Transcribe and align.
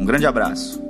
Um 0.00 0.04
grande 0.06 0.24
abraço. 0.24 0.82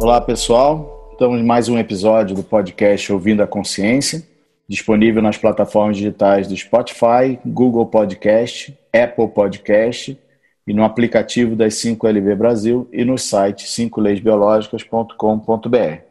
Olá, 0.00 0.20
pessoal. 0.20 1.08
Estamos 1.12 1.38
em 1.38 1.44
mais 1.44 1.68
um 1.68 1.78
episódio 1.78 2.34
do 2.34 2.42
podcast 2.42 3.12
Ouvindo 3.12 3.44
a 3.44 3.46
Consciência, 3.46 4.26
disponível 4.68 5.22
nas 5.22 5.38
plataformas 5.38 5.98
digitais 5.98 6.48
do 6.48 6.56
Spotify, 6.56 7.38
Google 7.46 7.86
Podcast, 7.86 8.76
Apple 8.92 9.28
Podcast 9.28 10.18
e 10.66 10.74
no 10.74 10.82
aplicativo 10.82 11.54
das 11.54 11.74
5LB 11.74 12.34
Brasil 12.34 12.88
e 12.92 13.04
no 13.04 13.16
site 13.16 13.66
5leisbiológicas.com.br. 13.66 16.02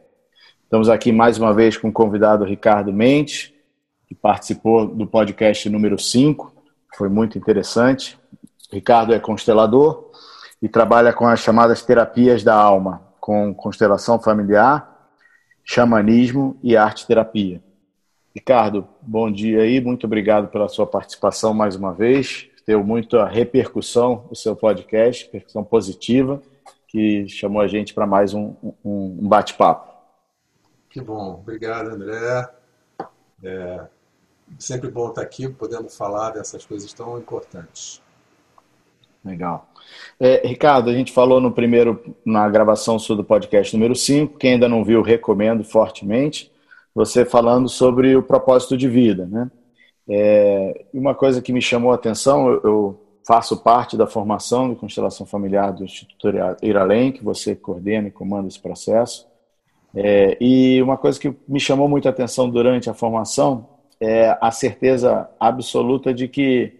Estamos 0.62 0.88
aqui 0.88 1.12
mais 1.12 1.36
uma 1.36 1.52
vez 1.52 1.76
com 1.76 1.88
o 1.88 1.92
convidado 1.92 2.42
Ricardo 2.42 2.90
Mendes, 2.90 3.52
que 4.06 4.14
participou 4.14 4.86
do 4.86 5.06
podcast 5.06 5.68
número 5.68 5.98
5, 5.98 6.53
foi 6.96 7.08
muito 7.08 7.36
interessante. 7.38 8.18
Ricardo 8.70 9.12
é 9.14 9.18
constelador 9.18 10.10
e 10.60 10.68
trabalha 10.68 11.12
com 11.12 11.26
as 11.26 11.40
chamadas 11.40 11.82
terapias 11.82 12.42
da 12.42 12.54
alma, 12.54 13.02
com 13.20 13.54
constelação 13.54 14.18
familiar, 14.18 15.10
xamanismo 15.64 16.58
e 16.62 16.76
arte 16.76 17.06
terapia. 17.06 17.62
Ricardo, 18.34 18.86
bom 19.00 19.30
dia 19.30 19.62
aí, 19.62 19.80
muito 19.80 20.06
obrigado 20.06 20.48
pela 20.48 20.68
sua 20.68 20.86
participação 20.86 21.54
mais 21.54 21.76
uma 21.76 21.92
vez. 21.92 22.48
Deu 22.66 22.82
muita 22.82 23.26
repercussão 23.26 24.26
o 24.30 24.34
seu 24.34 24.56
podcast, 24.56 25.26
repercussão 25.26 25.62
positiva, 25.62 26.42
que 26.88 27.28
chamou 27.28 27.60
a 27.60 27.66
gente 27.66 27.94
para 27.94 28.06
mais 28.06 28.34
um, 28.34 28.54
um 28.84 29.28
bate-papo. 29.28 29.92
Que 30.88 31.00
bom, 31.00 31.34
obrigado 31.34 31.88
André. 31.88 32.48
É 33.42 33.93
sempre 34.58 34.90
bom 34.90 35.08
estar 35.08 35.22
aqui, 35.22 35.48
podendo 35.48 35.88
falar 35.88 36.30
dessas 36.30 36.64
coisas 36.64 36.92
tão 36.92 37.18
importantes. 37.18 38.02
Legal. 39.24 39.68
É, 40.20 40.46
Ricardo, 40.46 40.90
a 40.90 40.92
gente 40.92 41.12
falou 41.12 41.40
no 41.40 41.50
primeiro, 41.50 42.14
na 42.24 42.48
gravação 42.48 42.98
sua 42.98 43.16
do 43.16 43.24
podcast 43.24 43.74
número 43.74 43.94
5, 43.94 44.36
quem 44.36 44.52
ainda 44.52 44.68
não 44.68 44.84
viu, 44.84 45.00
recomendo 45.00 45.64
fortemente, 45.64 46.52
você 46.94 47.24
falando 47.24 47.68
sobre 47.68 48.14
o 48.14 48.22
propósito 48.22 48.76
de 48.76 48.88
vida, 48.88 49.26
né? 49.26 49.50
É, 50.06 50.84
uma 50.92 51.14
coisa 51.14 51.40
que 51.40 51.52
me 51.52 51.62
chamou 51.62 51.90
a 51.90 51.94
atenção, 51.94 52.50
eu, 52.50 52.60
eu 52.62 53.00
faço 53.26 53.56
parte 53.56 53.96
da 53.96 54.06
formação 54.06 54.68
de 54.68 54.76
constelação 54.76 55.24
familiar 55.24 55.72
do 55.72 55.84
Instituto 55.84 56.28
Iralém, 56.62 57.10
que 57.10 57.24
você 57.24 57.56
coordena 57.56 58.08
e 58.08 58.10
comanda 58.10 58.46
esse 58.46 58.60
processo. 58.60 59.26
É, 59.94 60.36
e 60.40 60.82
uma 60.82 60.98
coisa 60.98 61.18
que 61.18 61.34
me 61.48 61.58
chamou 61.58 61.88
muita 61.88 62.10
atenção 62.10 62.50
durante 62.50 62.90
a 62.90 62.94
formação 62.94 63.73
é 64.04 64.38
a 64.40 64.50
certeza 64.50 65.28
absoluta 65.38 66.12
de 66.12 66.28
que 66.28 66.72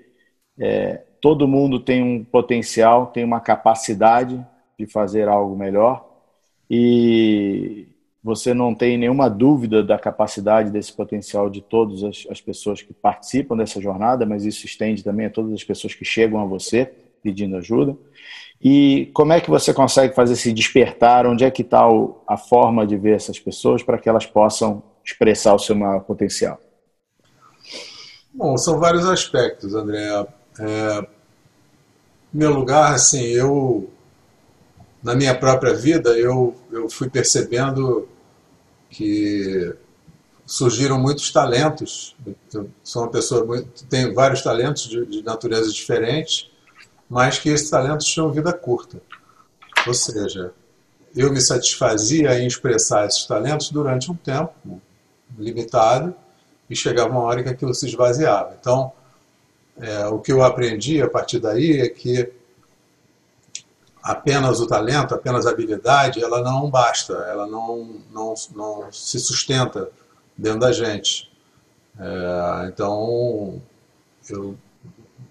é, 0.59 1.03
todo 1.21 1.49
mundo 1.49 1.81
tem 1.81 2.03
um 2.03 2.23
potencial, 2.25 3.07
tem 3.07 3.25
uma 3.25 3.41
capacidade 3.41 4.45
de 4.79 4.87
fazer 4.87 5.29
algo 5.29 5.57
melhor 5.57 6.07
e 6.71 7.87
você 8.23 8.55
não 8.55 8.75
tem 8.75 8.97
nenhuma 8.97 9.29
dúvida 9.29 9.83
da 9.83 9.99
capacidade 9.99 10.71
desse 10.71 10.93
potencial 10.93 11.51
de 11.51 11.61
todas 11.61 12.03
as, 12.03 12.27
as 12.31 12.41
pessoas 12.41 12.81
que 12.81 12.95
participam 12.95 13.57
dessa 13.57 13.81
jornada, 13.81 14.25
mas 14.25 14.45
isso 14.45 14.65
estende 14.65 15.05
também 15.05 15.27
a 15.27 15.31
todas 15.31 15.53
as 15.53 15.63
pessoas 15.63 15.95
que 15.95 16.05
chegam 16.05 16.41
a 16.41 16.45
você 16.45 16.91
pedindo 17.23 17.57
ajuda. 17.57 17.97
E 18.63 19.11
como 19.13 19.33
é 19.33 19.41
que 19.41 19.51
você 19.51 19.75
consegue 19.75 20.15
fazer 20.15 20.35
esse 20.35 20.53
despertar? 20.53 21.27
Onde 21.27 21.45
é 21.45 21.51
que 21.51 21.63
está 21.63 21.87
a 22.27 22.37
forma 22.37 22.87
de 22.87 22.97
ver 22.97 23.17
essas 23.17 23.39
pessoas 23.39 23.83
para 23.83 23.99
que 23.99 24.09
elas 24.09 24.25
possam 24.25 24.83
expressar 25.05 25.55
o 25.55 25.59
seu 25.59 25.75
maior 25.77 26.01
potencial? 26.01 26.59
Bom, 28.35 28.57
são 28.59 28.79
vários 28.79 29.07
aspectos, 29.07 29.75
André. 29.75 30.09
É, 30.59 30.99
em 30.99 31.07
meu 32.33 32.53
lugar, 32.53 32.95
assim, 32.95 33.23
eu 33.23 33.89
na 35.03 35.15
minha 35.15 35.35
própria 35.35 35.75
vida 35.75 36.11
eu, 36.19 36.55
eu 36.73 36.89
fui 36.89 37.09
percebendo 37.09 38.09
que 38.91 39.75
surgiram 40.45 40.99
muitos 40.99 41.31
talentos. 41.31 42.17
Eu 42.53 42.69
sou 42.83 43.03
uma 43.03 43.11
pessoa 43.11 43.45
muito, 43.45 43.85
tenho 43.87 44.15
vários 44.15 44.43
talentos 44.43 44.89
de, 44.89 45.07
de 45.07 45.23
natureza 45.23 45.71
diferente 45.71 46.53
mas 47.09 47.39
que 47.39 47.49
esses 47.49 47.71
talentos 47.71 48.07
tinham 48.07 48.31
vida 48.33 48.53
curta. 48.53 49.01
Ou 49.87 49.95
seja, 49.95 50.53
eu 51.15 51.33
me 51.33 51.41
satisfazia 51.41 52.39
em 52.39 52.47
expressar 52.47 53.07
esses 53.07 53.25
talentos 53.25 53.71
durante 53.71 54.11
um 54.11 54.15
tempo 54.15 54.81
limitado 55.39 56.15
e 56.69 56.77
chegava 56.77 57.11
uma 57.11 57.23
hora 57.23 57.43
que 57.43 57.49
aquilo 57.49 57.75
se 57.75 57.87
esvaziava. 57.87 58.57
Então, 58.61 58.93
é, 59.79 60.07
o 60.07 60.19
que 60.19 60.33
eu 60.33 60.43
aprendi 60.43 61.03
a 61.03 61.09
partir 61.09 61.39
daí 61.39 61.81
é 61.81 61.89
que 61.89 62.31
apenas 64.03 64.61
o 64.61 64.67
talento, 64.67 65.15
apenas 65.15 65.47
a 65.47 65.51
habilidade, 65.51 66.23
ela 66.23 66.43
não 66.43 66.71
basta, 66.71 67.15
ela 67.29 67.47
não, 67.47 68.01
não, 68.13 68.35
não 68.55 68.93
se 68.93 69.19
sustenta 69.19 69.91
dentro 70.37 70.61
da 70.61 70.73
gente. 70.73 71.31
É, 71.99 72.69
então, 72.69 73.61
eu 74.29 74.57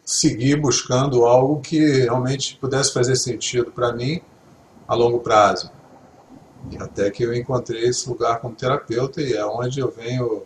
seguir 0.05 0.59
buscando 0.59 1.25
algo 1.25 1.61
que 1.61 1.79
realmente 2.01 2.57
pudesse 2.57 2.93
fazer 2.93 3.15
sentido 3.15 3.71
para 3.71 3.93
mim 3.93 4.21
a 4.87 4.95
longo 4.95 5.19
prazo. 5.19 5.71
E 6.71 6.77
até 6.77 7.09
que 7.11 7.23
eu 7.23 7.33
encontrei 7.33 7.85
esse 7.85 8.07
lugar 8.09 8.39
como 8.39 8.55
terapeuta 8.55 9.21
e 9.21 9.33
é 9.33 9.45
onde 9.45 9.79
eu 9.79 9.91
venho 9.91 10.43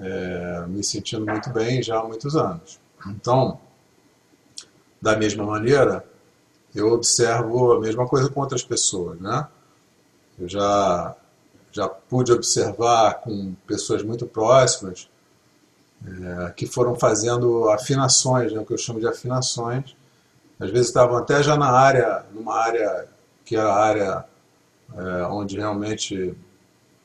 é, 0.00 0.64
me 0.66 0.82
sentindo 0.82 1.26
muito 1.26 1.50
bem 1.50 1.82
já 1.82 1.98
há 1.98 2.04
muitos 2.04 2.36
anos. 2.36 2.80
Então, 3.06 3.60
da 5.00 5.16
mesma 5.16 5.44
maneira, 5.44 6.04
eu 6.74 6.92
observo 6.92 7.72
a 7.72 7.80
mesma 7.80 8.06
coisa 8.06 8.28
com 8.28 8.40
outras 8.40 8.62
pessoas, 8.62 9.20
né? 9.20 9.46
Eu 10.38 10.48
já 10.48 11.16
já 11.74 11.88
pude 11.88 12.32
observar 12.32 13.14
com 13.14 13.52
pessoas 13.66 14.00
muito 14.04 14.26
próximas 14.26 15.10
é, 16.06 16.50
que 16.52 16.68
foram 16.68 16.94
fazendo 16.94 17.68
afinações, 17.68 18.52
né, 18.52 18.60
o 18.60 18.64
que 18.64 18.72
eu 18.72 18.78
chamo 18.78 19.00
de 19.00 19.08
afinações. 19.08 19.96
Às 20.60 20.70
vezes 20.70 20.86
estavam 20.86 21.16
até 21.16 21.42
já 21.42 21.56
na 21.56 21.70
área, 21.70 22.24
numa 22.32 22.54
área 22.54 23.08
que 23.44 23.56
era 23.56 23.72
a 23.72 23.84
área 23.84 24.24
é, 24.96 25.24
onde 25.24 25.56
realmente 25.56 26.32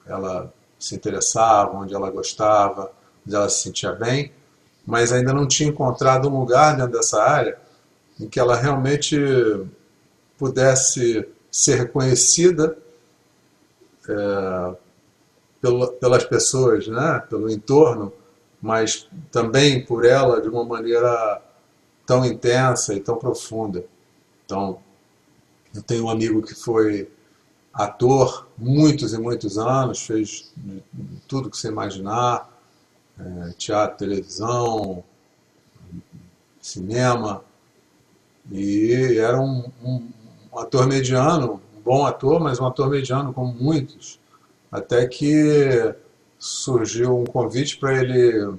ela 0.06 0.53
se 0.79 0.95
interessava, 0.95 1.78
onde 1.78 1.94
ela 1.94 2.09
gostava, 2.09 2.91
onde 3.25 3.35
ela 3.35 3.50
se 3.50 3.63
sentia 3.63 3.91
bem, 3.91 4.31
mas 4.85 5.12
ainda 5.12 5.34
não 5.34 5.47
tinha 5.47 5.69
encontrado 5.69 6.29
um 6.29 6.40
lugar 6.40 6.75
dentro 6.78 6.94
dessa 6.94 7.22
área 7.22 7.59
em 8.19 8.28
que 8.28 8.40
ela 8.40 8.56
realmente 8.56 9.18
pudesse 10.38 11.28
ser 11.51 11.75
reconhecida 11.75 12.78
é, 14.07 14.75
pelas 16.00 16.24
pessoas, 16.24 16.88
né, 16.88 17.24
pelo 17.30 17.50
entorno, 17.50 18.13
mas 18.62 19.07
também 19.31 19.86
por 19.86 20.06
ela 20.06 20.42
de 20.42 20.48
uma 20.48 20.63
maneira 20.63 21.42
tão 22.06 22.25
intensa 22.25 22.94
e 22.94 23.00
tão 23.00 23.18
profunda. 23.18 23.86
Então, 24.45 24.80
eu 25.75 25.81
tenho 25.83 26.06
um 26.06 26.09
amigo 26.09 26.42
que 26.42 26.56
foi 26.56 27.09
ator 27.74 28.48
muitos 28.57 29.13
e 29.13 29.18
muitos 29.18 29.57
anos, 29.57 30.01
fez 30.01 30.54
tudo 31.27 31.50
que 31.50 31.57
você 31.57 31.69
imaginar, 31.69 32.50
é, 33.19 33.50
teatro, 33.57 33.98
televisão, 33.98 35.04
cinema, 36.62 37.44
e 38.51 39.18
era 39.18 39.39
um, 39.39 39.71
um, 39.83 40.10
um 40.51 40.60
ator 40.60 40.88
mediano, 40.88 41.62
um 41.77 41.81
bom 41.81 42.06
ator, 42.06 42.39
mas 42.39 42.60
um 42.60 42.66
ator 42.66 42.89
mediano 42.89 43.33
como 43.33 43.54
muitos, 43.54 44.19
até 44.71 45.07
que 45.07 45.94
surgiu 46.38 47.19
um 47.19 47.25
convite 47.25 47.77
para 47.77 48.01
ele 48.01 48.57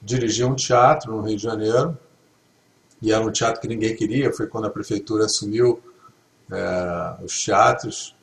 dirigir 0.00 0.46
um 0.46 0.54
teatro 0.54 1.12
no 1.12 1.22
Rio 1.22 1.36
de 1.36 1.42
Janeiro, 1.42 1.98
e 3.00 3.12
era 3.12 3.24
um 3.24 3.32
teatro 3.32 3.60
que 3.60 3.68
ninguém 3.68 3.96
queria, 3.96 4.32
foi 4.32 4.46
quando 4.46 4.66
a 4.66 4.70
prefeitura 4.70 5.24
assumiu 5.24 5.82
é, 6.50 7.24
os 7.24 7.42
teatros, 7.42 8.14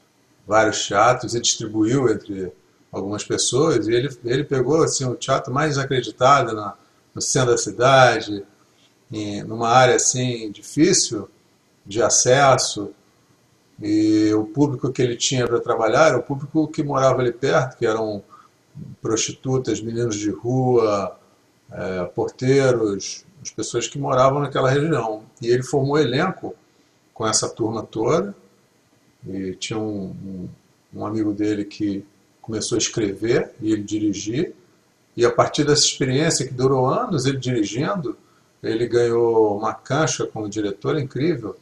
vários 0.50 0.88
teatros, 0.88 1.36
e 1.36 1.40
distribuiu 1.40 2.10
entre 2.10 2.52
algumas 2.92 3.24
pessoas, 3.24 3.88
e 3.88 3.94
ele, 3.94 4.10
ele 4.26 4.44
pegou 4.44 4.82
assim, 4.82 5.06
o 5.06 5.14
teatro 5.14 5.54
mais 5.54 5.76
desacreditado 5.76 6.56
na, 6.56 6.74
no 7.14 7.22
centro 7.22 7.52
da 7.52 7.58
cidade, 7.58 8.44
em, 9.12 9.44
numa 9.44 9.70
área 9.70 9.96
assim 9.96 10.52
difícil 10.52 11.30
de 11.86 12.02
acesso, 12.02 12.92
e 13.80 14.34
o 14.34 14.44
público 14.46 14.92
que 14.92 15.04
ele 15.04 15.16
tinha 15.16 15.48
para 15.48 15.60
trabalhar 15.60 16.08
era 16.08 16.18
o 16.18 16.24
público 16.24 16.68
que 16.68 16.82
morava 16.82 17.22
ali 17.22 17.32
perto, 17.32 17.78
que 17.78 17.86
eram 17.86 18.24
prostitutas, 19.04 19.80
meninos 19.80 20.16
de 20.16 20.32
rua, 20.32 21.16
é, 21.72 22.06
porteiros, 22.06 23.24
as 23.42 23.52
pessoas 23.52 23.88
que 23.88 24.00
moravam 24.00 24.42
naquela 24.42 24.70
região. 24.70 25.24
E 25.42 25.48
ele 25.48 25.64
formou 25.64 25.98
elenco 25.98 26.56
com 27.14 27.26
essa 27.26 27.48
turma 27.48 27.84
toda, 27.84 28.36
e 29.28 29.54
tinha 29.56 29.78
um, 29.78 30.16
um, 30.24 30.50
um 30.94 31.06
amigo 31.06 31.34
dele 31.34 31.66
que 31.66 32.06
começou 32.42 32.76
a 32.76 32.80
escrever 32.80 33.52
e 33.62 33.72
ele 33.72 33.84
dirigir, 33.84 34.54
e 35.16 35.26
a 35.26 35.32
partir 35.32 35.64
dessa 35.64 35.84
experiência 35.84 36.48
que 36.48 36.54
durou 36.54 36.86
anos 36.86 37.26
ele 37.26 37.38
dirigindo, 37.38 38.18
ele 38.62 38.88
ganhou 38.88 39.58
uma 39.58 39.74
cancha 39.74 40.26
como 40.26 40.50
diretor 40.50 40.98
incrível, 40.98 41.56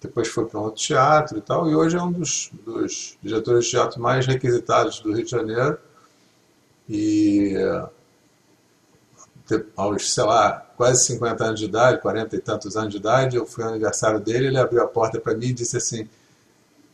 depois 0.00 0.28
foi 0.28 0.46
para 0.46 0.58
um 0.58 0.64
outro 0.64 0.82
teatro 0.82 1.38
e 1.38 1.40
tal, 1.40 1.70
e 1.70 1.74
hoje 1.74 1.96
é 1.96 2.02
um 2.02 2.10
dos, 2.10 2.50
dos 2.66 3.16
diretores 3.22 3.66
de 3.66 3.70
teatro 3.70 4.00
mais 4.00 4.26
requisitados 4.26 4.98
do 5.00 5.12
Rio 5.12 5.24
de 5.24 5.30
Janeiro. 5.30 5.78
E 6.88 7.54
aos, 9.76 10.12
sei 10.12 10.24
lá, 10.24 10.66
quase 10.76 11.04
50 11.06 11.44
anos 11.44 11.60
de 11.60 11.66
idade, 11.66 12.00
40 12.00 12.36
e 12.36 12.38
tantos 12.40 12.76
anos 12.76 12.90
de 12.90 12.96
idade, 12.96 13.36
eu 13.36 13.46
fui 13.46 13.62
ao 13.62 13.70
aniversário 13.70 14.20
dele, 14.20 14.48
ele 14.48 14.58
abriu 14.58 14.82
a 14.82 14.88
porta 14.88 15.20
para 15.20 15.34
mim 15.34 15.46
e 15.46 15.52
disse 15.52 15.76
assim: 15.76 16.08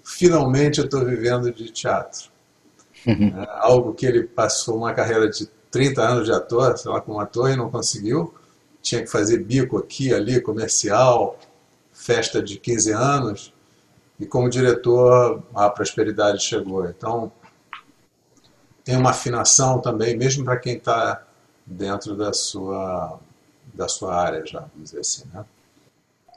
finalmente 0.08 0.78
eu 0.78 0.87
estou 0.87 1.05
vivendo 1.05 1.52
de 1.52 1.70
teatro. 1.70 2.31
é, 3.06 3.49
algo 3.60 3.93
que 3.93 4.06
ele 4.06 4.25
passou 4.25 4.78
uma 4.78 4.94
carreira 4.94 5.28
de 5.28 5.46
30 5.70 6.02
anos 6.02 6.25
de 6.25 6.32
ator, 6.32 6.76
sei 6.78 6.90
lá, 6.90 7.00
como 7.00 7.20
ator, 7.20 7.50
e 7.50 7.56
não 7.56 7.70
conseguiu. 7.70 8.34
Tinha 8.81 9.02
que 9.02 9.08
fazer 9.08 9.44
bico 9.44 9.76
aqui, 9.76 10.12
ali, 10.12 10.40
comercial, 10.40 11.38
festa 11.93 12.43
de 12.43 12.58
15 12.58 12.93
anos, 12.93 13.52
e 14.19 14.25
como 14.25 14.49
diretor 14.49 15.43
a 15.55 15.69
prosperidade 15.69 16.43
chegou. 16.43 16.88
Então, 16.88 17.31
tem 18.82 18.96
uma 18.96 19.10
afinação 19.10 19.78
também, 19.78 20.16
mesmo 20.16 20.44
para 20.44 20.56
quem 20.56 20.76
está 20.76 21.22
dentro 21.66 22.16
da 22.16 22.32
sua, 22.32 23.20
da 23.75 23.87
sua 23.87 24.14
área 24.14 24.44
já, 24.46 24.60
vamos 24.60 24.90
dizer 24.90 25.00
assim, 25.00 25.25
né? 25.32 25.44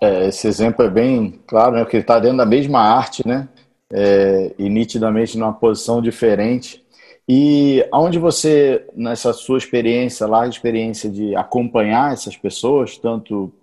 É, 0.01 0.27
esse 0.27 0.47
exemplo 0.47 0.83
é 0.83 0.89
bem 0.89 1.39
claro, 1.45 1.75
né? 1.75 1.83
Porque 1.83 1.97
ele 1.97 2.03
está 2.03 2.19
dentro 2.19 2.37
da 2.37 2.45
mesma 2.45 2.79
arte, 2.79 3.25
né? 3.27 3.47
É, 3.93 4.53
e 4.57 4.67
nitidamente 4.67 5.37
numa 5.37 5.53
posição 5.53 6.01
diferente. 6.01 6.83
E 7.29 7.85
aonde 7.91 8.17
você, 8.17 8.87
nessa 8.95 9.31
sua 9.31 9.59
experiência, 9.59 10.25
larga 10.25 10.49
experiência 10.49 11.09
de 11.09 11.35
acompanhar 11.35 12.13
essas 12.13 12.35
pessoas, 12.35 12.97
tanto 12.97 13.53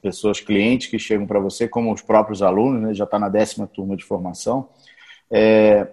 pessoas 0.00 0.40
clientes 0.40 0.88
que 0.88 0.98
chegam 0.98 1.26
para 1.26 1.38
você, 1.38 1.68
como 1.68 1.92
os 1.92 2.02
próprios 2.02 2.42
alunos, 2.42 2.82
né, 2.82 2.94
já 2.94 3.04
está 3.04 3.18
na 3.18 3.28
décima 3.28 3.68
turma 3.68 3.96
de 3.96 4.04
formação, 4.04 4.68
é, 5.30 5.86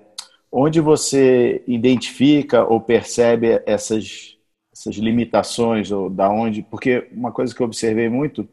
onde 0.52 0.80
você 0.82 1.64
identifica 1.68 2.64
ou 2.64 2.82
percebe 2.82 3.62
essas, 3.68 4.38
essas 4.74 4.96
limitações, 4.96 5.92
ou 5.92 6.10
da 6.10 6.30
onde, 6.30 6.64
porque 6.64 7.08
uma 7.12 7.32
coisa 7.32 7.54
que 7.54 7.62
eu 7.62 7.68
observei 7.68 8.10
muito, 8.10 8.48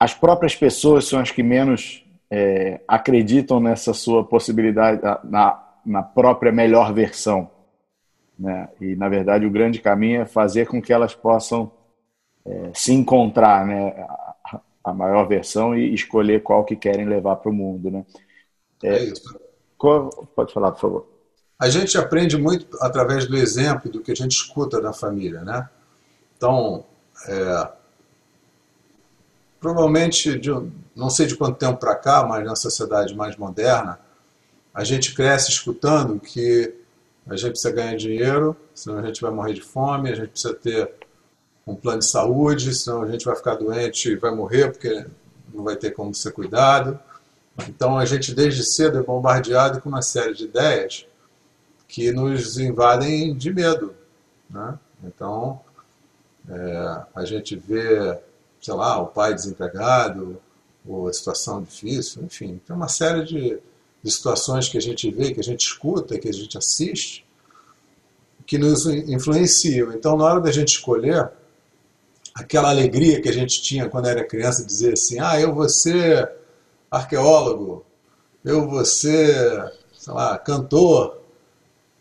as 0.00 0.14
próprias 0.14 0.56
pessoas 0.56 1.06
são 1.06 1.20
as 1.20 1.30
que 1.30 1.42
menos 1.42 2.02
é, 2.30 2.80
acreditam 2.88 3.60
nessa 3.60 3.92
sua 3.92 4.24
possibilidade, 4.24 5.02
na, 5.24 5.62
na 5.84 6.02
própria 6.02 6.50
melhor 6.50 6.94
versão. 6.94 7.50
Né? 8.38 8.70
E, 8.80 8.96
na 8.96 9.10
verdade, 9.10 9.44
o 9.44 9.50
grande 9.50 9.78
caminho 9.78 10.22
é 10.22 10.24
fazer 10.24 10.66
com 10.66 10.80
que 10.80 10.90
elas 10.90 11.14
possam 11.14 11.70
é, 12.46 12.70
se 12.72 12.94
encontrar, 12.94 13.66
né? 13.66 14.06
a 14.82 14.94
maior 14.94 15.28
versão 15.28 15.76
e 15.76 15.92
escolher 15.92 16.42
qual 16.42 16.64
que 16.64 16.74
querem 16.74 17.04
levar 17.04 17.36
para 17.36 17.50
o 17.50 17.54
mundo, 17.54 17.90
né? 17.90 18.04
É, 18.82 18.94
é 18.94 19.04
isso. 19.04 19.38
Qual, 19.76 20.08
pode 20.34 20.54
falar, 20.54 20.72
por 20.72 20.80
favor. 20.80 21.06
A 21.58 21.68
gente 21.68 21.98
aprende 21.98 22.38
muito 22.38 22.78
através 22.80 23.26
do 23.26 23.36
exemplo 23.36 23.90
do 23.90 24.00
que 24.00 24.10
a 24.10 24.14
gente 24.14 24.32
escuta 24.32 24.80
da 24.80 24.94
família, 24.94 25.42
né? 25.42 25.68
Então, 26.34 26.86
é, 27.28 27.68
provavelmente, 29.60 30.38
de, 30.38 30.50
não 30.96 31.10
sei 31.10 31.26
de 31.26 31.36
quanto 31.36 31.58
tempo 31.58 31.78
para 31.78 31.94
cá, 31.94 32.24
mas 32.24 32.44
na 32.44 32.56
sociedade 32.56 33.14
mais 33.14 33.36
moderna, 33.36 33.98
a 34.72 34.84
gente 34.84 35.14
cresce 35.14 35.50
escutando 35.50 36.18
que 36.18 36.74
a 37.26 37.36
gente 37.36 37.50
precisa 37.50 37.72
ganhar 37.72 37.96
dinheiro, 37.96 38.56
senão 38.74 38.98
a 38.98 39.06
gente 39.06 39.20
vai 39.20 39.30
morrer 39.30 39.52
de 39.52 39.60
fome, 39.60 40.10
a 40.10 40.14
gente 40.14 40.30
precisa 40.30 40.54
ter 40.54 40.90
um 41.66 41.74
plano 41.74 42.00
de 42.00 42.06
saúde, 42.06 42.74
senão 42.74 43.02
a 43.02 43.08
gente 43.08 43.24
vai 43.24 43.36
ficar 43.36 43.54
doente 43.54 44.10
e 44.10 44.16
vai 44.16 44.34
morrer 44.34 44.72
porque 44.72 45.06
não 45.52 45.64
vai 45.64 45.76
ter 45.76 45.92
como 45.92 46.14
ser 46.14 46.32
cuidado. 46.32 46.98
Então 47.68 47.98
a 47.98 48.04
gente 48.04 48.34
desde 48.34 48.64
cedo 48.64 48.98
é 48.98 49.02
bombardeado 49.02 49.80
com 49.80 49.88
uma 49.88 50.02
série 50.02 50.34
de 50.34 50.44
ideias 50.44 51.06
que 51.86 52.10
nos 52.12 52.58
invadem 52.58 53.34
de 53.34 53.52
medo. 53.52 53.94
Né? 54.48 54.78
Então 55.04 55.60
é, 56.48 57.02
a 57.14 57.24
gente 57.24 57.54
vê, 57.56 58.18
sei 58.60 58.74
lá, 58.74 59.00
o 59.00 59.06
pai 59.06 59.34
desempregado, 59.34 60.40
ou 60.86 61.08
a 61.08 61.12
situação 61.12 61.62
difícil, 61.62 62.22
enfim, 62.24 62.60
tem 62.66 62.74
uma 62.74 62.88
série 62.88 63.24
de, 63.24 63.58
de 64.02 64.10
situações 64.10 64.68
que 64.68 64.78
a 64.78 64.80
gente 64.80 65.10
vê, 65.10 65.32
que 65.32 65.40
a 65.40 65.44
gente 65.44 65.60
escuta, 65.60 66.18
que 66.18 66.28
a 66.28 66.32
gente 66.32 66.56
assiste, 66.56 67.24
que 68.46 68.58
nos 68.58 68.86
influenciam. 68.86 69.92
Então, 69.92 70.16
na 70.16 70.24
hora 70.24 70.40
da 70.40 70.50
gente 70.50 70.68
escolher, 70.68 71.30
aquela 72.34 72.70
alegria 72.70 73.20
que 73.20 73.28
a 73.28 73.32
gente 73.32 73.62
tinha 73.62 73.88
quando 73.88 74.08
era 74.08 74.24
criança, 74.24 74.64
dizer 74.64 74.94
assim, 74.94 75.20
ah, 75.20 75.38
eu 75.38 75.54
vou 75.54 75.68
ser 75.68 76.30
arqueólogo, 76.90 77.84
eu 78.44 78.68
vou 78.68 78.84
ser, 78.84 79.72
sei 79.92 80.12
lá, 80.12 80.38
cantor. 80.38 81.20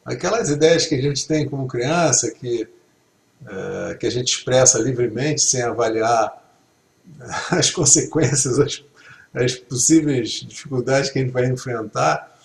Aquelas 0.06 0.50
ideias 0.50 0.86
que 0.86 0.96
a 0.96 1.02
gente 1.02 1.28
tem 1.28 1.48
como 1.48 1.68
criança, 1.68 2.32
que, 2.32 2.68
é, 3.46 3.96
que 3.96 4.08
a 4.08 4.10
gente 4.10 4.30
expressa 4.30 4.80
livremente, 4.80 5.42
sem 5.42 5.62
avaliar 5.62 6.39
as 7.52 7.70
consequências, 7.72 8.60
as, 8.60 8.84
as 9.34 9.56
possíveis 9.56 10.30
dificuldades 10.30 11.10
que 11.10 11.20
a 11.20 11.22
gente 11.22 11.32
vai 11.32 11.46
enfrentar, 11.46 12.38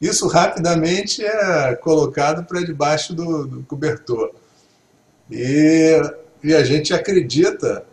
isso 0.00 0.26
rapidamente 0.28 1.24
é 1.24 1.74
colocado 1.76 2.44
para 2.44 2.62
debaixo 2.62 3.14
do, 3.14 3.46
do 3.46 3.62
cobertor. 3.62 4.32
E 5.30 6.00
e 6.42 6.54
a 6.54 6.64
gente 6.64 6.94
acredita 6.94 7.84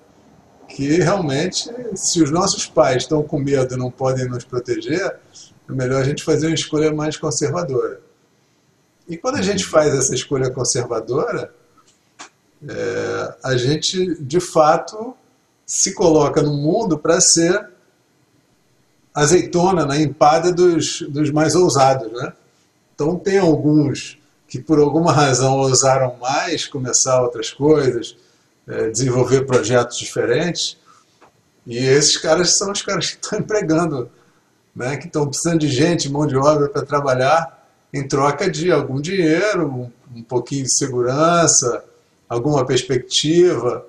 que 0.68 0.98
realmente, 0.98 1.70
se 1.96 2.22
os 2.22 2.32
nossos 2.32 2.66
pais 2.66 3.04
estão 3.04 3.22
com 3.24 3.40
medo 3.40 3.74
e 3.74 3.78
não 3.78 3.92
podem 3.92 4.28
nos 4.28 4.44
proteger, 4.44 5.18
é 5.70 5.72
melhor 5.72 6.02
a 6.02 6.06
gente 6.06 6.24
fazer 6.24 6.48
uma 6.48 6.56
escolha 6.56 6.94
mais 6.94 7.18
conservadora. 7.18 8.00
E 9.08 9.18
quando 9.18 9.36
a 9.36 9.42
gente 9.42 9.66
faz 9.66 9.94
essa 9.94 10.14
escolha 10.16 10.50
conservadora, 10.50 11.54
é, 12.68 13.36
a 13.44 13.56
gente 13.58 14.16
de 14.22 14.40
fato 14.40 15.16
se 15.68 15.94
coloca 15.94 16.42
no 16.42 16.54
mundo 16.54 16.98
para 16.98 17.20
ser 17.20 17.70
azeitona 19.14 19.86
na 19.86 20.00
empada 20.00 20.54
dos, 20.54 21.02
dos 21.02 21.30
mais 21.30 21.56
ousados. 21.56 22.10
Né? 22.14 22.32
Então, 22.96 23.20
tem 23.20 23.38
alguns 23.38 24.18
que 24.48 24.60
por 24.60 24.80
alguma 24.80 25.12
razão 25.12 25.58
ousaram 25.58 26.16
mais 26.22 26.66
começar 26.66 27.22
outras 27.22 27.52
coisas, 27.52 28.16
é, 28.66 28.90
desenvolver 28.90 29.46
projetos 29.46 29.98
diferentes. 29.98 30.78
E 31.66 31.78
esses 31.78 32.16
caras 32.16 32.58
são 32.58 32.72
os 32.72 32.82
caras 32.82 33.12
que 33.12 33.18
estão 33.22 33.40
empregando, 33.40 34.10
né, 34.74 34.96
que 34.96 35.08
estão 35.08 35.28
precisando 35.28 35.60
de 35.60 35.68
gente, 35.68 36.10
mão 36.10 36.26
de 36.26 36.38
obra 36.38 36.70
para 36.70 36.86
trabalhar 36.86 37.68
em 37.94 38.08
troca 38.08 38.50
de 38.50 38.72
algum 38.72 39.02
dinheiro, 39.02 39.68
um, 39.68 39.92
um 40.16 40.24
pouquinho 40.24 40.64
de 40.64 40.74
segurança, 40.74 41.84
alguma 42.30 42.66
perspectiva. 42.66 43.86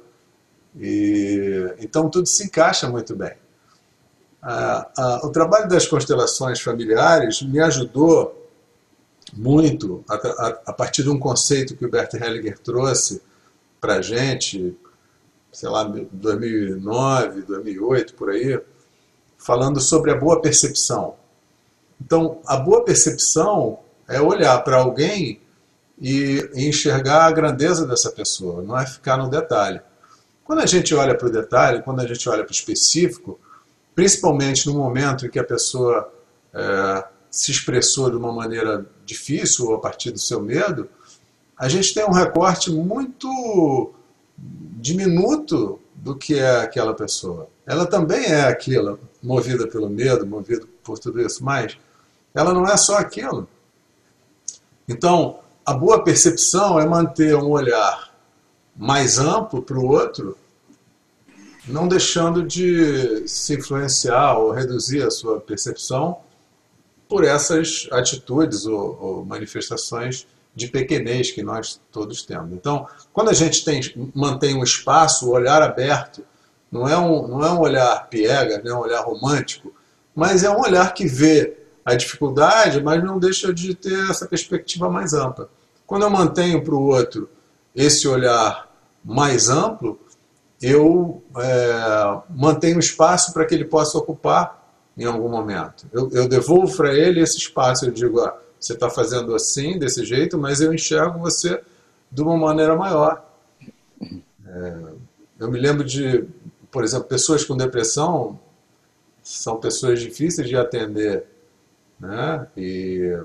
E, 0.76 1.74
então 1.80 2.08
tudo 2.08 2.26
se 2.26 2.44
encaixa 2.44 2.88
muito 2.88 3.14
bem. 3.14 3.34
o 5.22 5.28
trabalho 5.30 5.68
das 5.68 5.86
constelações 5.86 6.60
familiares 6.60 7.42
me 7.42 7.60
ajudou 7.60 8.34
muito 9.32 10.04
a, 10.08 10.14
a, 10.14 10.48
a 10.66 10.72
partir 10.72 11.02
de 11.02 11.10
um 11.10 11.18
conceito 11.18 11.76
que 11.76 11.84
o 11.84 11.90
Bert 11.90 12.14
Hellinger 12.14 12.58
trouxe 12.58 13.20
para 13.80 13.96
a 13.96 14.02
gente, 14.02 14.76
sei 15.52 15.68
lá, 15.68 15.84
2009, 15.84 17.42
2008, 17.42 18.14
por 18.14 18.30
aí, 18.30 18.60
falando 19.36 19.80
sobre 19.80 20.10
a 20.10 20.16
boa 20.16 20.40
percepção. 20.40 21.14
Então, 22.00 22.40
a 22.46 22.56
boa 22.56 22.84
percepção 22.84 23.78
é 24.08 24.20
olhar 24.20 24.58
para 24.64 24.78
alguém 24.78 25.40
e 26.00 26.48
enxergar 26.54 27.24
a 27.24 27.32
grandeza 27.32 27.86
dessa 27.86 28.10
pessoa, 28.10 28.62
não 28.62 28.78
é 28.78 28.86
ficar 28.86 29.16
no 29.16 29.28
detalhe. 29.28 29.80
Quando 30.48 30.60
a 30.60 30.66
gente 30.66 30.94
olha 30.94 31.14
para 31.14 31.28
o 31.28 31.30
detalhe, 31.30 31.82
quando 31.82 32.00
a 32.00 32.06
gente 32.06 32.26
olha 32.26 32.42
para 32.42 32.50
o 32.50 32.54
específico, 32.54 33.38
principalmente 33.94 34.66
no 34.66 34.72
momento 34.72 35.26
em 35.26 35.30
que 35.30 35.38
a 35.38 35.44
pessoa 35.44 36.10
é, 36.54 37.04
se 37.30 37.50
expressou 37.50 38.08
de 38.08 38.16
uma 38.16 38.32
maneira 38.32 38.86
difícil 39.04 39.66
ou 39.66 39.74
a 39.74 39.78
partir 39.78 40.10
do 40.10 40.18
seu 40.18 40.40
medo, 40.40 40.88
a 41.54 41.68
gente 41.68 41.92
tem 41.92 42.02
um 42.02 42.12
recorte 42.12 42.70
muito 42.70 43.92
diminuto 44.38 45.78
do 45.94 46.16
que 46.16 46.38
é 46.38 46.62
aquela 46.62 46.94
pessoa. 46.94 47.50
Ela 47.66 47.84
também 47.84 48.24
é 48.24 48.46
aquilo, 48.46 48.98
movida 49.22 49.68
pelo 49.68 49.90
medo, 49.90 50.26
movida 50.26 50.66
por 50.82 50.98
tudo 50.98 51.20
isso, 51.20 51.44
mas 51.44 51.76
ela 52.34 52.54
não 52.54 52.66
é 52.66 52.74
só 52.78 52.96
aquilo. 52.96 53.46
Então, 54.88 55.40
a 55.66 55.74
boa 55.74 56.02
percepção 56.02 56.80
é 56.80 56.86
manter 56.86 57.36
um 57.36 57.50
olhar 57.50 58.07
mais 58.78 59.18
amplo 59.18 59.60
para 59.60 59.76
o 59.76 59.88
outro, 59.88 60.38
não 61.66 61.88
deixando 61.88 62.44
de 62.44 63.26
se 63.26 63.54
influenciar 63.54 64.38
ou 64.38 64.52
reduzir 64.52 65.02
a 65.02 65.10
sua 65.10 65.40
percepção 65.40 66.20
por 67.08 67.24
essas 67.24 67.88
atitudes 67.90 68.66
ou, 68.66 68.98
ou 69.00 69.24
manifestações 69.24 70.26
de 70.54 70.68
pequenez 70.68 71.32
que 71.32 71.42
nós 71.42 71.80
todos 71.90 72.22
temos. 72.22 72.52
Então, 72.52 72.86
quando 73.12 73.30
a 73.30 73.34
gente 73.34 73.64
tem, 73.64 73.80
mantém 74.14 74.54
um 74.54 74.62
espaço, 74.62 75.26
o 75.26 75.30
um 75.30 75.32
olhar 75.32 75.60
aberto, 75.60 76.24
não 76.70 76.88
é, 76.88 76.96
um, 76.96 77.26
não 77.26 77.44
é 77.44 77.50
um 77.50 77.60
olhar 77.60 78.08
piega, 78.08 78.60
não 78.62 78.70
é 78.70 78.74
um 78.74 78.82
olhar 78.82 79.00
romântico, 79.02 79.74
mas 80.14 80.44
é 80.44 80.50
um 80.50 80.60
olhar 80.60 80.94
que 80.94 81.06
vê 81.06 81.56
a 81.84 81.94
dificuldade, 81.94 82.82
mas 82.82 83.02
não 83.02 83.18
deixa 83.18 83.52
de 83.52 83.74
ter 83.74 84.10
essa 84.10 84.26
perspectiva 84.26 84.88
mais 84.88 85.14
ampla. 85.14 85.48
Quando 85.86 86.02
eu 86.02 86.10
mantenho 86.10 86.62
para 86.62 86.74
o 86.74 86.82
outro 86.82 87.28
esse 87.74 88.06
olhar 88.06 88.67
mais 89.04 89.48
amplo, 89.48 89.98
eu 90.60 91.22
é, 91.36 92.20
mantenho 92.30 92.78
espaço 92.78 93.32
para 93.32 93.44
que 93.44 93.54
ele 93.54 93.64
possa 93.64 93.96
ocupar 93.98 94.58
em 94.96 95.04
algum 95.04 95.28
momento. 95.28 95.86
Eu, 95.92 96.10
eu 96.10 96.28
devolvo 96.28 96.76
para 96.76 96.92
ele 96.92 97.20
esse 97.20 97.38
espaço, 97.38 97.86
eu 97.86 97.92
digo, 97.92 98.20
ah, 98.20 98.36
você 98.58 98.72
está 98.72 98.90
fazendo 98.90 99.34
assim, 99.34 99.78
desse 99.78 100.04
jeito, 100.04 100.36
mas 100.36 100.60
eu 100.60 100.74
enxergo 100.74 101.18
você 101.18 101.62
de 102.10 102.22
uma 102.22 102.36
maneira 102.36 102.74
maior. 102.74 103.24
É, 104.46 104.76
eu 105.38 105.50
me 105.50 105.60
lembro 105.60 105.84
de, 105.84 106.24
por 106.70 106.82
exemplo, 106.82 107.06
pessoas 107.06 107.44
com 107.44 107.56
depressão 107.56 108.38
são 109.22 109.56
pessoas 109.56 110.00
difíceis 110.00 110.48
de 110.48 110.56
atender, 110.56 111.26
né? 112.00 112.46
E 112.56 113.16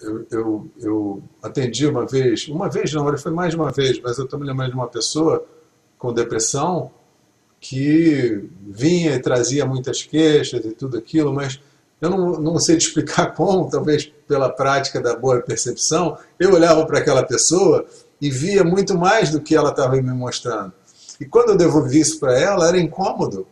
eu, 0.00 0.26
eu, 0.30 0.70
eu 0.80 1.22
atendi 1.42 1.86
uma 1.86 2.06
vez, 2.06 2.48
uma 2.48 2.68
vez 2.68 2.92
não, 2.92 3.16
foi 3.18 3.32
mais 3.32 3.50
de 3.50 3.56
uma 3.56 3.70
vez, 3.70 4.00
mas 4.00 4.18
eu 4.18 4.24
estou 4.24 4.38
me 4.38 4.46
lembrando 4.46 4.70
de 4.70 4.76
uma 4.76 4.88
pessoa 4.88 5.44
com 5.98 6.12
depressão 6.12 6.90
que 7.60 8.48
vinha 8.62 9.14
e 9.14 9.20
trazia 9.20 9.66
muitas 9.66 10.02
queixas 10.02 10.64
e 10.64 10.70
tudo 10.72 10.96
aquilo, 10.96 11.32
mas 11.34 11.60
eu 12.00 12.08
não, 12.08 12.40
não 12.40 12.58
sei 12.58 12.78
te 12.78 12.86
explicar 12.86 13.34
como, 13.36 13.68
talvez 13.68 14.10
pela 14.26 14.48
prática 14.48 15.00
da 15.00 15.14
boa 15.14 15.40
percepção, 15.42 16.16
eu 16.38 16.54
olhava 16.54 16.86
para 16.86 16.98
aquela 16.98 17.22
pessoa 17.22 17.84
e 18.20 18.30
via 18.30 18.64
muito 18.64 18.96
mais 18.96 19.30
do 19.30 19.40
que 19.40 19.54
ela 19.54 19.70
estava 19.70 19.96
me 19.96 20.12
mostrando. 20.12 20.72
E 21.20 21.26
quando 21.26 21.50
eu 21.50 21.56
devolvi 21.56 22.00
isso 22.00 22.18
para 22.18 22.38
ela, 22.38 22.68
era 22.68 22.80
incômodo, 22.80 23.46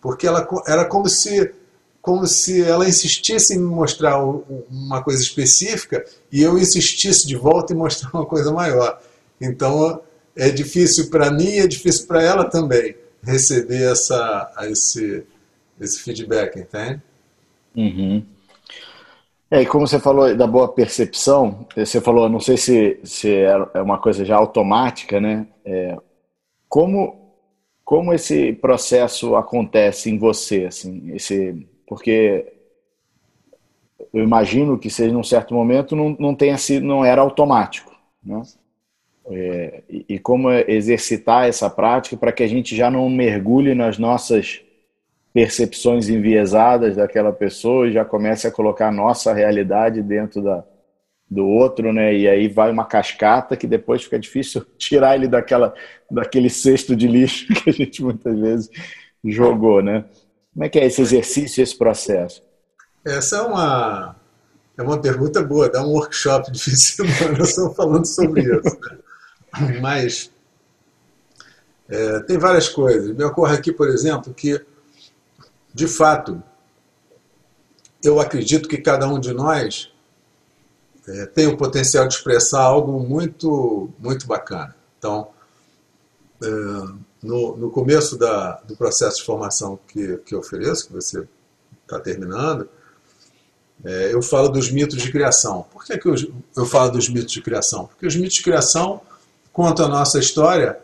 porque 0.00 0.26
ela 0.26 0.48
era 0.66 0.86
como 0.86 1.06
se 1.08 1.52
como 2.00 2.26
se 2.26 2.62
ela 2.62 2.88
insistisse 2.88 3.54
em 3.54 3.58
me 3.58 3.66
mostrar 3.66 4.18
uma 4.22 5.02
coisa 5.02 5.22
específica 5.22 6.04
e 6.32 6.42
eu 6.42 6.58
insistisse 6.58 7.26
de 7.26 7.36
volta 7.36 7.72
em 7.72 7.76
mostrar 7.76 8.10
uma 8.14 8.26
coisa 8.26 8.52
maior. 8.52 9.00
Então 9.40 10.00
é 10.36 10.48
difícil 10.50 11.10
para 11.10 11.30
mim 11.30 11.48
e 11.48 11.58
é 11.58 11.66
difícil 11.66 12.06
para 12.06 12.22
ela 12.22 12.44
também 12.44 12.96
receber 13.22 13.90
essa, 13.90 14.50
esse, 14.62 15.24
esse 15.78 16.02
feedback, 16.02 16.58
entende? 16.58 17.02
Uhum. 17.76 18.24
É, 19.50 19.62
e 19.62 19.66
como 19.66 19.86
você 19.86 19.98
falou 19.98 20.34
da 20.34 20.46
boa 20.46 20.68
percepção, 20.68 21.66
você 21.76 22.00
falou, 22.00 22.28
não 22.28 22.38
sei 22.40 22.56
se, 22.56 23.00
se 23.02 23.34
é 23.34 23.82
uma 23.82 23.98
coisa 23.98 24.24
já 24.24 24.36
automática, 24.36 25.20
né? 25.20 25.46
É, 25.64 25.96
como, 26.68 27.34
como 27.84 28.14
esse 28.14 28.52
processo 28.52 29.34
acontece 29.34 30.08
em 30.08 30.16
você, 30.16 30.66
assim, 30.66 31.12
esse 31.14 31.66
porque 31.90 32.46
eu 34.14 34.22
imagino 34.22 34.78
que 34.78 34.88
seja 34.88 35.12
num 35.12 35.24
certo 35.24 35.52
momento 35.52 35.96
não, 35.96 36.16
não 36.20 36.36
tenha 36.36 36.56
sido, 36.56 36.86
não 36.86 37.04
era 37.04 37.20
automático, 37.20 37.92
né? 38.22 38.42
É, 39.26 39.82
e, 39.90 40.04
e, 40.08 40.18
como 40.20 40.52
exercitar 40.52 41.48
essa 41.48 41.68
prática 41.68 42.16
para 42.16 42.30
que 42.30 42.44
a 42.44 42.46
gente 42.46 42.76
já 42.76 42.90
não 42.90 43.10
mergulhe 43.10 43.74
nas 43.74 43.98
nossas 43.98 44.62
percepções 45.34 46.08
enviesadas 46.08 46.94
daquela 46.94 47.32
pessoa 47.32 47.88
e 47.88 47.92
já 47.92 48.04
comece 48.04 48.46
a 48.46 48.52
colocar 48.52 48.88
a 48.88 48.92
nossa 48.92 49.32
realidade 49.34 50.00
dentro 50.00 50.42
da, 50.42 50.64
do 51.28 51.44
outro, 51.44 51.92
né? 51.92 52.14
E 52.14 52.28
aí 52.28 52.46
vai 52.46 52.70
uma 52.70 52.84
cascata 52.84 53.56
que 53.56 53.66
depois 53.66 54.04
fica 54.04 54.18
difícil 54.18 54.64
tirar 54.78 55.16
ele 55.16 55.26
daquela, 55.26 55.74
daquele 56.08 56.50
cesto 56.50 56.94
de 56.94 57.08
lixo 57.08 57.52
que 57.64 57.70
a 57.70 57.72
gente 57.72 58.00
muitas 58.00 58.38
vezes 58.38 58.70
jogou, 59.24 59.82
né? 59.82 60.04
Como 60.52 60.64
é 60.64 60.68
que 60.68 60.78
é 60.78 60.86
esse 60.86 61.00
exercício, 61.00 61.62
esse 61.62 61.76
processo? 61.76 62.42
Essa 63.04 63.36
é 63.36 63.42
uma, 63.42 64.16
é 64.76 64.82
uma 64.82 65.00
pergunta 65.00 65.42
boa. 65.42 65.68
Dá 65.68 65.82
um 65.82 65.90
workshop 65.90 66.50
de 66.50 66.58
fim 66.62 66.72
de 66.72 66.84
semana 66.84 67.44
só 67.44 67.72
falando 67.72 68.06
sobre 68.06 68.42
isso. 68.42 68.78
Né? 68.80 69.78
Mas 69.80 70.30
é, 71.88 72.20
tem 72.20 72.38
várias 72.38 72.68
coisas. 72.68 73.14
Me 73.16 73.24
ocorre 73.24 73.56
aqui, 73.56 73.72
por 73.72 73.88
exemplo, 73.88 74.32
que, 74.32 74.64
de 75.74 75.88
fato, 75.88 76.42
eu 78.02 78.20
acredito 78.20 78.68
que 78.68 78.78
cada 78.78 79.08
um 79.08 79.18
de 79.18 79.32
nós 79.32 79.92
é, 81.08 81.26
tem 81.26 81.46
o 81.46 81.56
potencial 81.56 82.06
de 82.06 82.14
expressar 82.14 82.62
algo 82.62 83.00
muito, 83.00 83.90
muito 83.98 84.26
bacana. 84.26 84.74
Então, 84.98 85.28
é, 86.42 86.46
no, 87.22 87.56
no 87.56 87.70
começo 87.70 88.16
da, 88.16 88.60
do 88.66 88.76
processo 88.76 89.18
de 89.18 89.24
formação 89.24 89.78
que, 89.88 90.18
que 90.18 90.34
eu 90.34 90.38
ofereço, 90.38 90.86
que 90.86 90.92
você 90.92 91.26
está 91.82 91.98
terminando, 92.00 92.68
é, 93.84 94.12
eu 94.12 94.22
falo 94.22 94.48
dos 94.48 94.70
mitos 94.70 95.00
de 95.00 95.10
criação. 95.10 95.66
Por 95.72 95.84
que, 95.84 95.96
que 95.98 96.06
eu, 96.06 96.14
eu 96.56 96.66
falo 96.66 96.90
dos 96.90 97.08
mitos 97.08 97.32
de 97.32 97.42
criação? 97.42 97.86
Porque 97.86 98.06
os 98.06 98.16
mitos 98.16 98.34
de 98.34 98.42
criação 98.42 99.00
contam 99.52 99.86
a 99.86 99.88
nossa 99.88 100.18
história, 100.18 100.78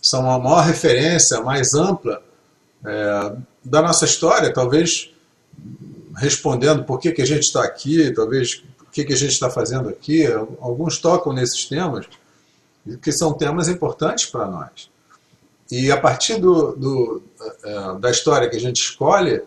são 0.00 0.30
a 0.30 0.38
maior 0.38 0.64
referência, 0.64 1.38
a 1.38 1.42
mais 1.42 1.74
ampla 1.74 2.22
é, 2.84 3.36
da 3.64 3.82
nossa 3.82 4.04
história, 4.04 4.52
talvez 4.52 5.12
respondendo 6.16 6.84
por 6.84 6.98
que, 6.98 7.12
que 7.12 7.22
a 7.22 7.26
gente 7.26 7.44
está 7.44 7.62
aqui, 7.64 8.12
talvez 8.12 8.62
o 8.80 8.90
que, 8.90 9.04
que 9.04 9.12
a 9.12 9.16
gente 9.16 9.32
está 9.32 9.48
fazendo 9.48 9.88
aqui. 9.88 10.26
Alguns 10.60 10.98
tocam 10.98 11.32
nesses 11.32 11.64
temas, 11.64 12.06
que 13.00 13.12
são 13.12 13.32
temas 13.32 13.68
importantes 13.68 14.26
para 14.26 14.46
nós. 14.46 14.91
E 15.72 15.90
a 15.90 15.96
partir 15.96 16.38
do, 16.38 16.76
do, 16.76 17.22
é, 17.64 17.98
da 17.98 18.10
história 18.10 18.46
que 18.46 18.56
a 18.56 18.60
gente 18.60 18.76
escolhe, 18.76 19.40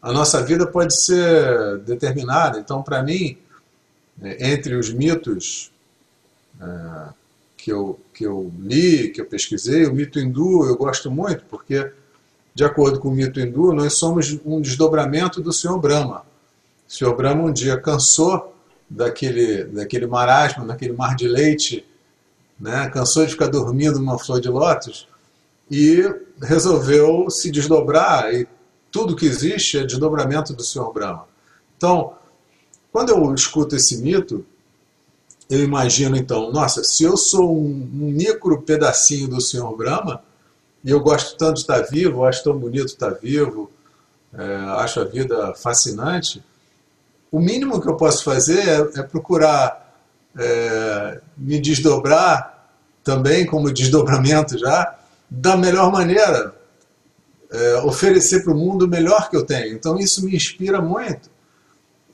a 0.00 0.12
nossa 0.12 0.40
vida 0.40 0.64
pode 0.68 0.96
ser 0.96 1.78
determinada. 1.78 2.60
Então, 2.60 2.80
para 2.80 3.02
mim, 3.02 3.36
é, 4.22 4.52
entre 4.52 4.76
os 4.76 4.92
mitos 4.92 5.72
que, 7.56 7.72
eu, 7.72 7.98
que 8.14 8.24
eu 8.24 8.52
li, 8.60 9.08
que 9.08 9.20
eu 9.20 9.26
pesquisei, 9.26 9.84
o 9.86 9.92
mito 9.92 10.20
hindu 10.20 10.64
eu 10.64 10.76
gosto 10.76 11.10
muito, 11.10 11.44
porque, 11.46 11.90
de 12.54 12.62
acordo 12.62 13.00
com 13.00 13.08
o 13.08 13.12
mito 13.12 13.40
hindu, 13.40 13.72
nós 13.72 13.94
somos 13.94 14.38
um 14.44 14.60
desdobramento 14.60 15.42
do 15.42 15.52
Senhor 15.52 15.76
Brahma. 15.80 16.24
O 16.88 16.92
Senhor 16.92 17.16
Brahma 17.16 17.42
um 17.42 17.52
dia 17.52 17.76
cansou 17.76 18.54
daquele, 18.88 19.64
daquele 19.64 20.06
marasmo, 20.06 20.68
daquele 20.68 20.92
mar 20.92 21.16
de 21.16 21.26
leite, 21.26 21.84
né? 22.60 22.88
cansou 22.90 23.26
de 23.26 23.32
ficar 23.32 23.48
dormindo 23.48 23.98
numa 23.98 24.20
flor 24.20 24.40
de 24.40 24.48
lótus 24.48 25.12
e 25.70 26.02
resolveu 26.40 27.30
se 27.30 27.50
desdobrar, 27.50 28.32
e 28.32 28.46
tudo 28.90 29.16
que 29.16 29.26
existe 29.26 29.78
é 29.78 29.84
desdobramento 29.84 30.52
do 30.52 30.62
Senhor 30.62 30.92
Brahma. 30.92 31.26
Então, 31.76 32.14
quando 32.92 33.10
eu 33.10 33.34
escuto 33.34 33.74
esse 33.74 33.98
mito, 33.98 34.44
eu 35.50 35.62
imagino 35.62 36.16
então, 36.16 36.50
nossa, 36.52 36.82
se 36.84 37.04
eu 37.04 37.16
sou 37.16 37.56
um, 37.56 37.88
micro 37.92 38.62
pedacinho 38.62 39.28
do 39.28 39.40
Senhor 39.40 39.76
Brahma, 39.76 40.22
e 40.84 40.90
eu 40.90 41.00
gosto 41.00 41.36
tanto 41.36 41.54
de 41.54 41.60
estar 41.60 41.80
vivo, 41.82 42.24
acho 42.24 42.44
tão 42.44 42.56
bonito 42.56 42.86
estar 42.86 43.10
vivo, 43.10 43.70
é, 44.32 44.44
acho 44.78 45.00
a 45.00 45.04
vida 45.04 45.54
fascinante, 45.54 46.42
o 47.30 47.40
mínimo 47.40 47.80
que 47.80 47.88
eu 47.88 47.96
posso 47.96 48.22
fazer 48.22 48.60
é, 48.60 49.00
é 49.00 49.02
procurar 49.02 49.84
é, 50.38 51.20
me 51.36 51.60
desdobrar 51.60 52.68
também, 53.02 53.44
como 53.46 53.72
desdobramento 53.72 54.58
já, 54.58 54.98
da 55.30 55.56
melhor 55.56 55.90
maneira, 55.90 56.54
é, 57.50 57.76
oferecer 57.82 58.42
para 58.42 58.52
o 58.52 58.56
mundo 58.56 58.84
o 58.84 58.88
melhor 58.88 59.30
que 59.30 59.36
eu 59.36 59.44
tenho. 59.44 59.74
Então 59.74 59.98
isso 59.98 60.24
me 60.24 60.34
inspira 60.34 60.80
muito. 60.80 61.30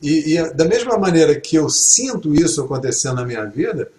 E, 0.03 0.37
e, 0.37 0.55
da 0.55 0.65
mesma 0.65 0.99
maneira 0.99 1.39
que 1.39 1.57
eu 1.57 1.69
sinto 1.69 2.35
isso 2.35 2.63
acontecendo 2.63 3.17
na 3.17 3.25
minha 3.25 3.45
vida, 3.45 3.91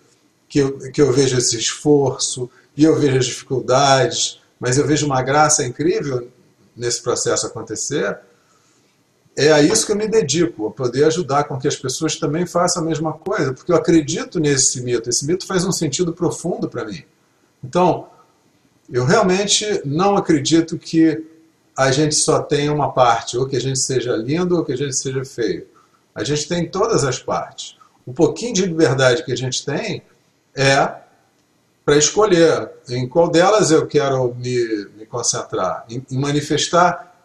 que 0.49 0.59
eu, 0.59 0.77
que 0.91 1.01
eu 1.01 1.11
vejo 1.11 1.37
esse 1.37 1.57
esforço, 1.57 2.49
e 2.75 2.83
eu 2.83 2.97
vejo 2.99 3.17
as 3.17 3.25
dificuldades, 3.25 4.39
mas 4.59 4.77
eu 4.77 4.85
vejo 4.85 5.05
uma 5.05 5.21
graça 5.21 5.65
incrível 5.65 6.27
nesse 6.75 7.01
processo 7.01 7.45
acontecer, 7.45 8.17
é 9.35 9.51
a 9.51 9.61
isso 9.61 9.85
que 9.85 9.91
eu 9.91 9.95
me 9.95 10.07
dedico, 10.07 10.67
a 10.67 10.71
poder 10.71 11.05
ajudar 11.05 11.45
com 11.45 11.57
que 11.57 11.67
as 11.67 11.75
pessoas 11.75 12.17
também 12.17 12.45
façam 12.45 12.83
a 12.83 12.85
mesma 12.85 13.13
coisa, 13.13 13.53
porque 13.53 13.71
eu 13.71 13.75
acredito 13.75 14.39
nesse 14.39 14.81
mito. 14.81 15.09
Esse 15.09 15.25
mito 15.25 15.47
faz 15.47 15.63
um 15.63 15.71
sentido 15.71 16.13
profundo 16.13 16.69
para 16.69 16.85
mim. 16.85 17.03
Então, 17.63 18.07
eu 18.91 19.05
realmente 19.05 19.81
não 19.85 20.17
acredito 20.17 20.77
que 20.77 21.25
a 21.77 21.91
gente 21.91 22.15
só 22.15 22.41
tenha 22.41 22.73
uma 22.73 22.91
parte, 22.91 23.37
ou 23.37 23.47
que 23.47 23.55
a 23.55 23.61
gente 23.61 23.79
seja 23.79 24.15
lindo 24.15 24.57
ou 24.57 24.65
que 24.65 24.73
a 24.73 24.77
gente 24.77 24.95
seja 24.95 25.23
feio. 25.23 25.65
A 26.13 26.23
gente 26.23 26.47
tem 26.47 26.69
todas 26.69 27.03
as 27.03 27.17
partes. 27.17 27.77
O 28.05 28.13
pouquinho 28.13 28.53
de 28.53 28.65
liberdade 28.65 29.23
que 29.23 29.31
a 29.31 29.37
gente 29.37 29.65
tem 29.65 30.03
é 30.53 30.93
para 31.85 31.97
escolher 31.97 32.69
em 32.89 33.07
qual 33.07 33.29
delas 33.29 33.71
eu 33.71 33.87
quero 33.87 34.35
me, 34.35 34.85
me 34.97 35.05
concentrar, 35.05 35.85
em, 35.89 36.05
em, 36.11 36.19
manifestar 36.19 37.15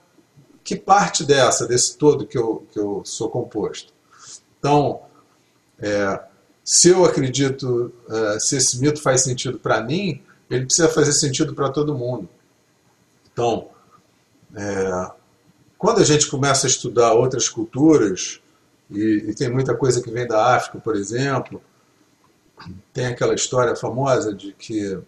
que 0.63 0.77
parte 0.77 1.25
dessa, 1.25 1.67
desse 1.67 1.97
todo 1.97 2.27
que 2.27 2.39
eu, 2.39 2.67
que 2.73 2.79
eu 2.79 3.03
sou 3.05 3.29
composto. 3.29 3.93
Então, 4.59 5.03
é, 5.79 6.21
se 6.65 6.89
eu 6.89 7.05
acredito, 7.05 7.93
é, 8.09 8.41
se 8.41 8.57
esse 8.57 8.81
mito 8.81 9.01
faz 9.01 9.23
sentido 9.23 9.59
para 9.59 9.83
mim, 9.83 10.23
ele 10.51 10.67
precisa 10.67 10.89
fazer 10.89 11.13
sentido 11.13 11.55
para 11.55 11.71
todo 11.71 11.97
mundo. 11.97 12.29
Então, 13.33 13.69
é, 14.55 15.11
quando 15.77 16.01
a 16.01 16.05
gente 16.05 16.29
começa 16.29 16.67
a 16.67 16.71
estudar 16.71 17.13
outras 17.13 17.49
culturas, 17.49 18.41
e, 18.91 19.27
e, 19.29 19.35
tem 19.35 19.51
muita 19.51 19.75
coisa 19.75 20.01
que 20.01 20.11
vem 20.11 20.27
da 20.27 20.55
África, 20.57 20.79
por 20.79 20.95
exemplo, 20.95 21.61
tem 22.93 23.07
aquela 23.07 23.35
história 23.35 23.75
famosa 23.75 24.33
de 24.33 24.53
que, 24.53 24.99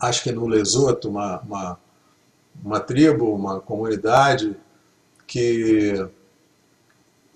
acho 0.00 0.22
que 0.22 0.32
no 0.32 0.46
Lesoto, 0.46 1.08
uma, 1.08 1.40
uma, 1.40 1.78
uma 2.64 2.80
tribo, 2.80 3.34
uma 3.34 3.60
comunidade, 3.60 4.56
que 5.26 6.08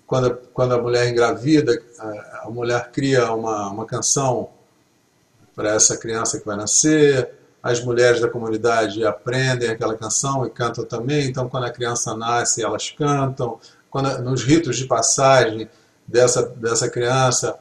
quando, 0.05 0.35
quando 0.53 0.73
a 0.73 0.81
mulher 0.81 1.09
engravida, 1.09 1.81
a, 2.43 2.49
mulher 2.49 2.91
cria 2.91 3.31
uma, 3.33 3.69
uma 3.69 3.85
canção 3.85 4.49
para 5.57 5.71
essa 5.71 5.97
criança 5.97 6.39
que 6.39 6.45
vai 6.45 6.55
nascer, 6.55 7.31
as 7.63 7.83
mulheres 7.83 8.21
da 8.21 8.29
comunidade 8.29 9.03
aprendem 9.03 9.71
aquela 9.71 9.97
canção 9.97 10.45
e 10.45 10.51
cantam 10.51 10.85
também, 10.85 11.25
então 11.25 11.49
quando 11.49 11.63
a 11.63 11.71
criança 11.71 12.15
nasce 12.15 12.63
elas 12.63 12.91
cantam, 12.91 13.59
quando, 13.89 14.19
nos 14.21 14.43
ritos 14.43 14.77
de 14.77 14.85
passagem 14.85 15.67
dessa, 16.07 16.43
dessa 16.43 16.87
criança, 16.87 17.57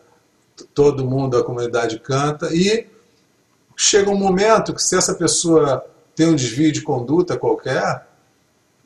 todo 0.75 1.07
mundo 1.07 1.39
da 1.39 1.43
comunidade 1.43 1.99
canta, 1.99 2.55
e 2.55 2.87
chega 3.75 4.11
um 4.11 4.19
momento 4.19 4.75
que 4.75 4.83
se 4.83 4.95
essa 4.95 5.15
pessoa 5.15 5.83
tem 6.15 6.29
um 6.29 6.37
desvio 6.37 6.71
de 6.71 6.83
conduta 6.83 7.39
qualquer, 7.39 8.07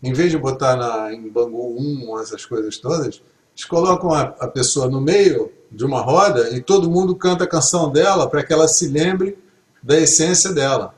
em 0.00 0.12
vez 0.12 0.30
de 0.30 0.38
botar 0.38 0.76
na, 0.76 1.12
em 1.12 1.28
Bangu 1.28 1.76
1, 1.76 2.20
essas 2.20 2.46
coisas 2.46 2.78
todas, 2.78 3.06
eles 3.06 3.64
colocam 3.68 4.14
a, 4.14 4.22
a 4.38 4.46
pessoa 4.46 4.88
no 4.88 5.00
meio 5.00 5.52
de 5.70 5.84
uma 5.84 6.00
roda 6.00 6.50
e 6.50 6.60
todo 6.60 6.90
mundo 6.90 7.14
canta 7.14 7.44
a 7.44 7.48
canção 7.48 7.90
dela 7.90 8.28
para 8.28 8.42
que 8.42 8.52
ela 8.52 8.66
se 8.66 8.88
lembre 8.88 9.38
da 9.82 9.98
essência 9.98 10.52
dela. 10.52 10.94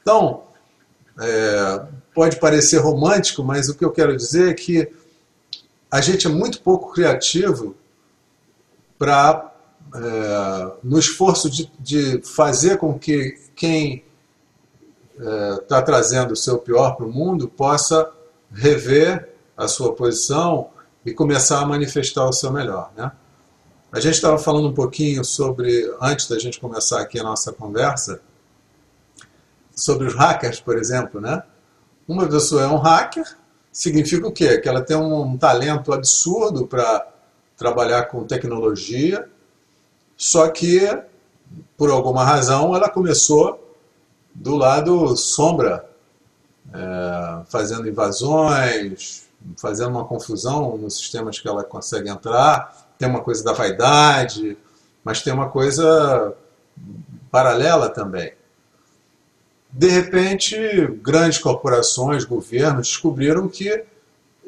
Então, 0.00 0.42
é, 1.20 1.82
pode 2.14 2.36
parecer 2.38 2.78
romântico, 2.78 3.42
mas 3.42 3.68
o 3.68 3.74
que 3.74 3.84
eu 3.84 3.90
quero 3.90 4.16
dizer 4.16 4.50
é 4.50 4.54
que 4.54 4.90
a 5.90 6.00
gente 6.00 6.26
é 6.26 6.30
muito 6.30 6.60
pouco 6.60 6.92
criativo 6.92 7.74
para 8.98 9.52
é, 9.94 10.72
no 10.82 10.98
esforço 10.98 11.48
de, 11.48 11.70
de, 11.78 12.20
fazer 12.22 12.78
com 12.78 12.98
que 12.98 13.38
quem 13.54 14.04
está 15.60 15.78
é, 15.78 15.82
trazendo 15.82 16.32
o 16.32 16.36
seu 16.36 16.58
pior 16.58 16.96
para 16.96 17.06
o 17.06 17.12
mundo 17.12 17.46
possa 17.46 18.10
rever 18.52 19.28
a 19.56 19.68
sua 19.68 19.94
posição 19.94 20.70
e 21.06 21.12
começar 21.12 21.60
a 21.60 21.66
manifestar 21.66 22.26
o 22.26 22.32
seu 22.32 22.50
melhor. 22.50 22.90
Né? 22.96 23.12
A 23.94 24.00
gente 24.00 24.14
estava 24.14 24.36
falando 24.38 24.66
um 24.66 24.74
pouquinho 24.74 25.24
sobre, 25.24 25.88
antes 26.00 26.26
da 26.26 26.36
gente 26.36 26.58
começar 26.58 27.00
aqui 27.00 27.16
a 27.20 27.22
nossa 27.22 27.52
conversa, 27.52 28.20
sobre 29.72 30.08
os 30.08 30.14
hackers, 30.16 30.58
por 30.58 30.76
exemplo. 30.76 31.20
Né? 31.20 31.40
Uma 32.08 32.26
pessoa 32.26 32.64
é 32.64 32.66
um 32.66 32.78
hacker, 32.78 33.24
significa 33.70 34.26
o 34.26 34.32
quê? 34.32 34.58
Que 34.58 34.68
ela 34.68 34.82
tem 34.82 34.96
um 34.96 35.38
talento 35.38 35.92
absurdo 35.92 36.66
para 36.66 37.06
trabalhar 37.56 38.06
com 38.06 38.24
tecnologia, 38.24 39.30
só 40.16 40.48
que, 40.48 40.80
por 41.76 41.88
alguma 41.88 42.24
razão, 42.24 42.74
ela 42.74 42.88
começou 42.88 43.76
do 44.34 44.56
lado 44.56 45.16
sombra, 45.16 45.88
é, 46.74 47.44
fazendo 47.46 47.88
invasões, 47.88 49.28
fazendo 49.56 49.90
uma 49.90 50.04
confusão 50.04 50.76
nos 50.76 50.96
sistemas 50.96 51.38
que 51.38 51.46
ela 51.46 51.62
consegue 51.62 52.10
entrar. 52.10 52.83
Tem 53.04 53.10
uma 53.10 53.20
coisa 53.20 53.44
da 53.44 53.52
vaidade, 53.52 54.56
mas 55.04 55.20
tem 55.20 55.30
uma 55.30 55.50
coisa 55.50 56.32
paralela 57.30 57.90
também. 57.90 58.32
De 59.70 59.88
repente, 59.90 60.56
grandes 61.02 61.36
corporações, 61.36 62.24
governos 62.24 62.88
descobriram 62.88 63.46
que 63.46 63.68
é, 63.68 63.84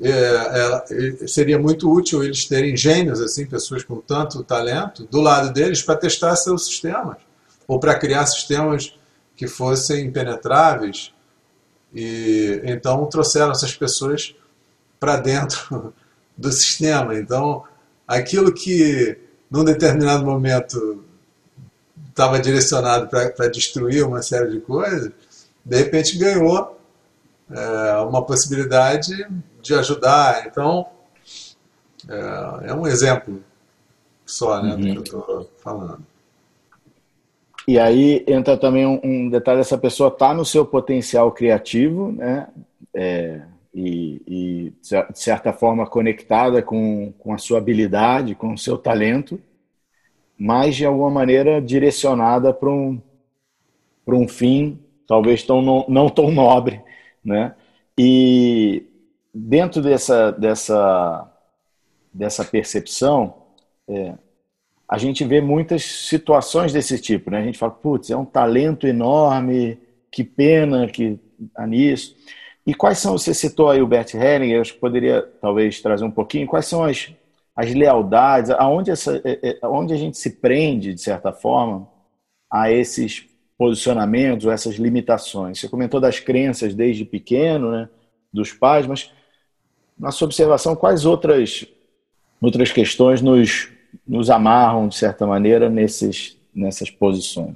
é, 0.01 1.27
seria 1.27 1.59
muito 1.59 1.93
útil 1.93 2.25
eles 2.25 2.47
terem 2.47 2.75
gênios, 2.75 3.21
assim, 3.21 3.45
pessoas 3.45 3.85
com 3.85 3.97
tanto 3.97 4.43
talento, 4.43 5.05
do 5.05 5.21
lado 5.21 5.53
deles 5.53 5.83
para 5.83 5.97
testar 5.97 6.35
seus 6.37 6.65
sistemas, 6.65 7.19
ou 7.69 7.79
para 7.79 7.99
criar 7.99 8.25
sistemas 8.25 8.99
que 9.37 9.47
fossem 9.47 10.07
impenetráveis. 10.07 11.13
E 11.95 12.63
então 12.65 13.05
trouxeram 13.05 13.53
essas 13.53 13.75
pessoas 13.77 14.35
para 14.99 15.19
dentro 15.19 15.93
do 16.35 16.51
sistema. 16.51 17.15
Então, 17.15 17.63
aquilo 18.07 18.53
que 18.53 19.19
num 19.51 19.65
determinado 19.65 20.25
momento 20.25 21.05
estava 22.09 22.39
direcionado 22.39 23.09
para 23.09 23.49
destruir 23.49 24.05
uma 24.05 24.23
série 24.23 24.51
de 24.51 24.61
coisas, 24.61 25.13
de 25.65 25.77
repente 25.77 26.17
ganhou 26.17 26.79
é, 27.51 27.97
uma 27.99 28.25
possibilidade 28.25 29.27
de 29.61 29.75
ajudar. 29.75 30.47
Então, 30.47 30.87
é, 32.09 32.71
é 32.71 32.75
um 32.75 32.87
exemplo 32.87 33.43
só 34.25 34.63
né, 34.63 34.75
uhum. 34.75 34.81
do 34.81 34.83
que 34.85 34.97
eu 34.97 35.03
estou 35.03 35.51
falando. 35.63 36.03
E 37.69 37.79
aí 37.79 38.25
entra 38.29 38.57
também 38.57 38.87
um, 38.87 39.01
um 39.03 39.29
detalhe: 39.29 39.61
essa 39.61 39.77
pessoa 39.77 40.09
está 40.09 40.33
no 40.33 40.45
seu 40.45 40.65
potencial 40.65 41.33
criativo, 41.33 42.13
né? 42.13 42.47
É, 42.95 43.41
e, 43.79 44.23
e, 44.27 44.73
de 45.13 45.19
certa 45.19 45.53
forma 45.53 45.87
conectada 45.87 46.63
com, 46.63 47.13
com 47.19 47.35
a 47.35 47.39
sua 47.39 47.59
habilidade, 47.59 48.35
com 48.35 48.55
o 48.55 48.59
seu 48.59 48.79
talento, 48.79 49.39
mas 50.39 50.75
de 50.77 50.87
alguma 50.87 51.11
maneira 51.11 51.61
direcionada 51.61 52.55
para 52.55 52.71
um, 52.71 52.99
para 54.03 54.15
um 54.15 54.27
fim 54.27 54.79
talvez 55.07 55.43
tão, 55.43 55.61
não, 55.61 55.85
não 55.89 56.09
tão 56.09 56.31
nobre. 56.31 56.81
Né? 57.23 57.55
E 57.99 58.87
dentro 59.35 59.83
dessa, 59.83 60.31
dessa, 60.31 61.31
dessa 62.11 62.45
percepção, 62.47 63.43
é, 63.87 64.15
a 64.89 64.97
gente 64.97 65.23
vê 65.23 65.43
muitas 65.43 65.85
situações 65.85 66.73
desse 66.73 66.99
tipo. 66.99 67.31
Né? 67.31 67.41
A 67.41 67.45
gente 67.45 67.59
fala, 67.59 67.73
putz, 67.73 68.09
é 68.09 68.17
um 68.17 68.25
talento 68.25 68.87
enorme, 68.87 69.79
que 70.11 70.25
pena 70.25 70.87
que 70.89 71.19
há 71.55 71.67
nisso. 71.67 72.17
E 72.67 72.75
quais 72.75 72.99
são, 72.99 73.17
você 73.17 73.33
citou 73.33 73.71
aí 73.71 73.81
o 73.81 73.87
Bert 73.87 74.13
Hellinger, 74.15 74.61
acho 74.61 74.75
que 74.75 74.81
poderia 74.81 75.23
talvez 75.41 75.81
trazer 75.81 76.05
um 76.05 76.11
pouquinho, 76.11 76.49
quais 76.49 76.67
são 76.67 76.83
as, 76.83 77.13
as 77.55 77.73
lealdades, 77.73 78.51
aonde, 78.51 78.91
essa, 78.91 79.23
é, 79.25 79.51
é, 79.51 79.59
aonde 79.63 79.95
a 79.95 79.97
gente 79.97 80.19
se 80.19 80.31
prende, 80.31 80.93
de 80.93 81.01
certa 81.01 81.33
forma, 81.33 81.89
a 82.51 82.71
esses 82.73 83.25
posicionamentos 83.57 84.47
essas 84.47 84.75
limitações? 84.75 85.61
Você 85.61 85.69
comentou 85.69 86.01
das 86.01 86.19
crenças 86.19 86.75
desde 86.75 87.05
pequeno, 87.05 87.71
né, 87.71 87.89
dos 88.33 88.53
pais, 88.53 88.85
mas 88.85 89.13
na 89.97 90.11
sua 90.11 90.27
observação, 90.27 90.75
quais 90.75 91.07
outras, 91.07 91.65
outras 92.41 92.73
questões 92.73 93.23
nos, 93.23 93.69
nos 94.07 94.29
amarram, 94.29 94.89
de 94.89 94.97
certa 94.97 95.25
maneira, 95.25 95.71
nesses, 95.71 96.37
nessas 96.53 96.91
posições? 96.91 97.55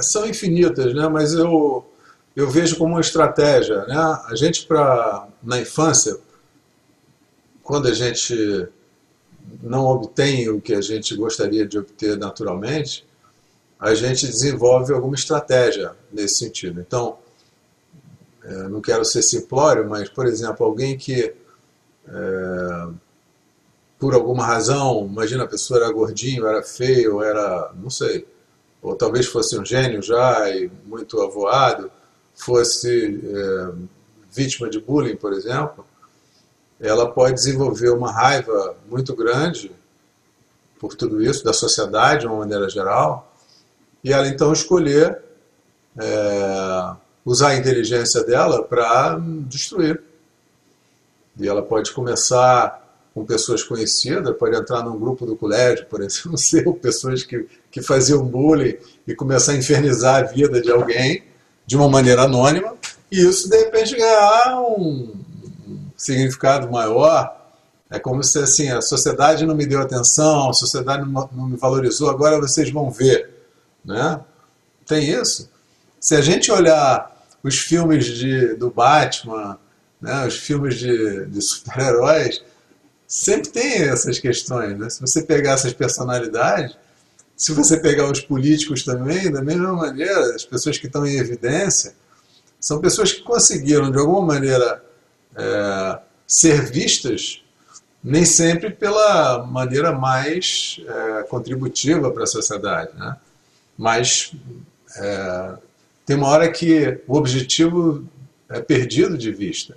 São 0.00 0.26
infinitas, 0.26 0.94
né? 0.94 1.08
mas 1.08 1.34
eu 1.34 1.84
eu 2.34 2.50
vejo 2.50 2.76
como 2.76 2.94
uma 2.94 3.00
estratégia. 3.00 3.84
Né? 3.86 3.96
A 3.96 4.34
gente, 4.34 4.66
pra, 4.66 5.28
na 5.42 5.60
infância, 5.60 6.16
quando 7.62 7.88
a 7.88 7.94
gente 7.94 8.68
não 9.62 9.86
obtém 9.86 10.48
o 10.48 10.60
que 10.60 10.74
a 10.74 10.80
gente 10.80 11.14
gostaria 11.14 11.66
de 11.66 11.78
obter 11.78 12.16
naturalmente, 12.16 13.06
a 13.78 13.94
gente 13.94 14.26
desenvolve 14.26 14.92
alguma 14.92 15.14
estratégia 15.14 15.92
nesse 16.12 16.38
sentido. 16.38 16.80
Então, 16.80 17.18
é, 18.42 18.68
não 18.68 18.80
quero 18.80 19.04
ser 19.04 19.22
simplório, 19.22 19.88
mas, 19.88 20.08
por 20.08 20.26
exemplo, 20.26 20.64
alguém 20.64 20.96
que, 20.96 21.34
é, 22.08 22.88
por 23.98 24.14
alguma 24.14 24.44
razão, 24.44 25.06
imagina 25.06 25.44
a 25.44 25.48
pessoa 25.48 25.80
era 25.80 25.92
gordinho, 25.92 26.46
era 26.46 26.62
feio, 26.62 27.22
era, 27.22 27.72
não 27.74 27.90
sei, 27.90 28.26
ou 28.82 28.94
talvez 28.94 29.26
fosse 29.26 29.58
um 29.58 29.64
gênio 29.64 30.02
já 30.02 30.48
e 30.50 30.70
muito 30.86 31.20
avoado, 31.22 31.90
fosse 32.34 33.20
é, 33.24 33.72
vítima 34.30 34.68
de 34.68 34.80
bullying, 34.80 35.16
por 35.16 35.32
exemplo, 35.32 35.86
ela 36.80 37.10
pode 37.10 37.34
desenvolver 37.34 37.90
uma 37.90 38.12
raiva 38.12 38.76
muito 38.88 39.14
grande 39.14 39.70
por 40.78 40.94
tudo 40.94 41.22
isso, 41.22 41.44
da 41.44 41.52
sociedade 41.52 42.22
de 42.22 42.26
uma 42.26 42.38
maneira 42.38 42.68
geral, 42.68 43.32
e 44.02 44.12
ela 44.12 44.28
então 44.28 44.52
escolher 44.52 45.22
é, 45.96 46.94
usar 47.24 47.50
a 47.50 47.56
inteligência 47.56 48.22
dela 48.22 48.62
para 48.62 49.18
destruir. 49.46 50.02
E 51.38 51.48
ela 51.48 51.62
pode 51.62 51.90
começar 51.92 52.82
com 53.14 53.24
pessoas 53.24 53.62
conhecidas, 53.62 54.36
pode 54.36 54.56
entrar 54.56 54.82
num 54.82 54.98
grupo 54.98 55.24
do 55.24 55.36
colégio, 55.36 55.86
por 55.86 56.02
exemplo, 56.02 56.74
pessoas 56.82 57.22
que, 57.22 57.46
que 57.70 57.80
faziam 57.80 58.24
bullying 58.24 58.76
e 59.06 59.14
começar 59.14 59.52
a 59.52 59.56
infernizar 59.56 60.16
a 60.16 60.26
vida 60.26 60.60
de 60.60 60.70
alguém 60.70 61.22
de 61.66 61.76
uma 61.76 61.88
maneira 61.88 62.22
anônima, 62.22 62.74
e 63.10 63.20
isso 63.20 63.48
de 63.48 63.56
repente 63.56 63.96
ganhar 63.96 64.60
um 64.60 65.12
significado 65.96 66.70
maior. 66.70 67.40
É 67.90 67.98
como 67.98 68.22
se 68.24 68.38
assim, 68.38 68.70
a 68.70 68.80
sociedade 68.80 69.46
não 69.46 69.54
me 69.54 69.66
deu 69.66 69.80
atenção, 69.80 70.50
a 70.50 70.52
sociedade 70.52 71.08
não 71.08 71.46
me 71.46 71.56
valorizou, 71.56 72.10
agora 72.10 72.40
vocês 72.40 72.70
vão 72.70 72.90
ver. 72.90 73.30
Né? 73.84 74.20
Tem 74.86 75.08
isso. 75.08 75.48
Se 76.00 76.14
a 76.14 76.20
gente 76.20 76.50
olhar 76.50 77.14
os 77.42 77.58
filmes 77.58 78.06
de, 78.06 78.54
do 78.54 78.70
Batman, 78.70 79.58
né, 80.00 80.26
os 80.26 80.36
filmes 80.36 80.78
de, 80.78 81.26
de 81.26 81.40
super-heróis, 81.40 82.42
sempre 83.06 83.50
tem 83.50 83.82
essas 83.82 84.18
questões. 84.18 84.78
Né? 84.78 84.90
Se 84.90 85.00
você 85.00 85.22
pegar 85.22 85.52
essas 85.52 85.72
personalidades, 85.72 86.76
se 87.36 87.52
você 87.52 87.78
pegar 87.78 88.10
os 88.10 88.20
políticos 88.20 88.84
também, 88.84 89.30
da 89.30 89.42
mesma 89.42 89.72
maneira, 89.72 90.34
as 90.34 90.44
pessoas 90.44 90.78
que 90.78 90.86
estão 90.86 91.06
em 91.06 91.16
evidência, 91.16 91.94
são 92.60 92.80
pessoas 92.80 93.12
que 93.12 93.22
conseguiram, 93.22 93.90
de 93.90 93.98
alguma 93.98 94.34
maneira, 94.34 94.82
é, 95.36 95.98
ser 96.26 96.70
vistas, 96.70 97.42
nem 98.02 98.24
sempre 98.24 98.70
pela 98.70 99.44
maneira 99.46 99.92
mais 99.92 100.80
é, 100.86 101.22
contributiva 101.24 102.10
para 102.10 102.24
a 102.24 102.26
sociedade. 102.26 102.90
Né? 102.96 103.16
Mas 103.76 104.32
é, 104.96 105.54
tem 106.06 106.16
uma 106.16 106.28
hora 106.28 106.50
que 106.50 107.00
o 107.08 107.16
objetivo 107.16 108.06
é 108.48 108.60
perdido 108.60 109.18
de 109.18 109.32
vista. 109.32 109.76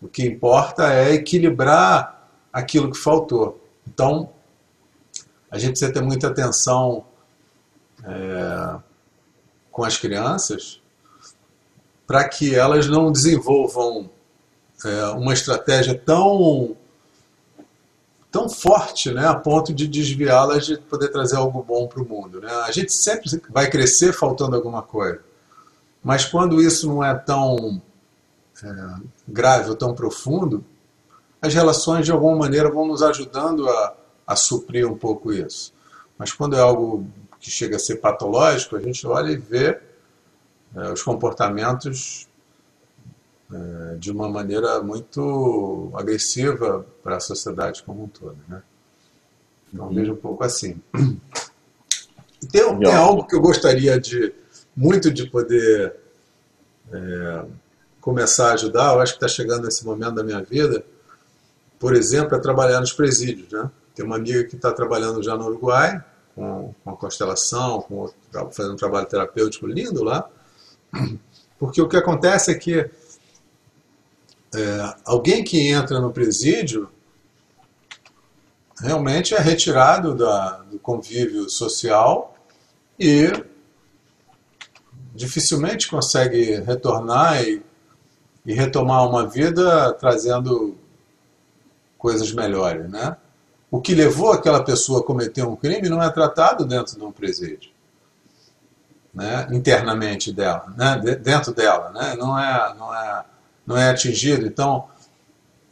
O 0.00 0.08
que 0.08 0.26
importa 0.26 0.92
é 0.92 1.14
equilibrar 1.14 2.28
aquilo 2.52 2.90
que 2.90 2.98
faltou. 2.98 3.62
Então, 3.86 4.30
a 5.52 5.58
gente 5.58 5.72
precisa 5.72 5.92
ter 5.92 6.00
muita 6.00 6.28
atenção 6.28 7.04
é, 8.02 8.76
com 9.70 9.84
as 9.84 9.98
crianças 9.98 10.80
para 12.06 12.26
que 12.26 12.54
elas 12.54 12.88
não 12.88 13.12
desenvolvam 13.12 14.10
é, 14.82 15.04
uma 15.08 15.34
estratégia 15.34 15.94
tão 15.94 16.74
tão 18.30 18.48
forte, 18.48 19.12
né, 19.12 19.26
a 19.26 19.34
ponto 19.34 19.74
de 19.74 19.86
desviá-las 19.86 20.64
de 20.64 20.78
poder 20.78 21.08
trazer 21.08 21.36
algo 21.36 21.62
bom 21.62 21.86
para 21.86 22.02
o 22.02 22.08
mundo. 22.08 22.40
Né? 22.40 22.50
A 22.50 22.72
gente 22.72 22.90
sempre 22.90 23.28
vai 23.50 23.68
crescer 23.68 24.14
faltando 24.14 24.56
alguma 24.56 24.80
coisa, 24.80 25.20
mas 26.02 26.24
quando 26.24 26.62
isso 26.62 26.88
não 26.88 27.04
é 27.04 27.14
tão 27.14 27.80
é, 28.64 28.94
grave 29.28 29.68
ou 29.68 29.76
tão 29.76 29.94
profundo, 29.94 30.64
as 31.42 31.52
relações 31.52 32.06
de 32.06 32.12
alguma 32.12 32.34
maneira 32.36 32.70
vão 32.70 32.86
nos 32.86 33.02
ajudando 33.02 33.68
a, 33.68 33.94
a 34.32 34.36
suprir 34.36 34.90
um 34.90 34.96
pouco 34.96 35.32
isso. 35.32 35.72
Mas 36.18 36.32
quando 36.32 36.56
é 36.56 36.60
algo 36.60 37.06
que 37.38 37.50
chega 37.50 37.76
a 37.76 37.78
ser 37.78 37.96
patológico, 37.96 38.76
a 38.76 38.80
gente 38.80 39.06
olha 39.06 39.30
e 39.30 39.36
vê 39.36 39.78
é, 40.74 40.92
os 40.92 41.02
comportamentos 41.02 42.28
é, 43.52 43.96
de 43.96 44.10
uma 44.10 44.28
maneira 44.28 44.82
muito 44.82 45.90
agressiva 45.94 46.86
para 47.02 47.16
a 47.16 47.20
sociedade 47.20 47.82
como 47.82 48.04
um 48.04 48.08
todo. 48.08 48.38
Né? 48.48 48.62
Então 49.72 49.86
uhum. 49.86 49.94
vejo 49.94 50.12
um 50.12 50.16
pouco 50.16 50.44
assim. 50.44 50.80
Tem, 52.50 52.76
tem 52.76 52.92
algo 52.92 53.24
que 53.24 53.36
eu 53.36 53.40
gostaria 53.40 54.00
de 54.00 54.34
muito 54.74 55.12
de 55.12 55.30
poder 55.30 55.94
é, 56.92 57.44
começar 58.00 58.50
a 58.50 58.54
ajudar, 58.54 58.94
eu 58.94 59.00
acho 59.00 59.12
que 59.12 59.24
está 59.24 59.28
chegando 59.28 59.64
nesse 59.64 59.84
momento 59.84 60.16
da 60.16 60.24
minha 60.24 60.42
vida, 60.42 60.84
por 61.78 61.94
exemplo, 61.94 62.36
é 62.36 62.40
trabalhar 62.40 62.80
nos 62.80 62.92
presídios. 62.92 63.50
Né? 63.52 63.70
Tem 63.94 64.04
uma 64.04 64.16
amiga 64.16 64.44
que 64.44 64.56
está 64.56 64.72
trabalhando 64.72 65.22
já 65.22 65.36
no 65.36 65.46
Uruguai, 65.46 66.02
com, 66.34 66.74
com 66.82 66.90
a 66.90 66.96
constelação, 66.96 67.82
com, 67.82 68.10
fazendo 68.52 68.74
um 68.74 68.76
trabalho 68.76 69.06
terapêutico 69.06 69.66
lindo 69.66 70.02
lá, 70.02 70.28
porque 71.58 71.80
o 71.80 71.88
que 71.88 71.96
acontece 71.96 72.50
é 72.50 72.54
que 72.54 72.90
é, 74.54 74.94
alguém 75.04 75.44
que 75.44 75.68
entra 75.68 76.00
no 76.00 76.12
presídio 76.12 76.88
realmente 78.80 79.34
é 79.34 79.38
retirado 79.38 80.14
da, 80.14 80.58
do 80.70 80.78
convívio 80.78 81.48
social 81.48 82.34
e 82.98 83.30
dificilmente 85.14 85.88
consegue 85.88 86.60
retornar 86.60 87.42
e 87.42 87.62
e 88.44 88.52
retomar 88.52 89.08
uma 89.08 89.26
vida 89.26 89.92
trazendo 89.94 90.76
coisas 91.96 92.32
melhores, 92.32 92.90
né? 92.90 93.16
O 93.72 93.80
que 93.80 93.92
levou 93.92 94.30
aquela 94.30 94.62
pessoa 94.62 95.00
a 95.00 95.02
cometer 95.02 95.42
um 95.42 95.56
crime 95.56 95.88
não 95.88 96.00
é 96.00 96.08
tratado 96.10 96.64
dentro 96.64 96.96
de 96.96 97.02
um 97.02 97.10
presídio, 97.10 97.70
né? 99.12 99.48
Internamente 99.50 100.32
dela, 100.32 100.72
né? 100.76 101.16
Dentro 101.16 101.52
dela, 101.52 101.90
né? 101.90 102.14
Não 102.14 102.38
é, 102.38 102.74
não 102.78 102.94
é, 102.94 103.24
não 103.66 103.76
é 103.76 103.90
atingido. 103.90 104.46
Então, 104.46 104.84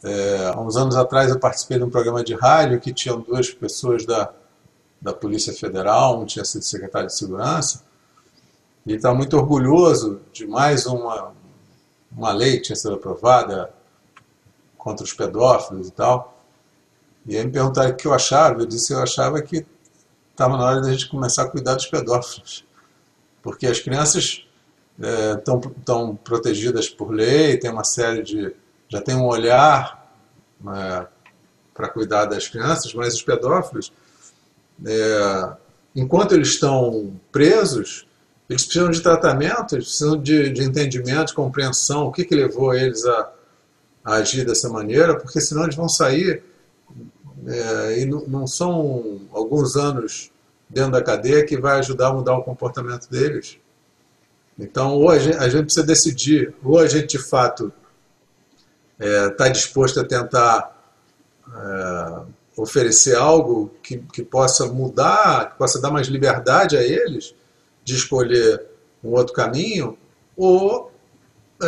é, 0.03 0.51
há 0.53 0.59
uns 0.59 0.75
anos 0.75 0.97
atrás 0.97 1.29
eu 1.29 1.39
participei 1.39 1.77
de 1.77 1.85
um 1.85 1.89
programa 1.89 2.21
de 2.23 2.33
rádio 2.33 2.81
que 2.81 2.91
tinham 2.91 3.21
duas 3.21 3.49
pessoas 3.51 4.05
da 4.05 4.33
da 5.01 5.11
Polícia 5.11 5.51
Federal, 5.51 6.21
um 6.21 6.25
tinha 6.25 6.45
sido 6.45 6.63
secretário 6.63 7.07
de 7.07 7.15
Segurança, 7.15 7.83
e 8.85 8.93
estava 8.93 9.15
muito 9.15 9.35
orgulhoso 9.35 10.21
de 10.31 10.45
mais 10.45 10.85
uma, 10.85 11.33
uma 12.11 12.31
lei 12.31 12.57
que 12.57 12.63
tinha 12.63 12.75
sido 12.75 12.93
aprovada 12.93 13.73
contra 14.77 15.03
os 15.03 15.13
pedófilos 15.13 15.87
e 15.87 15.91
tal. 15.91 16.40
E 17.25 17.37
aí 17.37 17.45
me 17.45 17.51
perguntaram 17.51 17.91
o 17.91 17.95
que 17.95 18.07
eu 18.07 18.13
achava. 18.13 18.61
Eu 18.61 18.65
disse 18.65 18.93
eu 18.93 18.99
achava 19.01 19.41
que 19.41 19.65
estava 20.31 20.57
na 20.57 20.65
hora 20.65 20.81
da 20.81 20.91
gente 20.91 21.09
começar 21.09 21.43
a 21.43 21.49
cuidar 21.49 21.75
dos 21.75 21.85
pedófilos. 21.85 22.65
Porque 23.41 23.67
as 23.67 23.79
crianças 23.79 24.45
estão 25.37 25.59
é, 25.59 26.17
protegidas 26.23 26.89
por 26.89 27.11
lei, 27.11 27.57
tem 27.57 27.71
uma 27.71 27.83
série 27.83 28.23
de. 28.23 28.55
já 28.87 29.01
tem 29.01 29.15
um 29.15 29.25
olhar 29.25 30.15
é, 30.67 31.07
para 31.73 31.89
cuidar 31.89 32.25
das 32.25 32.47
crianças, 32.47 32.93
mas 32.93 33.15
os 33.15 33.23
pedófilos, 33.23 33.91
é, 34.85 35.49
enquanto 35.95 36.33
eles 36.33 36.49
estão 36.49 37.13
presos, 37.31 38.07
eles 38.49 38.63
precisam 38.63 38.89
de 38.89 39.01
tratamento, 39.01 39.75
eles 39.75 39.85
precisam 39.85 40.21
de, 40.21 40.49
de 40.49 40.63
entendimento, 40.63 41.27
de 41.27 41.33
compreensão, 41.33 42.05
o 42.05 42.11
que, 42.11 42.25
que 42.25 42.35
levou 42.35 42.73
eles 42.73 43.05
a, 43.05 43.31
a 44.03 44.13
agir 44.15 44.45
dessa 44.45 44.69
maneira, 44.69 45.17
porque 45.17 45.39
senão 45.39 45.63
eles 45.63 45.75
vão 45.75 45.87
sair 45.87 46.43
é, 47.47 47.99
e 47.99 48.05
não, 48.05 48.21
não, 48.27 48.47
são 48.47 49.21
alguns 49.31 49.75
anos 49.75 50.31
dentro 50.69 50.91
da 50.91 51.03
cadeia 51.03 51.45
que 51.45 51.57
vai 51.57 51.79
ajudar 51.79 52.09
a 52.09 52.13
mudar 52.13 52.37
o 52.37 52.43
comportamento 52.43 53.09
deles. 53.09 53.57
Então, 54.57 54.93
ou 54.95 55.09
a 55.09 55.17
gente, 55.17 55.37
a 55.37 55.49
gente 55.49 55.63
precisa 55.63 55.85
decidir, 55.85 56.53
ou 56.63 56.79
a 56.79 56.87
gente 56.87 57.17
de 57.17 57.19
fato 57.19 57.73
está 58.99 59.07
é, 59.07 59.29
tá 59.29 59.49
disposto 59.49 59.99
a 59.99 60.03
tentar 60.03 60.77
é, 61.51 62.21
oferecer 62.55 63.15
algo 63.15 63.71
que, 63.81 63.97
que 63.97 64.23
possa 64.23 64.67
mudar, 64.67 65.51
que 65.51 65.57
possa 65.57 65.81
dar 65.81 65.89
mais 65.89 66.07
liberdade 66.07 66.77
a 66.77 66.83
eles, 66.83 67.33
de 67.83 67.95
escolher 67.95 68.63
um 69.03 69.09
outro 69.11 69.33
caminho, 69.33 69.97
ou 70.37 70.91
é, 71.61 71.67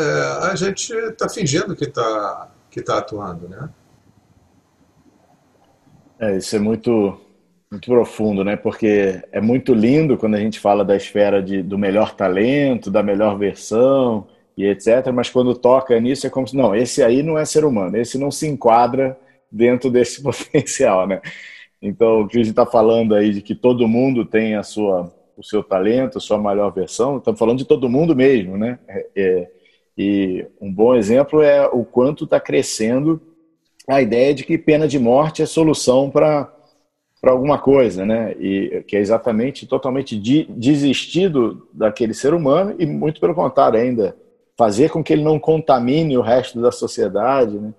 a 0.52 0.56
gente 0.56 0.94
está 0.94 1.28
fingindo 1.28 1.76
que 1.76 1.86
está 1.86 2.50
que 2.70 2.82
tá 2.82 2.98
atuando, 2.98 3.48
né? 3.48 3.70
É, 6.24 6.38
isso 6.38 6.56
é 6.56 6.60
muito, 6.60 7.20
muito 7.70 7.86
profundo, 7.86 8.46
né? 8.46 8.56
Porque 8.56 9.22
é 9.32 9.42
muito 9.42 9.74
lindo 9.74 10.18
quando 10.18 10.36
a 10.36 10.40
gente 10.40 10.58
fala 10.58 10.86
da 10.86 10.96
esfera 10.96 11.44
de, 11.44 11.62
do 11.62 11.78
melhor 11.78 12.16
talento, 12.16 12.90
da 12.90 13.04
melhor 13.04 13.38
versão 13.38 14.28
e 14.56 14.66
etc. 14.66 15.12
Mas 15.14 15.30
quando 15.30 15.54
toca 15.54 16.00
nisso 16.00 16.26
é 16.26 16.30
como 16.30 16.48
se, 16.48 16.56
não, 16.56 16.74
esse 16.74 17.04
aí 17.04 17.22
não 17.22 17.38
é 17.38 17.44
ser 17.44 17.66
humano, 17.66 17.98
esse 17.98 18.18
não 18.18 18.32
se 18.32 18.48
enquadra 18.48 19.20
dentro 19.52 19.92
desse 19.92 20.22
potencial, 20.24 21.06
né? 21.06 21.22
Então, 21.82 22.22
o 22.22 22.28
que 22.28 22.38
a 22.38 22.40
gente 22.40 22.52
está 22.52 22.66
falando 22.66 23.16
aí 23.16 23.34
de 23.34 23.42
que 23.42 23.54
todo 23.54 23.88
mundo 23.88 24.26
tem 24.26 24.56
a 24.56 24.64
sua 24.64 25.14
o 25.36 25.44
seu 25.44 25.64
talento, 25.64 26.20
a 26.20 26.22
sua 26.22 26.38
melhor 26.38 26.72
versão. 26.72 27.18
Estamos 27.18 27.40
falando 27.40 27.58
de 27.58 27.66
todo 27.66 27.90
mundo 27.90 28.16
mesmo, 28.16 28.56
né? 28.56 28.80
É, 28.88 29.08
é, 29.16 29.52
e 29.98 30.46
um 30.62 30.72
bom 30.72 30.96
exemplo 30.96 31.42
é 31.42 31.68
o 31.68 31.84
quanto 31.84 32.24
está 32.26 32.40
crescendo 32.40 33.20
a 33.88 34.02
ideia 34.02 34.34
de 34.34 34.43
que 34.43 34.58
pena 34.58 34.88
de 34.88 35.00
morte 35.00 35.41
é 35.41 35.46
solução 35.46 36.10
para 36.10 36.52
para 37.24 37.32
alguma 37.32 37.58
coisa, 37.58 38.06
né? 38.06 38.34
E 38.34 38.84
que 38.86 38.98
é 38.98 39.00
exatamente 39.00 39.65
totalmente 39.65 40.19
de, 40.19 40.43
desistido 40.50 41.69
daquele 41.74 42.13
ser 42.13 42.34
humano 42.34 42.76
e 42.78 42.86
muito 42.86 43.22
pelo 43.22 43.34
contrário 43.34 43.80
ainda 43.80 44.13
fazer 44.58 44.91
com 44.91 45.02
que 45.02 45.13
ele 45.13 45.24
não 45.24 45.39
contamine 45.39 46.17
o 46.17 46.22
resto 46.22 46.62
da 46.62 46.69
sociedade, 46.69 47.58
né? 47.58 47.74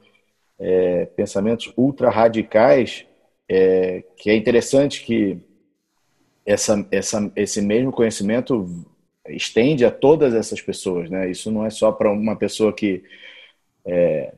É, 0.59 1.07
pensamentos 1.15 1.71
ultra 1.77 2.09
radicais, 2.09 3.05
é, 3.47 4.03
que 4.17 4.31
é 4.31 4.37
interessante 4.37 5.05
que 5.05 5.37
essa, 6.47 6.87
essa, 6.91 7.31
esse 7.37 7.61
mesmo 7.61 7.93
conhecimento 7.93 8.67
estende 9.29 9.85
a 9.85 9.91
todas 9.91 10.33
essas 10.33 10.63
pessoas, 10.63 11.11
né? 11.11 11.31
Isso 11.31 11.51
não 11.51 11.67
é 11.67 11.71
só 11.71 11.93
para 11.93 12.11
uma 12.11 12.35
pessoa 12.35 12.73
que 12.73 13.03
é, 13.85 14.33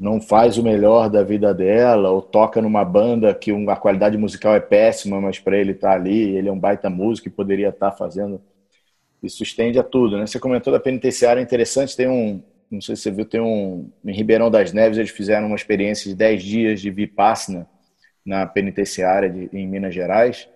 não 0.00 0.18
faz 0.18 0.56
o 0.56 0.62
melhor 0.62 1.10
da 1.10 1.22
vida 1.22 1.52
dela 1.52 2.10
ou 2.10 2.22
toca 2.22 2.62
numa 2.62 2.82
banda 2.82 3.34
que 3.34 3.52
a 3.68 3.76
qualidade 3.76 4.16
musical 4.16 4.54
é 4.54 4.60
péssima, 4.60 5.20
mas 5.20 5.38
para 5.38 5.58
ele 5.58 5.72
estar 5.72 5.90
tá 5.90 5.94
ali, 5.94 6.34
ele 6.34 6.48
é 6.48 6.52
um 6.52 6.58
baita 6.58 6.88
músico 6.88 7.28
e 7.28 7.30
poderia 7.30 7.68
estar 7.68 7.90
tá 7.90 7.96
fazendo. 7.96 8.40
Isso 9.22 9.42
estende 9.42 9.78
a 9.78 9.82
tudo, 9.82 10.16
né? 10.16 10.26
Você 10.26 10.40
comentou 10.40 10.72
da 10.72 10.80
penitenciária, 10.80 11.42
interessante, 11.42 11.94
tem 11.94 12.08
um, 12.08 12.42
não 12.70 12.80
sei 12.80 12.96
se 12.96 13.02
você 13.02 13.10
viu, 13.10 13.26
tem 13.26 13.42
um, 13.42 13.90
em 14.02 14.12
Ribeirão 14.12 14.50
das 14.50 14.72
Neves 14.72 14.96
eles 14.96 15.10
fizeram 15.10 15.48
uma 15.48 15.56
experiência 15.56 16.08
de 16.08 16.16
10 16.16 16.42
dias 16.42 16.80
de 16.80 16.90
Vipassana 16.90 17.68
na 18.24 18.46
penitenciária 18.46 19.28
de, 19.28 19.50
em 19.52 19.68
Minas 19.68 19.94
Gerais 19.94 20.48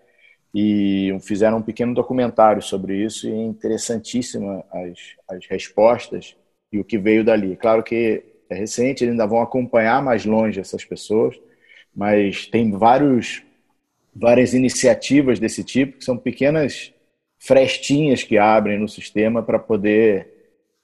e 0.54 1.14
fizeram 1.20 1.58
um 1.58 1.62
pequeno 1.62 1.92
documentário 1.92 2.62
sobre 2.62 2.96
isso 2.96 3.28
e 3.28 3.30
é 3.30 3.42
interessantíssima 3.42 4.64
as, 4.72 4.98
as 5.36 5.46
respostas 5.50 6.34
e 6.72 6.78
o 6.78 6.84
que 6.84 6.96
veio 6.96 7.22
dali. 7.22 7.56
Claro 7.56 7.82
que 7.82 8.33
é 8.54 8.58
recente, 8.58 9.04
eles 9.04 9.12
ainda 9.12 9.26
vão 9.26 9.40
acompanhar 9.40 10.02
mais 10.02 10.24
longe 10.24 10.60
essas 10.60 10.84
pessoas, 10.84 11.38
mas 11.94 12.46
tem 12.46 12.70
vários, 12.70 13.42
várias 14.14 14.54
iniciativas 14.54 15.38
desse 15.38 15.62
tipo 15.62 15.98
que 15.98 16.04
são 16.04 16.16
pequenas 16.16 16.92
frestinhas 17.38 18.22
que 18.22 18.38
abrem 18.38 18.78
no 18.78 18.88
sistema 18.88 19.42
para 19.42 19.58
poder 19.58 20.28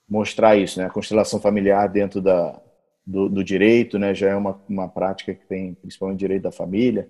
mostrar 0.09 0.57
isso. 0.57 0.79
Né? 0.79 0.87
A 0.87 0.91
constelação 0.91 1.41
familiar 1.41 1.89
dentro 1.89 2.21
da, 2.21 2.61
do, 3.07 3.29
do 3.29 3.43
direito 3.43 3.99
né? 3.99 4.15
já 4.15 4.29
é 4.29 4.37
uma, 4.37 4.61
uma 4.69 4.89
prática 4.89 5.35
que 5.35 5.47
tem 5.47 5.75
principalmente 5.75 6.19
direito 6.19 6.43
da 6.43 6.53
família, 6.53 7.09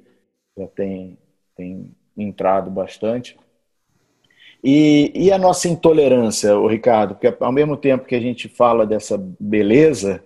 já 0.56 0.66
tem, 0.68 1.18
tem 1.56 1.90
entrado 2.16 2.70
bastante. 2.70 3.36
E, 4.62 5.10
e 5.14 5.32
a 5.32 5.38
nossa 5.38 5.68
intolerância, 5.68 6.56
o 6.58 6.66
Ricardo, 6.66 7.14
porque 7.14 7.34
ao 7.40 7.52
mesmo 7.52 7.76
tempo 7.76 8.04
que 8.04 8.14
a 8.14 8.20
gente 8.20 8.46
fala 8.46 8.86
dessa 8.86 9.18
beleza, 9.18 10.22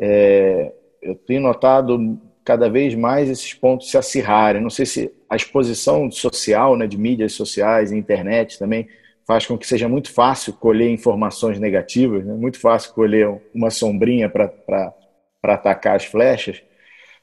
é, 0.00 0.72
eu 1.02 1.14
tenho 1.14 1.40
notado 1.40 2.18
cada 2.44 2.68
vez 2.68 2.94
mais 2.94 3.28
esses 3.28 3.52
pontos 3.52 3.90
se 3.90 3.98
acirrarem. 3.98 4.62
Não 4.62 4.70
sei 4.70 4.86
se 4.86 5.12
a 5.28 5.36
exposição 5.36 6.10
social, 6.10 6.76
né, 6.76 6.86
de 6.86 6.96
mídias 6.96 7.32
sociais, 7.32 7.92
internet 7.92 8.58
também, 8.58 8.88
faz 9.26 9.46
com 9.46 9.58
que 9.58 9.66
seja 9.66 9.86
muito 9.86 10.10
fácil 10.10 10.54
colher 10.54 10.90
informações 10.90 11.60
negativas, 11.60 12.24
né? 12.24 12.32
muito 12.32 12.58
fácil 12.58 12.94
colher 12.94 13.28
uma 13.54 13.68
sombrinha 13.68 14.26
para 14.30 14.94
atacar 15.42 15.96
as 15.96 16.06
flechas. 16.06 16.62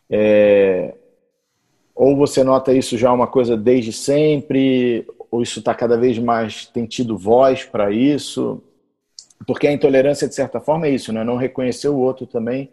É, 0.07 0.93
ou 1.95 2.15
você 2.15 2.43
nota 2.43 2.71
isso 2.71 2.95
já 2.95 3.11
uma 3.11 3.25
coisa 3.25 3.57
desde 3.57 3.91
sempre, 3.91 5.07
ou 5.31 5.41
isso 5.41 5.57
está 5.57 5.73
cada 5.73 5.97
vez 5.97 6.19
mais, 6.19 6.67
tem 6.67 6.85
tido 6.85 7.17
voz 7.17 7.63
para 7.63 7.89
isso? 7.89 8.61
Porque 9.45 9.67
a 9.67 9.71
intolerância, 9.71 10.27
de 10.27 10.35
certa 10.35 10.59
forma, 10.59 10.87
é 10.87 10.91
isso, 10.91 11.13
né? 11.13 11.23
não 11.23 11.37
reconhecer 11.37 11.87
o 11.87 11.97
outro 11.97 12.25
também 12.25 12.71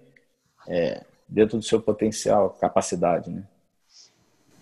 é, 0.67 1.03
dentro 1.29 1.59
do 1.59 1.65
seu 1.65 1.81
potencial, 1.81 2.57
capacidade. 2.61 3.31
Né? 3.31 3.43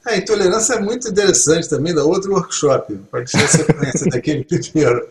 A 0.04 0.16
intolerância 0.16 0.74
é 0.74 0.80
muito 0.80 1.08
interessante 1.08 1.68
também, 1.68 1.94
da 1.94 2.04
outro 2.04 2.32
workshop, 2.32 2.94
que 2.96 3.36
você 3.36 3.72
conheça 3.72 4.06
daquele 4.10 4.44
primeiro. 4.44 5.08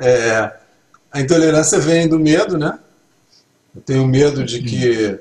É, 0.00 0.52
a 1.10 1.20
intolerância 1.20 1.78
vem 1.78 2.08
do 2.08 2.18
medo, 2.18 2.56
né? 2.56 2.78
Eu 3.74 3.82
tenho 3.82 4.06
medo 4.06 4.44
de 4.44 4.62
que 4.62 5.18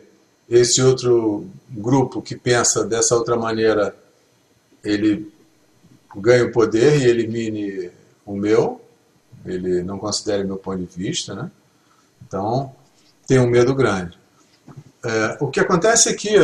esse 0.49 0.81
outro 0.81 1.45
grupo 1.69 2.21
que 2.21 2.36
pensa 2.36 2.86
dessa 2.86 3.15
outra 3.15 3.36
maneira, 3.36 3.95
ele 4.84 5.31
ganhe 6.15 6.43
o 6.43 6.51
poder 6.51 7.01
e 7.01 7.05
elimine 7.05 7.91
o 8.25 8.36
meu, 8.36 8.81
ele 9.45 9.84
não 9.84 9.97
considere 9.97 10.43
meu 10.43 10.58
ponto 10.58 10.79
de 10.79 10.97
vista, 10.97 11.36
né? 11.36 11.51
Então, 12.25 12.73
tem 13.27 13.39
um 13.39 13.47
medo 13.47 13.73
grande. 13.75 14.17
É, 15.03 15.38
o 15.39 15.49
que 15.49 15.60
acontece 15.60 16.10
é 16.10 16.13
que 16.13 16.36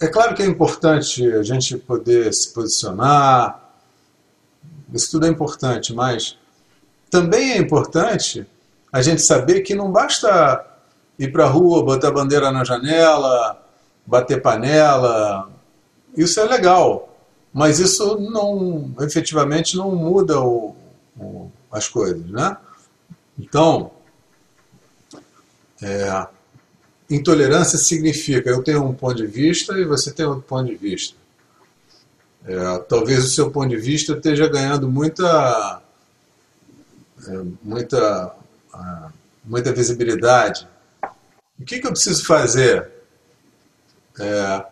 é 0.00 0.08
claro 0.08 0.34
que 0.34 0.42
é 0.42 0.46
importante 0.46 1.24
a 1.32 1.42
gente 1.42 1.76
poder 1.76 2.32
se 2.32 2.52
posicionar, 2.52 3.60
isso 4.92 5.10
tudo 5.10 5.26
é 5.26 5.28
importante, 5.28 5.92
mas 5.92 6.36
também 7.10 7.52
é 7.52 7.58
importante 7.58 8.46
a 8.92 9.02
gente 9.02 9.22
saber 9.22 9.60
que 9.60 9.74
não 9.74 9.90
basta 9.90 10.64
ir 11.18 11.30
para 11.32 11.44
a 11.44 11.48
rua, 11.48 11.84
botar 11.84 12.10
bandeira 12.10 12.50
na 12.50 12.64
janela, 12.64 13.60
bater 14.06 14.40
panela. 14.40 15.50
Isso 16.16 16.40
é 16.40 16.44
legal, 16.44 17.16
mas 17.52 17.78
isso 17.78 18.18
não, 18.18 18.94
efetivamente 19.00 19.76
não 19.76 19.94
muda 19.94 20.40
o, 20.40 20.74
as 21.70 21.88
coisas, 21.88 22.24
né? 22.26 22.56
Então, 23.38 23.90
é, 25.82 26.26
intolerância 27.10 27.78
significa 27.78 28.50
eu 28.50 28.62
tenho 28.62 28.84
um 28.84 28.94
ponto 28.94 29.14
de 29.14 29.26
vista 29.26 29.78
e 29.78 29.84
você 29.84 30.12
tem 30.12 30.26
outro 30.26 30.42
ponto 30.42 30.66
de 30.66 30.76
vista. 30.76 31.16
É, 32.46 32.78
talvez 32.88 33.24
o 33.24 33.30
seu 33.30 33.50
ponto 33.50 33.68
de 33.68 33.76
vista 33.76 34.12
esteja 34.12 34.46
ganhando 34.48 34.88
muita, 34.88 35.82
é, 37.26 37.42
muita, 37.62 38.34
muita 39.44 39.72
visibilidade 39.72 40.68
o 41.58 41.64
que, 41.64 41.78
que 41.78 41.86
eu 41.86 41.92
preciso 41.92 42.24
fazer? 42.24 42.90
É, 44.18 44.64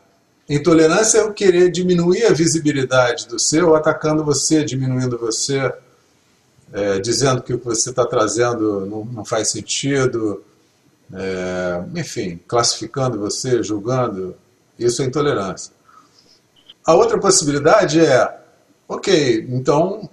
intolerância 0.48 1.18
é 1.18 1.20
eu 1.22 1.32
querer 1.32 1.70
diminuir 1.70 2.24
a 2.24 2.32
visibilidade 2.32 3.28
do 3.28 3.38
seu, 3.38 3.74
atacando 3.74 4.24
você, 4.24 4.64
diminuindo 4.64 5.18
você, 5.18 5.72
é, 6.72 6.98
dizendo 6.98 7.42
que 7.42 7.52
o 7.52 7.58
que 7.58 7.66
você 7.66 7.90
está 7.90 8.06
trazendo 8.06 8.86
não, 8.86 9.04
não, 9.04 9.24
faz 9.24 9.50
sentido, 9.50 10.42
é, 11.12 11.84
enfim, 11.94 12.40
classificando 12.48 13.18
você, 13.18 13.62
julgando. 13.62 14.34
Isso 14.78 15.02
é 15.02 15.04
intolerância. 15.04 15.72
A 16.84 16.94
outra 16.94 17.18
possibilidade 17.18 18.00
é, 18.00 18.40
ok, 18.88 19.46
então, 19.50 20.08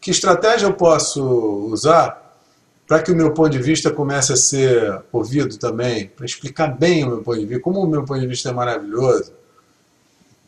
que 0.00 0.10
estratégia 0.10 0.66
eu 0.66 0.72
posso 0.72 1.22
usar 1.70 2.24
para 2.86 3.02
que 3.02 3.12
o 3.12 3.16
meu 3.16 3.32
ponto 3.32 3.50
de 3.50 3.58
vista 3.58 3.90
comece 3.90 4.32
a 4.32 4.36
ser 4.36 5.02
ouvido 5.12 5.56
também, 5.56 6.08
para 6.08 6.26
explicar 6.26 6.68
bem 6.68 7.04
o 7.04 7.08
meu 7.08 7.22
ponto 7.22 7.38
de 7.38 7.46
vista, 7.46 7.62
como 7.62 7.80
o 7.80 7.86
meu 7.86 8.04
ponto 8.04 8.20
de 8.20 8.26
vista 8.26 8.50
é 8.50 8.52
maravilhoso, 8.52 9.32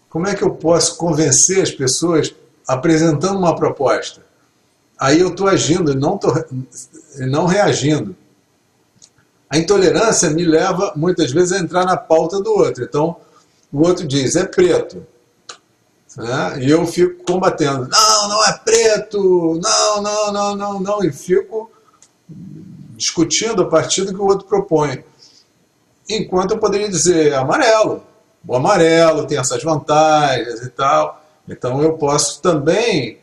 como 0.08 0.26
é 0.26 0.34
que 0.34 0.42
eu 0.42 0.50
posso 0.50 0.96
convencer 0.96 1.62
as 1.62 1.70
pessoas 1.70 2.34
apresentando 2.66 3.38
uma 3.38 3.54
proposta? 3.54 4.25
Aí 4.98 5.20
eu 5.20 5.28
estou 5.28 5.48
agindo, 5.48 5.94
não, 5.94 6.18
não 7.18 7.46
reagindo. 7.46 8.16
A 9.48 9.58
intolerância 9.58 10.30
me 10.30 10.44
leva 10.44 10.92
muitas 10.96 11.30
vezes 11.30 11.52
a 11.52 11.58
entrar 11.58 11.84
na 11.84 11.96
pauta 11.96 12.40
do 12.40 12.50
outro. 12.50 12.82
Então, 12.82 13.16
o 13.72 13.86
outro 13.86 14.06
diz, 14.06 14.36
é 14.36 14.44
preto. 14.44 15.06
Né? 16.16 16.62
E 16.62 16.70
eu 16.70 16.86
fico 16.86 17.22
combatendo, 17.24 17.88
não, 17.88 18.28
não 18.28 18.44
é 18.46 18.58
preto, 18.64 19.60
não, 19.62 20.02
não, 20.02 20.32
não, 20.32 20.56
não, 20.56 20.80
não, 20.80 21.04
e 21.04 21.12
fico 21.12 21.70
discutindo 22.96 23.62
a 23.62 23.68
partir 23.68 24.04
do 24.04 24.14
que 24.14 24.20
o 24.20 24.24
outro 24.24 24.46
propõe. 24.46 25.04
Enquanto 26.08 26.52
eu 26.52 26.58
poderia 26.58 26.88
dizer 26.88 27.34
amarelo. 27.34 28.02
O 28.46 28.54
amarelo 28.54 29.26
tem 29.26 29.38
essas 29.38 29.62
vantagens 29.62 30.62
e 30.62 30.70
tal. 30.70 31.22
Então 31.48 31.82
eu 31.82 31.94
posso 31.94 32.40
também 32.40 33.18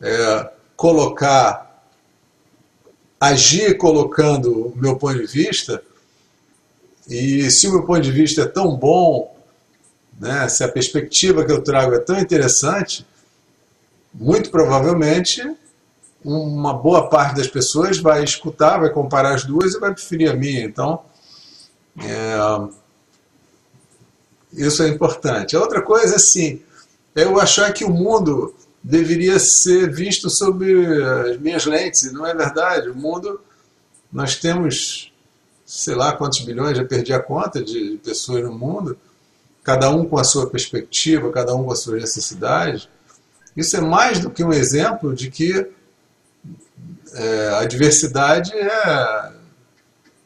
é, 0.00 0.50
colocar, 0.76 1.84
agir 3.20 3.76
colocando 3.78 4.68
o 4.68 4.76
meu 4.76 4.96
ponto 4.96 5.18
de 5.18 5.26
vista. 5.26 5.82
E 7.08 7.50
se 7.50 7.66
o 7.66 7.72
meu 7.72 7.84
ponto 7.84 8.00
de 8.00 8.12
vista 8.12 8.42
é 8.42 8.46
tão 8.46 8.76
bom, 8.76 9.34
né, 10.18 10.48
se 10.48 10.62
a 10.62 10.68
perspectiva 10.68 11.44
que 11.44 11.52
eu 11.52 11.62
trago 11.62 11.94
é 11.94 11.98
tão 11.98 12.18
interessante, 12.18 13.06
muito 14.12 14.50
provavelmente 14.50 15.42
uma 16.24 16.74
boa 16.74 17.08
parte 17.08 17.36
das 17.36 17.46
pessoas 17.46 17.98
vai 17.98 18.24
escutar, 18.24 18.80
vai 18.80 18.90
comparar 18.90 19.34
as 19.34 19.44
duas 19.44 19.74
e 19.74 19.78
vai 19.78 19.92
preferir 19.92 20.30
a 20.30 20.34
minha. 20.34 20.64
Então, 20.64 21.00
é, 22.00 22.68
isso 24.52 24.82
é 24.82 24.88
importante. 24.88 25.54
A 25.54 25.60
outra 25.60 25.80
coisa, 25.80 26.16
assim, 26.16 26.62
é 27.14 27.22
eu 27.22 27.38
achar 27.38 27.72
que 27.72 27.84
o 27.84 27.90
mundo 27.90 28.55
deveria 28.86 29.36
ser 29.40 29.92
visto 29.92 30.30
sob 30.30 30.64
as 31.28 31.40
minhas 31.40 31.66
lentes, 31.66 32.12
não 32.12 32.24
é 32.24 32.32
verdade. 32.32 32.88
O 32.88 32.94
mundo, 32.94 33.40
nós 34.12 34.36
temos, 34.36 35.12
sei 35.64 35.96
lá 35.96 36.12
quantos 36.12 36.38
bilhões, 36.40 36.76
já 36.76 36.84
perdi 36.84 37.12
a 37.12 37.18
conta 37.18 37.60
de 37.62 38.00
pessoas 38.04 38.44
no 38.44 38.52
mundo, 38.52 38.96
cada 39.64 39.90
um 39.90 40.04
com 40.04 40.16
a 40.16 40.22
sua 40.22 40.48
perspectiva, 40.48 41.32
cada 41.32 41.52
um 41.52 41.64
com 41.64 41.72
as 41.72 41.80
suas 41.80 42.00
necessidades. 42.00 42.88
Isso 43.56 43.76
é 43.76 43.80
mais 43.80 44.20
do 44.20 44.30
que 44.30 44.44
um 44.44 44.52
exemplo 44.52 45.12
de 45.12 45.32
que 45.32 45.66
é, 47.12 47.48
a 47.60 47.64
diversidade 47.64 48.52
é, 48.52 49.32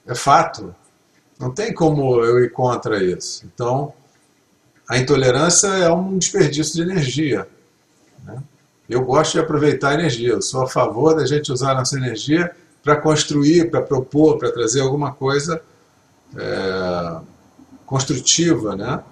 é 0.06 0.14
fato. 0.14 0.74
Não 1.38 1.50
tem 1.50 1.72
como 1.72 2.22
eu 2.22 2.44
ir 2.44 2.52
contra 2.52 3.02
isso. 3.02 3.46
Então, 3.46 3.94
a 4.86 4.98
intolerância 4.98 5.68
é 5.68 5.90
um 5.90 6.18
desperdício 6.18 6.74
de 6.74 6.82
energia. 6.82 7.48
Né? 8.24 8.42
eu 8.90 9.04
gosto 9.04 9.32
de 9.34 9.38
aproveitar 9.38 9.90
a 9.90 9.94
energia. 9.94 10.30
Eu 10.30 10.42
sou 10.42 10.62
a 10.62 10.68
favor 10.68 11.14
da 11.14 11.24
gente 11.24 11.52
usar 11.52 11.72
a 11.72 11.74
nossa 11.76 11.96
energia 11.96 12.50
para 12.82 12.96
construir, 12.96 13.70
para 13.70 13.80
propor, 13.80 14.36
para 14.36 14.50
trazer 14.50 14.80
alguma 14.80 15.12
coisa 15.12 15.62
é, 16.36 17.20
construtiva, 17.86 18.74
né? 18.74 19.02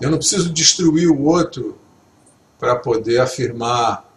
Eu 0.00 0.10
não 0.10 0.18
preciso 0.18 0.50
destruir 0.50 1.08
o 1.08 1.22
outro 1.22 1.78
para 2.58 2.74
poder 2.74 3.20
afirmar 3.20 4.08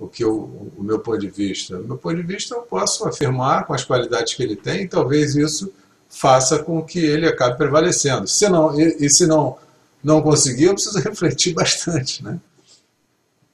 o 0.00 0.08
que 0.08 0.24
eu, 0.24 0.72
o 0.76 0.82
meu 0.82 0.98
ponto 0.98 1.18
de 1.18 1.28
vista. 1.28 1.76
Do 1.76 1.86
meu 1.86 1.96
ponto 1.96 2.16
de 2.16 2.22
vista, 2.22 2.54
eu 2.54 2.62
posso 2.62 3.06
afirmar 3.06 3.66
com 3.66 3.74
as 3.74 3.84
qualidades 3.84 4.34
que 4.34 4.42
ele 4.42 4.56
tem, 4.56 4.82
e 4.82 4.88
talvez 4.88 5.36
isso 5.36 5.72
faça 6.08 6.58
com 6.58 6.82
que 6.82 6.98
ele 6.98 7.26
acabe 7.26 7.56
prevalecendo. 7.56 8.26
Se 8.26 8.48
não, 8.48 8.78
e, 8.80 9.04
e 9.04 9.10
se 9.10 9.26
não 9.26 9.56
não 10.02 10.22
conseguir, 10.22 10.64
eu 10.64 10.74
preciso 10.74 10.98
refletir 11.02 11.52
bastante, 11.54 12.22
né? 12.22 12.40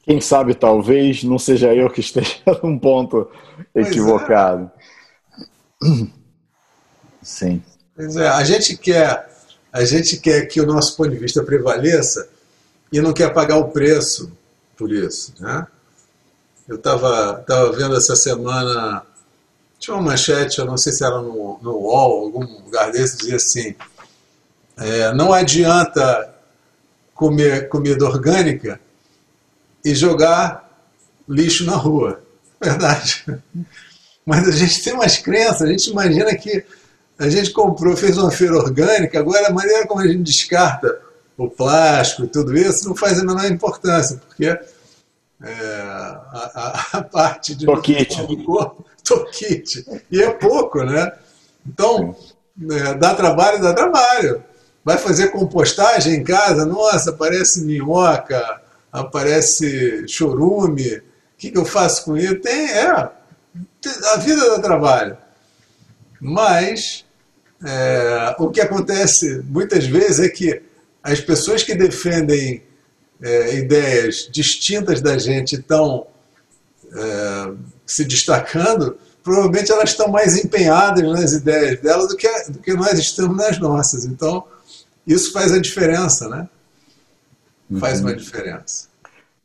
Quem 0.05 0.21
sabe 0.21 0.55
talvez 0.55 1.25
não 1.25 1.39
seja 1.39 1.75
eu 1.75 1.91
que 1.91 2.01
esteja 2.01 2.37
num 2.63 2.79
ponto 2.79 3.31
pois 3.73 3.89
equivocado. 3.89 4.71
É. 5.83 6.07
Sim. 7.23 7.63
Pois 7.97 8.17
é, 8.17 8.29
a 8.29 8.45
gente 8.45 8.77
quer 8.77 9.33
a 9.73 9.85
gente 9.85 10.19
quer 10.19 10.47
que 10.47 10.61
o 10.61 10.67
nosso 10.67 10.97
ponto 10.97 11.11
de 11.11 11.17
vista 11.17 11.43
prevaleça 11.43 12.29
e 12.93 13.01
não 13.01 13.13
quer 13.13 13.33
pagar 13.33 13.57
o 13.57 13.71
preço 13.71 14.31
por 14.77 14.93
isso, 14.93 15.35
né? 15.41 15.67
Eu 16.69 16.77
estava 16.77 17.43
tava 17.47 17.73
vendo 17.73 17.97
essa 17.97 18.15
semana 18.15 19.05
tinha 19.79 19.97
uma 19.97 20.11
manchete, 20.11 20.59
eu 20.59 20.65
não 20.65 20.77
sei 20.77 20.93
se 20.93 21.05
era 21.05 21.21
no, 21.21 21.59
no 21.61 21.73
UOL, 21.73 22.25
algum 22.25 22.65
lugar 22.65 22.91
desse, 22.93 23.19
dizia 23.19 23.37
assim: 23.37 23.75
é, 24.79 25.13
não 25.13 25.33
adianta 25.33 26.35
comer 27.15 27.69
comida 27.69 28.05
orgânica 28.05 28.81
e 29.85 29.95
jogar 29.95 30.71
lixo 31.29 31.65
na 31.65 31.77
rua. 31.77 32.23
Verdade. 32.61 33.25
Mas 34.25 34.49
a 34.49 34.53
gente 34.53 34.83
tem 34.83 34.95
umas 34.95 35.19
crenças, 35.19 35.63
a 35.63 35.67
gente 35.67 35.91
imagina 35.91 36.35
que 36.35 36.65
a 37.19 37.29
gente 37.29 37.51
comprou, 37.51 37.97
fez 37.97 38.17
uma 38.17 38.31
feira 38.31 38.57
orgânica, 38.57 39.19
agora 39.19 39.49
a 39.49 39.53
maneira 39.53 39.87
como 39.87 40.01
a 40.01 40.07
gente 40.07 40.23
descarta 40.23 40.99
o 41.37 41.49
plástico 41.49 42.25
e 42.25 42.29
tudo 42.29 42.57
isso 42.57 42.89
não 42.89 42.97
faz 42.97 43.19
a 43.19 43.25
menor 43.25 43.45
importância, 43.51 44.17
porque 44.17 44.47
é, 44.47 44.61
a, 45.43 46.87
a, 46.93 47.03
parte 47.03 47.55
de 47.55 47.67
toquite. 47.67 48.23
do 48.27 48.45
corpo, 48.45 48.85
toquite, 49.05 49.85
e 50.11 50.23
é 50.23 50.31
pouco, 50.31 50.83
né? 50.83 51.13
Então, 51.67 52.17
é, 52.71 52.95
dá 52.95 53.15
trabalho, 53.15 53.61
dá 53.61 53.75
trabalho. 53.75 54.43
Vai 54.85 54.99
fazer 54.99 55.29
compostagem 55.29 56.15
em 56.15 56.25
casa, 56.25 56.65
nossa, 56.65 57.11
aparece 57.11 57.65
minhoca, 57.65 58.63
aparece 58.95 60.07
chorume. 60.07 60.99
O 60.99 61.03
que, 61.37 61.53
eu 61.53 61.65
faço 61.65 62.05
com 62.05 62.17
isso? 62.17 62.37
Tem, 62.37 62.71
é, 62.71 62.87
a 62.87 64.17
vida 64.19 64.51
dá 64.51 64.61
trabalho. 64.61 65.19
Mas 66.21 67.05
é, 67.65 68.37
o 68.39 68.49
que 68.51 68.61
acontece 68.61 69.43
muitas 69.49 69.85
vezes 69.85 70.21
é 70.21 70.29
que 70.29 70.63
as 71.03 71.21
pessoas 71.21 71.65
que 71.65 71.75
defendem 71.75 72.63
é, 73.21 73.57
ideias 73.57 74.29
distintas 74.31 75.01
da 75.01 75.19
gente 75.19 75.57
estão 75.57 76.07
é, 76.95 77.53
se 77.85 78.05
destacando, 78.05 78.97
provavelmente 79.25 79.73
elas 79.73 79.91
estão 79.91 80.09
mais 80.09 80.37
empenhadas 80.37 81.03
nas 81.03 81.33
ideias 81.33 81.81
delas 81.81 82.09
do 82.09 82.17
que, 82.17 82.29
do 82.49 82.61
que 82.61 82.73
nós 82.75 82.97
estamos 82.99 83.37
nas 83.37 83.59
nossas. 83.59 84.05
Então, 84.05 84.45
isso 85.05 85.33
faz 85.33 85.53
a 85.53 85.59
diferença, 85.59 86.29
né? 86.29 86.49
Faz 87.79 88.01
uma 88.01 88.15
diferença. 88.15 88.89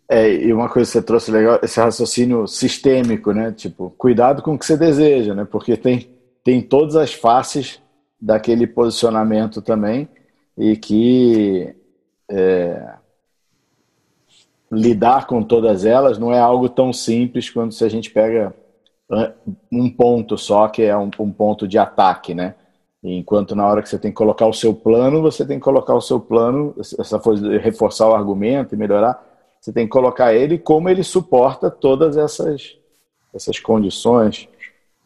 É, 0.08 0.34
e 0.34 0.52
uma 0.52 0.68
coisa 0.68 0.90
que 0.90 0.94
você 0.94 1.02
trouxe 1.04 1.30
legal, 1.32 1.60
esse 1.62 1.80
raciocínio 1.80 2.48
sistêmico, 2.48 3.32
né? 3.32 3.52
Tipo, 3.52 3.94
cuidado 3.98 4.42
com 4.42 4.56
o 4.56 4.60
que 4.60 4.66
você 4.66 4.76
deseja, 4.76 5.36
né? 5.36 5.46
Porque 5.46 5.78
tem, 5.78 6.10
tem 6.44 6.62
todas 6.62 6.96
as 6.96 7.14
faces 7.14 7.80
daquele 8.20 8.66
posicionamento 8.66 9.62
também 9.62 10.10
e 10.58 10.76
que 10.76 11.76
é, 12.30 12.94
lidar 14.72 15.28
com 15.28 15.42
todas 15.42 15.86
elas 15.86 16.18
não 16.18 16.34
é 16.34 16.40
algo 16.40 16.68
tão 16.68 16.92
simples 16.92 17.50
quando 17.50 17.72
se 17.72 17.84
a 17.84 17.90
gente 17.90 18.10
pega 18.10 18.54
um 19.72 19.90
ponto 19.90 20.38
só, 20.38 20.68
que 20.68 20.84
é 20.84 20.96
um, 20.96 21.10
um 21.20 21.32
ponto 21.32 21.68
de 21.68 21.78
ataque, 21.78 22.34
né? 22.36 22.56
Enquanto 23.04 23.56
na 23.56 23.66
hora 23.66 23.82
que 23.82 23.88
você 23.88 23.98
tem 23.98 24.12
que 24.12 24.18
colocar 24.18 24.46
o 24.46 24.54
seu 24.54 24.74
plano, 24.74 25.22
você 25.22 25.46
tem 25.46 25.58
que 25.58 25.64
colocar 25.64 25.94
o 25.94 26.02
seu 26.02 26.20
plano, 26.20 26.76
essa 26.78 27.20
foi 27.20 27.58
reforçar 27.58 28.10
o 28.10 28.14
argumento 28.14 28.76
e 28.76 28.78
melhorar, 28.78 29.26
você 29.60 29.72
tem 29.72 29.86
que 29.86 29.92
colocar 29.92 30.34
ele 30.34 30.58
como 30.58 30.90
ele 30.90 31.04
suporta 31.04 31.70
todas 31.72 32.18
essas, 32.18 32.76
essas 33.34 33.60
condições 33.60 34.50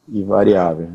e 0.08 0.24
variáveis. 0.24 0.90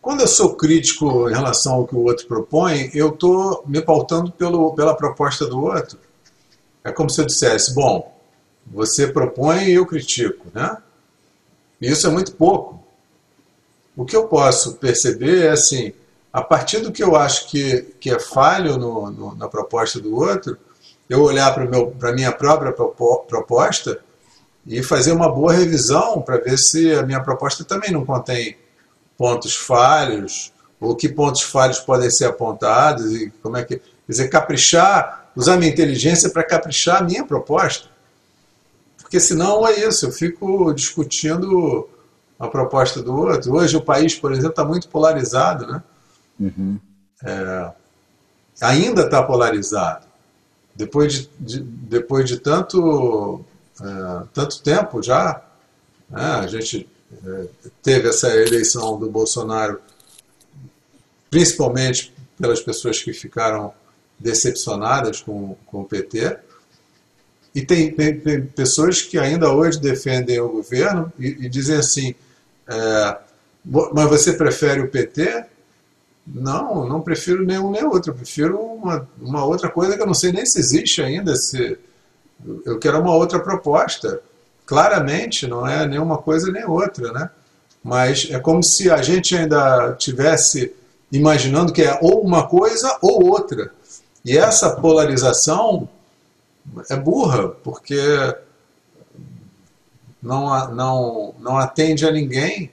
Quando 0.00 0.20
eu 0.20 0.28
sou 0.28 0.56
crítico 0.56 1.30
em 1.30 1.32
relação 1.32 1.74
ao 1.74 1.86
que 1.86 1.94
o 1.94 2.02
outro 2.02 2.26
propõe, 2.26 2.90
eu 2.92 3.10
estou 3.10 3.62
me 3.66 3.80
pautando 3.80 4.32
pelo, 4.32 4.74
pela 4.74 4.96
proposta 4.96 5.46
do 5.46 5.62
outro. 5.62 5.98
É 6.82 6.90
como 6.90 7.08
se 7.08 7.20
eu 7.20 7.26
dissesse, 7.26 7.72
bom, 7.72 8.12
você 8.66 9.06
propõe 9.06 9.64
e 9.64 9.74
eu 9.74 9.86
critico, 9.86 10.48
né? 10.52 10.76
E 11.80 11.88
isso 11.88 12.06
é 12.06 12.10
muito 12.10 12.34
pouco. 12.34 12.81
O 13.96 14.04
que 14.04 14.16
eu 14.16 14.26
posso 14.26 14.74
perceber 14.74 15.46
é 15.46 15.50
assim, 15.50 15.92
a 16.32 16.42
partir 16.42 16.78
do 16.80 16.90
que 16.90 17.02
eu 17.02 17.14
acho 17.14 17.48
que, 17.48 17.82
que 18.00 18.10
é 18.10 18.18
falho 18.18 18.78
no, 18.78 19.10
no, 19.10 19.34
na 19.34 19.48
proposta 19.48 20.00
do 20.00 20.16
outro, 20.16 20.56
eu 21.08 21.20
olhar 21.22 21.52
para 21.52 22.10
a 22.10 22.12
minha 22.12 22.32
própria 22.32 22.72
proposta 22.72 24.00
e 24.66 24.82
fazer 24.82 25.12
uma 25.12 25.28
boa 25.28 25.52
revisão 25.52 26.22
para 26.22 26.38
ver 26.38 26.58
se 26.58 26.92
a 26.94 27.02
minha 27.02 27.20
proposta 27.20 27.64
também 27.64 27.90
não 27.90 28.04
contém 28.04 28.56
pontos 29.18 29.54
falhos, 29.54 30.52
ou 30.80 30.96
que 30.96 31.08
pontos 31.08 31.42
falhos 31.42 31.78
podem 31.80 32.10
ser 32.10 32.26
apontados, 32.26 33.12
e 33.12 33.30
como 33.42 33.56
é 33.56 33.64
que. 33.64 33.76
Quer 33.76 34.12
dizer, 34.12 34.28
caprichar, 34.28 35.30
usar 35.36 35.56
minha 35.56 35.70
inteligência 35.70 36.28
para 36.28 36.42
caprichar 36.42 37.00
a 37.00 37.04
minha 37.04 37.24
proposta. 37.24 37.88
Porque 39.00 39.20
senão 39.20 39.66
é 39.66 39.86
isso, 39.86 40.06
eu 40.06 40.12
fico 40.12 40.72
discutindo 40.74 41.88
a 42.42 42.48
proposta 42.48 43.00
do 43.00 43.14
outro. 43.14 43.54
Hoje 43.54 43.76
o 43.76 43.80
país, 43.80 44.16
por 44.16 44.32
exemplo, 44.32 44.50
está 44.50 44.64
muito 44.64 44.88
polarizado, 44.88 45.64
né? 45.64 45.82
Uhum. 46.40 46.76
É, 47.24 47.70
ainda 48.60 49.02
está 49.02 49.22
polarizado. 49.22 50.06
Depois 50.74 51.12
de, 51.12 51.30
de, 51.38 51.60
depois 51.60 52.26
de 52.28 52.38
tanto, 52.38 53.44
é, 53.80 54.24
tanto 54.34 54.60
tempo 54.60 55.00
já, 55.00 55.40
né, 56.10 56.24
a 56.24 56.46
gente 56.48 56.88
é, 57.24 57.46
teve 57.80 58.08
essa 58.08 58.28
eleição 58.34 58.98
do 58.98 59.08
Bolsonaro, 59.08 59.80
principalmente 61.30 62.12
pelas 62.36 62.60
pessoas 62.60 63.00
que 63.00 63.12
ficaram 63.12 63.72
decepcionadas 64.18 65.20
com, 65.20 65.56
com 65.66 65.82
o 65.82 65.84
PT, 65.84 66.38
e 67.54 67.62
tem, 67.64 67.92
tem, 67.92 68.18
tem, 68.18 68.46
pessoas 68.46 69.00
que 69.00 69.16
ainda 69.16 69.52
hoje 69.52 69.78
defendem 69.78 70.40
o 70.40 70.48
governo 70.48 71.12
e, 71.16 71.26
e 71.44 71.48
dizem 71.48 71.76
assim: 71.76 72.14
é, 72.72 73.18
mas 73.64 74.08
você 74.08 74.32
prefere 74.32 74.80
o 74.80 74.88
PT? 74.88 75.44
Não, 76.26 76.88
não 76.88 77.00
prefiro 77.00 77.44
nenhum 77.44 77.70
nem 77.70 77.84
outro. 77.84 78.10
Eu 78.10 78.14
prefiro 78.14 78.58
uma, 78.58 79.08
uma 79.20 79.44
outra 79.44 79.68
coisa 79.68 79.96
que 79.96 80.02
eu 80.02 80.06
não 80.06 80.14
sei 80.14 80.32
nem 80.32 80.46
se 80.46 80.58
existe 80.58 81.02
ainda. 81.02 81.36
Se, 81.36 81.78
eu 82.64 82.78
quero 82.78 83.00
uma 83.00 83.14
outra 83.14 83.38
proposta. 83.38 84.20
Claramente, 84.64 85.46
não 85.46 85.66
é 85.66 85.86
nenhuma 85.86 86.18
coisa 86.18 86.50
nem 86.50 86.64
outra, 86.64 87.12
né? 87.12 87.30
Mas 87.82 88.28
é 88.30 88.38
como 88.38 88.62
se 88.62 88.90
a 88.90 89.02
gente 89.02 89.36
ainda 89.36 89.92
tivesse 89.94 90.72
imaginando 91.10 91.72
que 91.72 91.82
é 91.82 91.98
ou 92.00 92.22
uma 92.22 92.46
coisa 92.46 92.96
ou 93.02 93.26
outra. 93.26 93.72
E 94.24 94.38
essa 94.38 94.70
polarização 94.70 95.88
é 96.88 96.96
burra, 96.96 97.48
porque 97.48 97.98
não, 100.22 100.72
não, 100.72 101.34
não 101.40 101.58
atende 101.58 102.06
a 102.06 102.12
ninguém. 102.12 102.70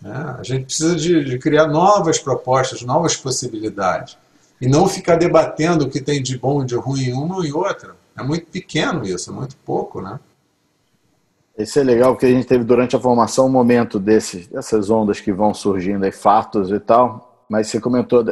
Né? 0.00 0.36
A 0.38 0.42
gente 0.42 0.64
precisa 0.64 0.96
de, 0.96 1.24
de, 1.24 1.38
criar 1.38 1.68
novas 1.68 2.18
propostas, 2.18 2.82
novas 2.82 3.16
possibilidades. 3.16 4.16
E 4.60 4.66
não 4.66 4.88
ficar 4.88 5.16
debatendo 5.16 5.84
o 5.84 5.90
que 5.90 6.00
tem 6.00 6.20
de 6.20 6.36
bom 6.36 6.62
e 6.62 6.66
de 6.66 6.74
ruim 6.74 7.04
em 7.04 7.12
uma 7.12 7.46
e 7.46 7.52
outra. 7.52 7.94
É 8.16 8.22
muito 8.22 8.46
pequeno 8.46 9.04
isso, 9.04 9.30
é 9.30 9.32
muito 9.32 9.56
pouco, 9.64 10.02
né? 10.02 10.18
Isso 11.56 11.78
é 11.78 11.84
legal 11.84 12.12
porque 12.12 12.26
a 12.26 12.30
gente 12.30 12.46
teve 12.46 12.64
durante 12.64 12.96
a 12.96 13.00
formação 13.00 13.46
um 13.46 13.50
momento 13.50 13.98
desses, 13.98 14.46
dessas 14.48 14.90
ondas 14.90 15.20
que 15.20 15.32
vão 15.32 15.54
surgindo 15.54 16.04
aí, 16.04 16.12
fatos 16.12 16.70
e 16.70 16.78
tal, 16.78 17.44
mas 17.48 17.68
você 17.68 17.80
comentou, 17.80 18.24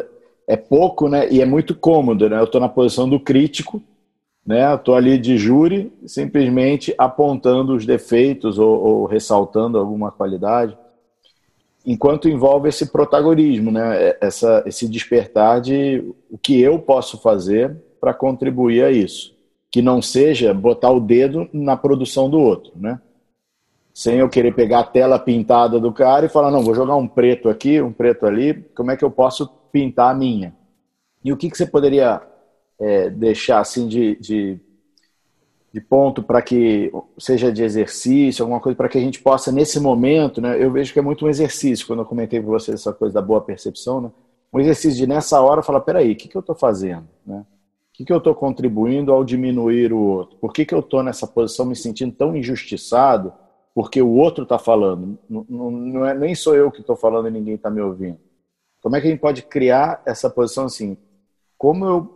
é 0.47 0.57
pouco, 0.57 1.09
né? 1.09 1.29
E 1.31 1.41
é 1.41 1.45
muito 1.45 1.75
cômodo, 1.75 2.29
né? 2.29 2.39
Eu 2.39 2.45
estou 2.45 2.61
na 2.61 2.69
posição 2.69 3.09
do 3.09 3.19
crítico, 3.19 3.83
né? 4.47 4.73
Estou 4.75 4.95
ali 4.95 5.19
de 5.19 5.37
júri, 5.37 5.93
simplesmente 6.07 6.95
apontando 6.97 7.75
os 7.75 7.85
defeitos 7.85 8.59
ou, 8.59 8.81
ou, 8.81 9.07
ressaltando 9.07 9.77
alguma 9.77 10.13
qualidade, 10.13 10.79
enquanto 11.85 12.29
envolve 12.29 12.69
esse 12.69 12.93
protagonismo, 12.93 13.73
né? 13.73 14.11
É, 14.11 14.19
essa, 14.21 14.63
esse 14.65 14.89
despertar 14.89 15.61
de 15.61 16.15
o 16.31 16.39
que 16.39 16.61
eu 16.61 16.79
posso 16.79 17.19
fazer 17.19 17.77
para 18.01 18.15
contribuir 18.15 18.85
a 18.85 18.91
isso. 18.91 19.35
que 19.69 19.83
não 19.83 20.01
seja 20.01 20.55
botar 20.55 20.91
o 20.91 21.01
dedo 21.01 21.49
na 21.53 21.77
produção 21.77 22.31
do 22.31 22.39
outro, 22.41 22.73
né? 22.77 23.01
Sem 23.93 24.19
eu 24.19 24.29
querer 24.29 24.55
pegar 24.55 24.81
a 24.81 24.85
tela 24.85 25.19
pintada 25.19 25.81
do 25.81 25.93
cara 25.93 26.27
e 26.27 26.29
falar, 26.29 26.51
não, 26.51 26.63
vou 26.63 26.75
jogar 26.75 26.97
um 26.97 27.09
preto 27.09 27.49
aqui, 27.49 27.81
um 27.83 27.93
preto 27.93 28.27
ali, 28.27 28.55
como 28.75 28.91
é 28.91 28.97
que 28.97 29.05
eu 29.05 29.11
posso 29.11 29.49
pintar 29.73 30.11
a 30.11 30.15
minha? 30.15 30.55
E 31.25 31.33
o 31.33 31.37
que, 31.37 31.51
que 31.51 31.57
você 31.57 31.67
poderia 31.67 32.23
é, 32.79 33.11
deixar 33.11 33.61
assim 33.61 33.89
de, 33.89 34.17
de, 34.17 34.61
de 35.73 35.81
ponto 35.81 36.23
para 36.23 36.43
que 36.43 36.93
seja 37.19 37.53
de 37.53 37.63
exercício, 37.63 38.43
alguma 38.43 38.61
coisa 38.61 38.77
para 38.77 38.89
que 38.89 38.99
a 38.99 39.01
gente 39.01 39.23
possa, 39.23 39.51
nesse 39.51 39.81
momento, 39.81 40.41
né? 40.41 40.63
Eu 40.63 40.71
vejo 40.71 40.93
que 40.93 40.99
é 40.99 41.03
muito 41.03 41.27
um 41.27 41.29
exercício, 41.29 41.87
quando 41.87 42.01
eu 42.01 42.07
comentei 42.07 42.41
com 42.41 42.47
você 42.47 42.73
essa 42.73 42.93
coisa 42.93 43.15
da 43.15 43.23
boa 43.23 43.41
percepção, 43.41 44.01
né? 44.01 44.11
Um 44.53 44.61
exercício 44.61 44.97
de 44.99 45.07
nessa 45.07 45.41
hora 45.41 45.63
falar, 45.63 45.81
peraí, 45.81 46.13
o 46.13 46.17
que, 46.17 46.29
que 46.29 46.37
eu 46.37 46.41
estou 46.41 46.55
fazendo? 46.55 47.07
Né? 47.27 47.41
O 47.41 47.93
que, 47.93 48.05
que 48.05 48.13
eu 48.13 48.19
estou 48.19 48.35
contribuindo 48.35 49.13
ao 49.13 49.25
diminuir 49.25 49.93
o 49.93 49.99
outro? 49.99 50.39
Por 50.39 50.53
que, 50.53 50.65
que 50.65 50.75
eu 50.75 50.81
estou 50.81 51.03
nessa 51.03 51.27
posição 51.27 51.67
me 51.67 51.77
sentindo 51.77 52.15
tão 52.15 52.35
injustiçado 52.35 53.33
porque 53.75 54.01
o 54.01 54.13
outro 54.13 54.45
está 54.45 54.59
falando? 54.59 55.19
Não, 55.29 55.45
não, 55.49 55.71
não, 55.71 56.07
é, 56.07 56.15
nem 56.15 56.35
sou 56.35 56.55
eu 56.55 56.71
que 56.71 56.81
estou 56.81 56.97
falando 56.97 57.29
e 57.29 57.31
ninguém 57.31 57.55
está 57.55 57.71
me 57.71 57.81
ouvindo. 57.81 58.19
Como 58.81 58.97
é 58.97 59.01
que 59.01 59.09
a 59.09 59.11
gente 59.11 59.21
pode 59.21 59.43
criar 59.43 60.01
essa 60.07 60.31
posição 60.31 60.65
assim? 60.65 60.97
Como 61.59 61.85
eu 61.85 62.16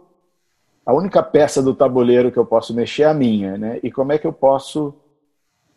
a 0.85 0.93
única 0.93 1.23
peça 1.23 1.63
do 1.63 1.75
tabuleiro 1.75 2.33
que 2.33 2.39
eu 2.39 2.47
posso 2.47 2.75
mexer 2.75 3.03
é 3.03 3.07
a 3.07 3.15
minha, 3.15 3.57
né? 3.57 3.81
E 3.83 3.91
como 3.91 4.13
é 4.13 4.19
que 4.19 4.27
eu 4.27 4.33
posso 4.33 4.95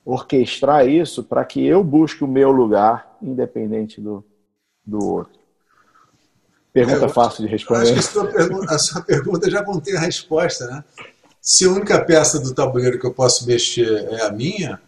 orquestrar 0.06 0.88
isso 0.88 1.24
para 1.24 1.46
que 1.46 1.66
eu 1.66 1.84
busque 1.84 2.24
o 2.24 2.28
meu 2.28 2.52
lugar, 2.52 3.18
independente 3.22 4.02
do, 4.02 4.24
do 4.86 5.06
outro? 5.06 5.40
Pergunta 6.74 7.06
é, 7.06 7.10
fácil 7.10 7.46
de 7.46 7.52
responder. 7.52 7.84
Acho 7.84 7.94
que 7.94 8.00
a 8.00 8.02
sua, 8.02 8.28
pergunta, 8.28 8.74
a 8.74 8.80
sua 8.80 9.02
pergunta 9.02 9.50
já 9.50 9.64
contém 9.64 9.96
a 9.96 10.00
resposta, 10.00 10.66
né? 10.66 10.84
Se 11.40 11.66
a 11.66 11.70
única 11.70 12.04
peça 12.04 12.40
do 12.40 12.54
tabuleiro 12.54 12.98
que 12.98 13.06
eu 13.06 13.14
posso 13.14 13.46
mexer 13.46 14.08
é 14.10 14.26
a 14.26 14.32
minha, 14.32 14.82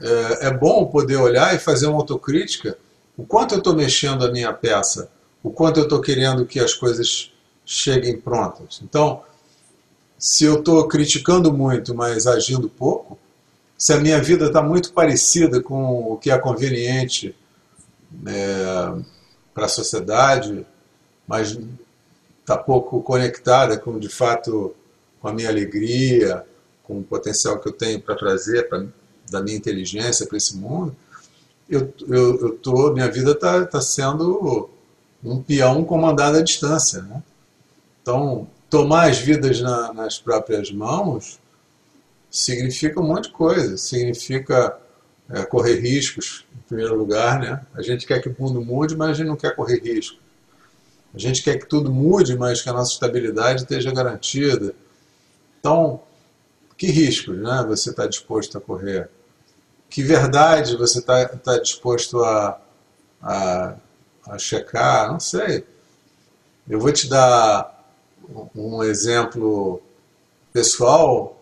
é, 0.00 0.48
é 0.48 0.50
bom 0.50 0.84
poder 0.86 1.16
olhar 1.16 1.54
e 1.54 1.58
fazer 1.58 1.86
uma 1.86 1.96
autocrítica. 1.96 2.76
O 3.16 3.24
quanto 3.24 3.54
eu 3.54 3.58
estou 3.58 3.74
mexendo 3.74 4.26
a 4.26 4.30
minha 4.30 4.52
peça? 4.52 5.08
O 5.42 5.50
quanto 5.50 5.78
eu 5.78 5.84
estou 5.84 6.00
querendo 6.00 6.44
que 6.44 6.60
as 6.60 6.74
coisas 6.74 7.32
cheguem 7.64 8.20
prontas? 8.20 8.80
Então, 8.82 9.22
se 10.18 10.44
eu 10.44 10.58
estou 10.58 10.86
criticando 10.88 11.52
muito, 11.52 11.94
mas 11.94 12.26
agindo 12.26 12.68
pouco, 12.68 13.18
se 13.76 13.92
a 13.92 14.00
minha 14.00 14.20
vida 14.22 14.46
está 14.46 14.62
muito 14.62 14.92
parecida 14.92 15.62
com 15.62 16.12
o 16.12 16.16
que 16.16 16.30
é 16.30 16.38
conveniente 16.38 17.34
é, 18.26 19.02
para 19.52 19.66
a 19.66 19.68
sociedade, 19.68 20.66
mas 21.26 21.58
está 22.40 22.56
pouco 22.56 23.02
conectada 23.02 23.76
com, 23.76 23.98
de 23.98 24.08
fato, 24.08 24.74
com 25.20 25.28
a 25.28 25.32
minha 25.32 25.48
alegria, 25.48 26.44
com 26.84 27.00
o 27.00 27.02
potencial 27.02 27.58
que 27.58 27.68
eu 27.68 27.72
tenho 27.72 28.00
para 28.00 28.14
trazer 28.14 28.68
pra, 28.68 28.84
da 29.30 29.42
minha 29.42 29.56
inteligência 29.56 30.26
para 30.26 30.36
esse 30.38 30.56
mundo, 30.56 30.96
eu, 31.68 31.92
eu, 32.08 32.40
eu 32.40 32.58
tô, 32.58 32.92
minha 32.92 33.10
vida 33.10 33.32
está 33.32 33.66
tá 33.66 33.80
sendo 33.80 34.70
um 35.22 35.42
peão 35.42 35.84
comandado 35.84 36.38
à 36.38 36.42
distância. 36.42 37.02
Né? 37.02 37.22
Então, 38.00 38.46
tomar 38.68 39.10
as 39.10 39.18
vidas 39.18 39.60
na, 39.60 39.92
nas 39.92 40.18
próprias 40.18 40.70
mãos 40.70 41.38
significa 42.30 43.00
um 43.00 43.06
monte 43.06 43.24
de 43.24 43.32
coisa. 43.32 43.76
Significa 43.76 44.78
é, 45.30 45.44
correr 45.44 45.80
riscos, 45.80 46.44
em 46.54 46.68
primeiro 46.68 46.96
lugar. 46.96 47.40
Né? 47.40 47.60
A 47.74 47.82
gente 47.82 48.06
quer 48.06 48.20
que 48.20 48.28
o 48.28 48.36
mundo 48.38 48.60
mude, 48.60 48.96
mas 48.96 49.10
a 49.10 49.14
gente 49.14 49.28
não 49.28 49.36
quer 49.36 49.54
correr 49.54 49.80
risco. 49.80 50.18
A 51.14 51.18
gente 51.18 51.42
quer 51.42 51.58
que 51.58 51.66
tudo 51.66 51.90
mude, 51.90 52.36
mas 52.36 52.60
que 52.60 52.68
a 52.68 52.72
nossa 52.72 52.92
estabilidade 52.92 53.62
esteja 53.62 53.90
garantida. 53.90 54.74
Então, 55.58 56.02
que 56.76 56.88
riscos 56.88 57.38
né, 57.38 57.64
você 57.66 57.90
está 57.90 58.06
disposto 58.06 58.58
a 58.58 58.60
correr? 58.60 59.08
Que 59.88 60.02
verdade 60.02 60.76
você 60.76 60.98
está 60.98 61.26
tá 61.26 61.58
disposto 61.58 62.22
a, 62.22 62.60
a, 63.22 63.76
a 64.28 64.38
checar? 64.38 65.10
Não 65.10 65.18
sei. 65.18 65.64
Eu 66.68 66.78
vou 66.80 66.92
te 66.92 67.08
dar 67.08 67.75
um 68.54 68.82
exemplo 68.82 69.80
pessoal, 70.52 71.36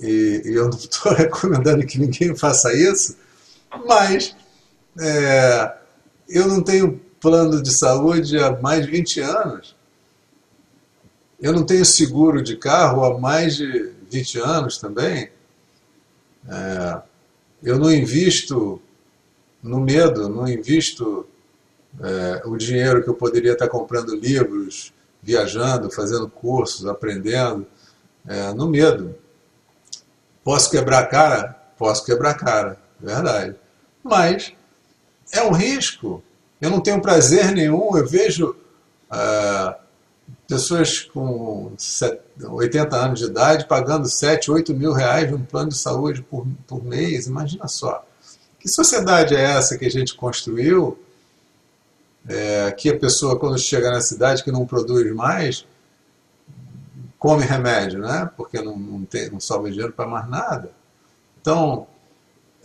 e, 0.00 0.42
e 0.44 0.54
eu 0.54 0.68
não 0.68 0.76
estou 0.76 1.12
recomendando 1.16 1.84
que 1.86 1.98
ninguém 1.98 2.36
faça 2.36 2.72
isso, 2.74 3.16
mas 3.86 4.34
é, 5.00 5.74
eu 6.28 6.46
não 6.48 6.62
tenho 6.62 7.00
plano 7.20 7.62
de 7.62 7.76
saúde 7.76 8.38
há 8.38 8.52
mais 8.60 8.84
de 8.84 8.92
20 8.92 9.20
anos. 9.20 9.76
Eu 11.40 11.52
não 11.52 11.64
tenho 11.64 11.84
seguro 11.84 12.42
de 12.42 12.56
carro 12.56 13.04
há 13.04 13.18
mais 13.18 13.56
de 13.56 13.92
20 14.10 14.38
anos 14.40 14.78
também. 14.78 15.30
É, 16.48 17.02
eu 17.62 17.78
não 17.78 17.92
invisto 17.92 18.80
no 19.62 19.80
medo, 19.80 20.28
não 20.28 20.48
invisto 20.48 21.26
é, 22.00 22.42
o 22.46 22.56
dinheiro 22.56 23.02
que 23.02 23.08
eu 23.08 23.14
poderia 23.14 23.52
estar 23.52 23.68
comprando 23.68 24.14
livros, 24.14 24.92
viajando, 25.22 25.90
fazendo 25.90 26.28
cursos, 26.28 26.86
aprendendo, 26.86 27.66
é, 28.26 28.52
no 28.52 28.68
medo. 28.68 29.14
Posso 30.44 30.70
quebrar 30.70 31.00
a 31.00 31.06
cara? 31.06 31.56
Posso 31.76 32.04
quebrar 32.04 32.30
a 32.30 32.34
cara, 32.34 32.78
verdade. 32.98 33.54
Mas 34.02 34.52
é 35.32 35.42
um 35.42 35.52
risco. 35.52 36.22
Eu 36.60 36.70
não 36.70 36.80
tenho 36.80 37.00
prazer 37.00 37.52
nenhum. 37.52 37.96
Eu 37.96 38.06
vejo 38.06 38.56
é, 39.12 39.74
pessoas 40.46 41.00
com 41.00 41.72
80 42.40 42.96
anos 42.96 43.20
de 43.20 43.26
idade 43.26 43.66
pagando 43.66 44.08
7, 44.08 44.50
8 44.50 44.74
mil 44.74 44.92
reais 44.92 45.30
num 45.30 45.44
plano 45.44 45.68
de 45.68 45.76
saúde 45.76 46.22
por, 46.22 46.46
por 46.66 46.82
mês. 46.84 47.26
Imagina 47.26 47.68
só. 47.68 48.04
Que 48.58 48.68
sociedade 48.68 49.36
é 49.36 49.42
essa 49.42 49.78
que 49.78 49.86
a 49.86 49.90
gente 49.90 50.14
construiu 50.14 50.98
é, 52.28 52.70
que 52.72 52.90
a 52.90 52.98
pessoa, 52.98 53.38
quando 53.38 53.58
chega 53.58 53.90
na 53.90 54.00
cidade 54.00 54.44
que 54.44 54.52
não 54.52 54.66
produz 54.66 55.10
mais, 55.14 55.66
come 57.18 57.44
remédio, 57.44 58.00
né? 58.00 58.30
porque 58.36 58.60
não, 58.60 58.78
não, 58.78 59.04
tem, 59.04 59.30
não 59.30 59.40
sobra 59.40 59.70
dinheiro 59.70 59.92
para 59.92 60.06
mais 60.06 60.28
nada. 60.28 60.70
Então, 61.40 61.86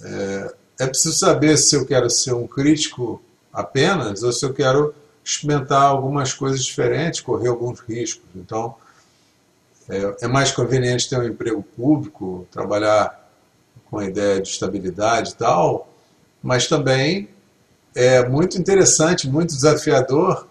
é, 0.03 0.53
é 0.81 0.87
preciso 0.87 1.17
saber 1.17 1.57
se 1.57 1.75
eu 1.75 1.85
quero 1.85 2.09
ser 2.09 2.33
um 2.33 2.45
crítico 2.45 3.21
apenas 3.51 4.21
ou 4.23 4.31
se 4.31 4.45
eu 4.45 4.53
quero 4.53 4.93
experimentar 5.23 5.83
algumas 5.83 6.33
coisas 6.33 6.63
diferentes, 6.63 7.21
correr 7.21 7.47
alguns 7.47 7.79
riscos. 7.79 8.25
Então, 8.35 8.75
é, 9.89 10.25
é, 10.25 10.27
mais 10.27 10.51
conveniente 10.51 11.09
ter 11.09 11.17
um 11.17 11.23
emprego 11.23 11.63
público, 11.63 12.47
trabalhar 12.51 13.21
com 13.89 13.99
a 13.99 14.05
ideia 14.05 14.41
de 14.41 14.49
estabilidade 14.49 15.31
e 15.31 15.35
tal, 15.35 15.89
mas 16.41 16.67
também 16.67 17.29
é 17.95 18.27
muito 18.27 18.57
interessante, 18.57 19.29
muito 19.29 19.53
desafiador 19.53 20.47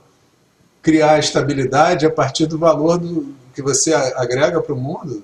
criar 0.83 1.19
estabilidade 1.19 2.05
a 2.05 2.11
partir 2.11 2.47
do 2.47 2.59
valor 2.59 2.99
do, 2.99 3.35
que 3.55 3.63
você 3.63 3.95
agrega 3.95 4.61
para 4.61 4.75
o 4.75 4.77
mundo, 4.77 5.23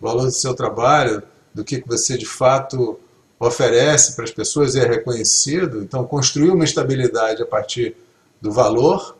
o 0.00 0.06
valor 0.06 0.24
do 0.24 0.32
seu 0.32 0.54
trabalho, 0.54 1.22
do 1.54 1.64
que 1.64 1.82
você 1.86 2.18
de 2.18 2.26
fato 2.26 2.98
oferece 3.38 4.16
para 4.16 4.24
as 4.24 4.30
pessoas 4.30 4.74
e 4.74 4.80
é 4.80 4.86
reconhecido. 4.86 5.82
Então, 5.82 6.04
construir 6.04 6.50
uma 6.50 6.64
estabilidade 6.64 7.42
a 7.42 7.46
partir 7.46 7.94
do 8.40 8.50
valor, 8.50 9.16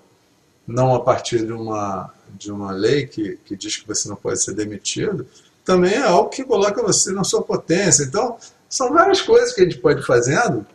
não 0.66 0.94
a 0.94 1.00
partir 1.00 1.46
de 1.46 1.52
uma, 1.52 2.12
de 2.28 2.50
uma 2.50 2.72
lei 2.72 3.06
que, 3.06 3.38
que 3.44 3.56
diz 3.56 3.76
que 3.76 3.86
você 3.86 4.08
não 4.08 4.16
pode 4.16 4.42
ser 4.42 4.54
demitido, 4.54 5.26
também 5.64 5.94
é 5.94 6.02
algo 6.02 6.30
que 6.30 6.42
coloca 6.42 6.82
você 6.82 7.12
na 7.12 7.22
sua 7.22 7.42
potência. 7.42 8.02
Então, 8.02 8.36
são 8.68 8.92
várias 8.92 9.20
coisas 9.20 9.52
que 9.52 9.60
a 9.60 9.64
gente 9.64 9.78
pode 9.78 10.00
ir 10.00 10.06
fazendo 10.06 10.66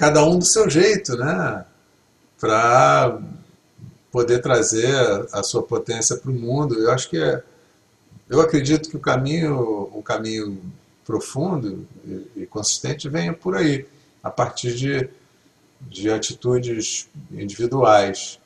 cada 0.00 0.24
um 0.24 0.38
do 0.38 0.46
seu 0.46 0.68
jeito, 0.70 1.14
né? 1.14 1.62
Para 2.38 3.20
poder 4.10 4.40
trazer 4.40 4.96
a 5.30 5.42
sua 5.42 5.62
potência 5.62 6.16
para 6.16 6.30
o 6.30 6.34
mundo. 6.34 6.74
Eu 6.74 6.90
acho 6.90 7.10
que 7.10 7.18
é, 7.18 7.42
eu 8.26 8.40
acredito 8.40 8.88
que 8.88 8.96
o 8.96 9.00
caminho, 9.00 9.90
o 9.92 10.02
caminho 10.02 10.58
profundo 11.04 11.86
e, 12.34 12.46
consistente 12.46 13.10
venha 13.10 13.34
por 13.34 13.54
aí, 13.54 13.86
a 14.22 14.30
partir 14.30 14.74
de, 14.74 15.06
de 15.82 16.10
atitudes 16.10 17.06
individuais. 17.30 18.40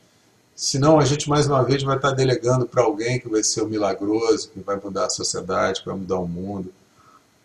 Senão 0.56 0.98
a 0.98 1.04
gente 1.04 1.28
mais 1.28 1.46
uma 1.46 1.62
vez 1.62 1.84
vai 1.84 1.94
estar 1.94 2.10
delegando 2.10 2.66
para 2.66 2.82
alguém 2.82 3.20
que 3.20 3.28
vai 3.28 3.44
ser 3.44 3.62
o 3.62 3.68
milagroso, 3.68 4.50
que 4.50 4.58
vai 4.58 4.74
mudar 4.74 5.06
a 5.06 5.10
sociedade, 5.10 5.82
que 5.82 5.86
vai 5.86 5.96
mudar 5.96 6.18
o 6.18 6.26
mundo. 6.26 6.74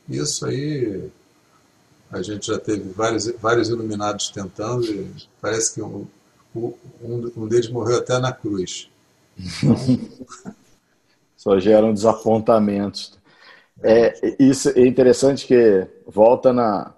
Isso 0.10 0.48
aí 0.48 1.12
a 2.12 2.22
gente 2.22 2.48
já 2.48 2.58
teve 2.58 2.90
vários, 2.90 3.28
vários 3.40 3.70
iluminados 3.70 4.30
tentando 4.30 4.86
e 4.86 5.12
parece 5.42 5.76
que 5.76 5.82
um, 5.82 6.08
um, 6.56 7.32
um 7.38 7.48
deles 7.48 7.70
morreu 7.70 7.98
até 7.98 8.18
na 8.20 8.32
cruz. 8.32 8.90
Só 11.38 11.60
geram 11.60 11.94
desapontamentos. 11.94 13.18
É, 13.82 14.36
isso 14.38 14.70
é 14.70 14.86
interessante 14.86 15.48
que 15.48 15.88
volta 16.06 16.52
na, 16.52 16.94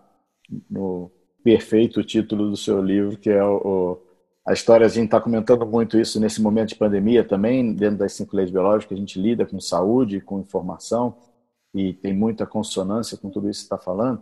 no 0.69 1.11
perfeito 1.43 2.03
título 2.03 2.49
do 2.49 2.57
seu 2.57 2.81
livro, 2.81 3.17
que 3.17 3.29
é 3.29 3.43
o, 3.43 4.01
a 4.45 4.53
história, 4.53 4.85
a 4.85 4.89
gente 4.89 5.05
está 5.05 5.21
comentando 5.21 5.65
muito 5.65 5.99
isso 5.99 6.19
nesse 6.19 6.41
momento 6.41 6.69
de 6.69 6.75
pandemia 6.75 7.23
também, 7.23 7.73
dentro 7.73 7.97
das 7.97 8.13
cinco 8.13 8.35
leis 8.35 8.49
biológicas, 8.49 8.97
a 8.97 8.99
gente 8.99 9.19
lida 9.21 9.45
com 9.45 9.59
saúde, 9.59 10.19
com 10.21 10.39
informação, 10.39 11.15
e 11.73 11.93
tem 11.93 12.13
muita 12.13 12.45
consonância 12.45 13.17
com 13.17 13.29
tudo 13.29 13.49
isso 13.49 13.61
que 13.61 13.65
está 13.65 13.77
falando. 13.77 14.21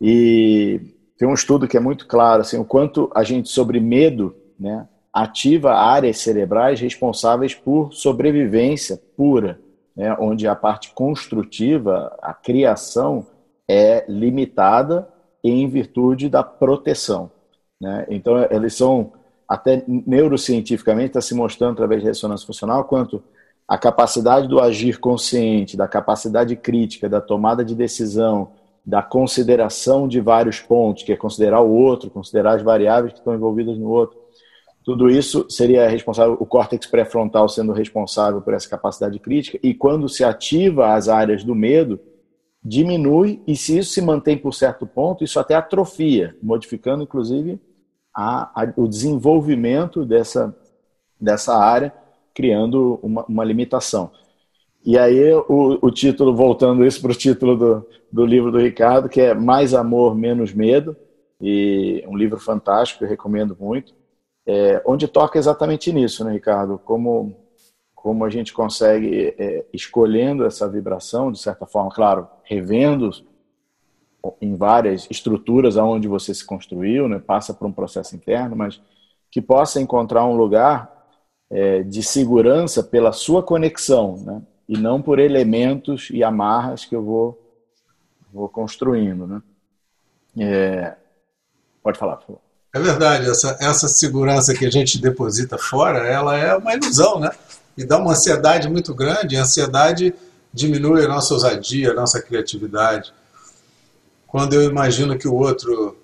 E 0.00 0.80
tem 1.18 1.26
um 1.26 1.34
estudo 1.34 1.66
que 1.66 1.76
é 1.76 1.80
muito 1.80 2.06
claro, 2.06 2.42
assim, 2.42 2.58
o 2.58 2.64
quanto 2.64 3.10
a 3.14 3.22
gente, 3.22 3.48
sobre 3.48 3.80
medo, 3.80 4.34
né, 4.58 4.86
ativa 5.12 5.72
áreas 5.72 6.18
cerebrais 6.18 6.80
responsáveis 6.80 7.54
por 7.54 7.92
sobrevivência 7.92 9.00
pura, 9.16 9.58
né, 9.96 10.14
onde 10.20 10.46
a 10.46 10.54
parte 10.54 10.92
construtiva, 10.92 12.14
a 12.20 12.34
criação, 12.34 13.26
é 13.68 14.04
limitada 14.08 15.08
em 15.42 15.66
virtude 15.68 16.28
da 16.28 16.42
proteção. 16.42 17.30
Né? 17.80 18.06
Então, 18.10 18.46
eles 18.50 18.74
são, 18.74 19.12
até 19.48 19.82
neurocientificamente, 19.86 21.08
está 21.08 21.20
se 21.20 21.34
mostrando 21.34 21.72
através 21.72 22.02
de 22.02 22.08
ressonância 22.08 22.46
funcional, 22.46 22.84
quanto 22.84 23.22
a 23.66 23.78
capacidade 23.78 24.46
do 24.46 24.60
agir 24.60 24.98
consciente, 24.98 25.76
da 25.76 25.88
capacidade 25.88 26.54
crítica, 26.54 27.08
da 27.08 27.20
tomada 27.20 27.64
de 27.64 27.74
decisão, 27.74 28.52
da 28.86 29.02
consideração 29.02 30.06
de 30.06 30.20
vários 30.20 30.60
pontos, 30.60 31.02
que 31.02 31.12
é 31.12 31.16
considerar 31.16 31.60
o 31.60 31.70
outro, 31.70 32.08
considerar 32.08 32.54
as 32.54 32.62
variáveis 32.62 33.12
que 33.12 33.18
estão 33.18 33.34
envolvidas 33.34 33.76
no 33.76 33.88
outro. 33.90 34.16
Tudo 34.84 35.10
isso 35.10 35.44
seria 35.50 35.88
responsável, 35.88 36.36
o 36.38 36.46
córtex 36.46 36.86
pré-frontal 36.86 37.48
sendo 37.48 37.72
responsável 37.72 38.40
por 38.40 38.54
essa 38.54 38.68
capacidade 38.68 39.18
crítica, 39.18 39.58
e 39.60 39.74
quando 39.74 40.08
se 40.08 40.22
ativa 40.22 40.94
as 40.94 41.08
áreas 41.08 41.42
do 41.42 41.56
medo, 41.56 41.98
diminui, 42.62 43.42
e 43.44 43.56
se 43.56 43.76
isso 43.76 43.92
se 43.92 44.00
mantém 44.00 44.38
por 44.38 44.54
certo 44.54 44.86
ponto, 44.86 45.24
isso 45.24 45.40
até 45.40 45.56
atrofia, 45.56 46.36
modificando 46.40 47.02
inclusive 47.02 47.60
a, 48.14 48.62
a, 48.62 48.72
o 48.76 48.86
desenvolvimento 48.86 50.04
dessa, 50.04 50.56
dessa 51.20 51.56
área, 51.56 51.92
criando 52.32 53.00
uma, 53.02 53.24
uma 53.24 53.44
limitação. 53.44 54.12
E 54.86 54.96
aí 54.96 55.32
o, 55.34 55.78
o 55.82 55.90
título, 55.90 56.32
voltando 56.36 56.86
isso 56.86 57.02
para 57.02 57.10
o 57.10 57.14
título 57.14 57.56
do, 57.56 57.88
do 58.12 58.24
livro 58.24 58.52
do 58.52 58.58
Ricardo, 58.58 59.08
que 59.08 59.20
é 59.20 59.34
Mais 59.34 59.74
Amor, 59.74 60.14
Menos 60.14 60.54
Medo, 60.54 60.96
e 61.40 62.04
um 62.06 62.16
livro 62.16 62.38
fantástico, 62.38 63.02
eu 63.02 63.08
recomendo 63.08 63.56
muito, 63.58 63.92
é, 64.46 64.80
onde 64.86 65.08
toca 65.08 65.40
exatamente 65.40 65.92
nisso, 65.92 66.24
né, 66.24 66.32
Ricardo? 66.32 66.78
Como, 66.78 67.36
como 67.96 68.24
a 68.24 68.30
gente 68.30 68.52
consegue, 68.52 69.34
é, 69.36 69.66
escolhendo 69.72 70.46
essa 70.46 70.68
vibração, 70.68 71.32
de 71.32 71.40
certa 71.40 71.66
forma, 71.66 71.90
claro, 71.90 72.28
revendo 72.44 73.10
em 74.40 74.54
várias 74.54 75.08
estruturas 75.10 75.76
aonde 75.76 76.06
você 76.06 76.32
se 76.32 76.46
construiu, 76.46 77.08
né, 77.08 77.18
passa 77.18 77.52
por 77.52 77.66
um 77.66 77.72
processo 77.72 78.14
interno, 78.14 78.54
mas 78.54 78.80
que 79.32 79.42
possa 79.42 79.80
encontrar 79.80 80.24
um 80.26 80.36
lugar 80.36 81.08
é, 81.50 81.82
de 81.82 82.04
segurança 82.04 82.84
pela 82.84 83.10
sua 83.10 83.42
conexão, 83.42 84.16
né? 84.24 84.42
E 84.68 84.76
não 84.76 85.00
por 85.00 85.18
elementos 85.18 86.08
e 86.10 86.22
amarras 86.24 86.84
que 86.84 86.94
eu 86.94 87.02
vou, 87.02 87.40
vou 88.32 88.48
construindo. 88.48 89.26
Né? 89.26 89.42
É... 90.38 90.94
Pode 91.82 91.98
falar, 91.98 92.16
por 92.16 92.26
favor. 92.26 92.40
É 92.74 92.78
verdade, 92.78 93.30
essa, 93.30 93.56
essa 93.58 93.88
segurança 93.88 94.52
que 94.52 94.66
a 94.66 94.70
gente 94.70 95.00
deposita 95.00 95.56
fora, 95.56 96.06
ela 96.06 96.36
é 96.36 96.54
uma 96.54 96.74
ilusão, 96.74 97.18
né? 97.18 97.30
E 97.74 97.84
dá 97.84 97.96
uma 97.96 98.12
ansiedade 98.12 98.68
muito 98.68 98.94
grande, 98.94 99.36
a 99.36 99.42
ansiedade 99.42 100.14
diminui 100.52 101.02
a 101.04 101.08
nossa 101.08 101.32
ousadia, 101.32 101.92
a 101.92 101.94
nossa 101.94 102.20
criatividade. 102.20 103.14
Quando 104.26 104.52
eu 104.52 104.64
imagino 104.64 105.16
que 105.16 105.26
o 105.26 105.34
outro 105.34 105.96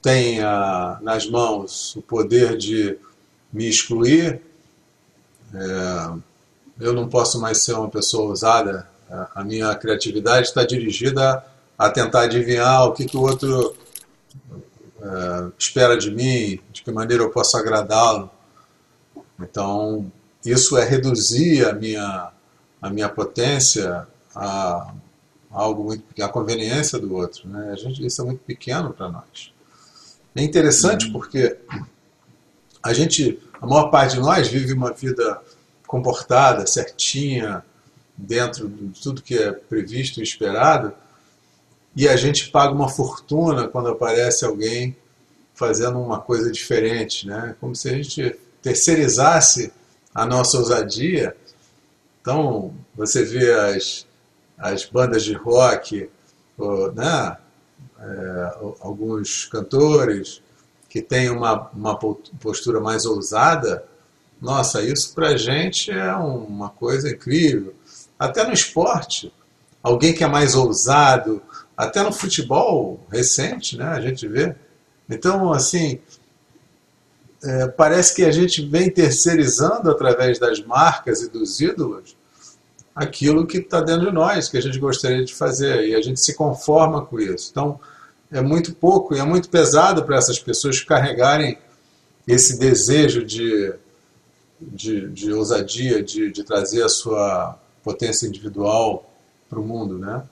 tenha 0.00 0.98
nas 1.00 1.28
mãos 1.28 1.96
o 1.96 2.02
poder 2.02 2.56
de 2.56 2.96
me 3.52 3.68
excluir, 3.68 4.40
é, 5.54 6.12
eu 6.82 6.92
não 6.92 7.08
posso 7.08 7.40
mais 7.40 7.62
ser 7.62 7.74
uma 7.74 7.88
pessoa 7.88 8.28
ousada. 8.28 8.88
A 9.34 9.44
minha 9.44 9.72
criatividade 9.76 10.48
está 10.48 10.64
dirigida 10.64 11.44
a 11.78 11.88
tentar 11.88 12.22
adivinhar 12.22 12.86
o 12.86 12.92
que, 12.92 13.04
que 13.04 13.16
o 13.16 13.22
outro 13.22 13.74
é, 15.00 15.52
espera 15.56 15.96
de 15.96 16.10
mim, 16.10 16.58
de 16.72 16.82
que 16.82 16.90
maneira 16.90 17.22
eu 17.22 17.30
posso 17.30 17.56
agradá-lo. 17.56 18.30
Então, 19.38 20.10
isso 20.44 20.76
é 20.76 20.84
reduzir 20.84 21.64
a 21.66 21.72
minha, 21.72 22.32
a 22.80 22.90
minha 22.90 23.08
potência 23.08 24.06
a, 24.34 24.92
algo 25.50 25.84
muito 25.84 26.04
a 26.20 26.28
conveniência 26.28 26.98
do 26.98 27.14
outro. 27.14 27.48
Né? 27.48 27.70
A 27.72 27.76
gente, 27.76 28.04
isso 28.04 28.22
é 28.22 28.24
muito 28.24 28.40
pequeno 28.40 28.92
para 28.92 29.08
nós. 29.08 29.52
É 30.34 30.42
interessante 30.42 31.06
uhum. 31.06 31.12
porque 31.12 31.58
a 32.82 32.92
gente, 32.92 33.38
a 33.60 33.66
maior 33.66 33.88
parte 33.90 34.14
de 34.14 34.20
nós 34.20 34.48
vive 34.48 34.72
uma 34.72 34.92
vida 34.92 35.40
comportada, 35.92 36.66
certinha, 36.66 37.62
dentro 38.16 38.66
de 38.66 38.98
tudo 38.98 39.20
que 39.20 39.36
é 39.36 39.52
previsto 39.52 40.20
e 40.20 40.22
esperado, 40.22 40.94
e 41.94 42.08
a 42.08 42.16
gente 42.16 42.48
paga 42.48 42.72
uma 42.72 42.88
fortuna 42.88 43.68
quando 43.68 43.90
aparece 43.90 44.42
alguém 44.42 44.96
fazendo 45.54 46.00
uma 46.00 46.18
coisa 46.18 46.50
diferente, 46.50 47.26
né? 47.26 47.54
Como 47.60 47.76
se 47.76 47.90
a 47.90 47.92
gente 47.92 48.34
terceirizasse 48.62 49.70
a 50.14 50.24
nossa 50.24 50.56
ousadia. 50.56 51.36
Então, 52.22 52.72
você 52.94 53.22
vê 53.22 53.52
as, 53.52 54.06
as 54.56 54.86
bandas 54.86 55.22
de 55.22 55.34
rock, 55.34 56.08
né? 56.94 57.36
É, 58.00 58.56
alguns 58.80 59.44
cantores 59.44 60.42
que 60.88 61.02
têm 61.02 61.28
uma, 61.28 61.68
uma 61.74 61.98
postura 61.98 62.80
mais 62.80 63.04
ousada, 63.04 63.84
nossa, 64.42 64.82
isso 64.82 65.14
para 65.14 65.36
gente 65.36 65.92
é 65.92 66.12
uma 66.16 66.68
coisa 66.68 67.08
incrível. 67.08 67.72
Até 68.18 68.44
no 68.44 68.52
esporte, 68.52 69.32
alguém 69.80 70.12
que 70.12 70.24
é 70.24 70.26
mais 70.26 70.56
ousado, 70.56 71.40
até 71.76 72.02
no 72.02 72.12
futebol 72.12 72.98
recente, 73.08 73.78
né, 73.78 73.86
a 73.86 74.00
gente 74.00 74.26
vê. 74.26 74.52
Então, 75.08 75.52
assim, 75.52 76.00
é, 77.44 77.68
parece 77.68 78.16
que 78.16 78.24
a 78.24 78.32
gente 78.32 78.66
vem 78.66 78.90
terceirizando 78.90 79.88
através 79.88 80.40
das 80.40 80.60
marcas 80.60 81.22
e 81.22 81.30
dos 81.30 81.60
ídolos 81.60 82.16
aquilo 82.94 83.46
que 83.46 83.58
está 83.58 83.80
dentro 83.80 84.06
de 84.06 84.12
nós, 84.12 84.48
que 84.48 84.58
a 84.58 84.60
gente 84.60 84.78
gostaria 84.78 85.24
de 85.24 85.32
fazer, 85.32 85.86
e 85.86 85.94
a 85.94 86.02
gente 86.02 86.20
se 86.20 86.34
conforma 86.34 87.06
com 87.06 87.20
isso. 87.20 87.48
Então, 87.52 87.78
é 88.30 88.40
muito 88.40 88.74
pouco 88.74 89.14
e 89.14 89.20
é 89.20 89.24
muito 89.24 89.48
pesado 89.48 90.02
para 90.02 90.16
essas 90.16 90.40
pessoas 90.40 90.80
carregarem 90.80 91.58
esse 92.26 92.58
desejo 92.58 93.24
de 93.24 93.72
de, 94.70 95.08
de 95.08 95.32
ousadia, 95.32 96.02
de, 96.02 96.30
de 96.30 96.44
trazer 96.44 96.82
a 96.82 96.88
sua 96.88 97.58
potência 97.82 98.26
individual 98.26 99.10
para 99.48 99.58
o 99.60 99.64
mundo, 99.64 99.98
né? 99.98 100.22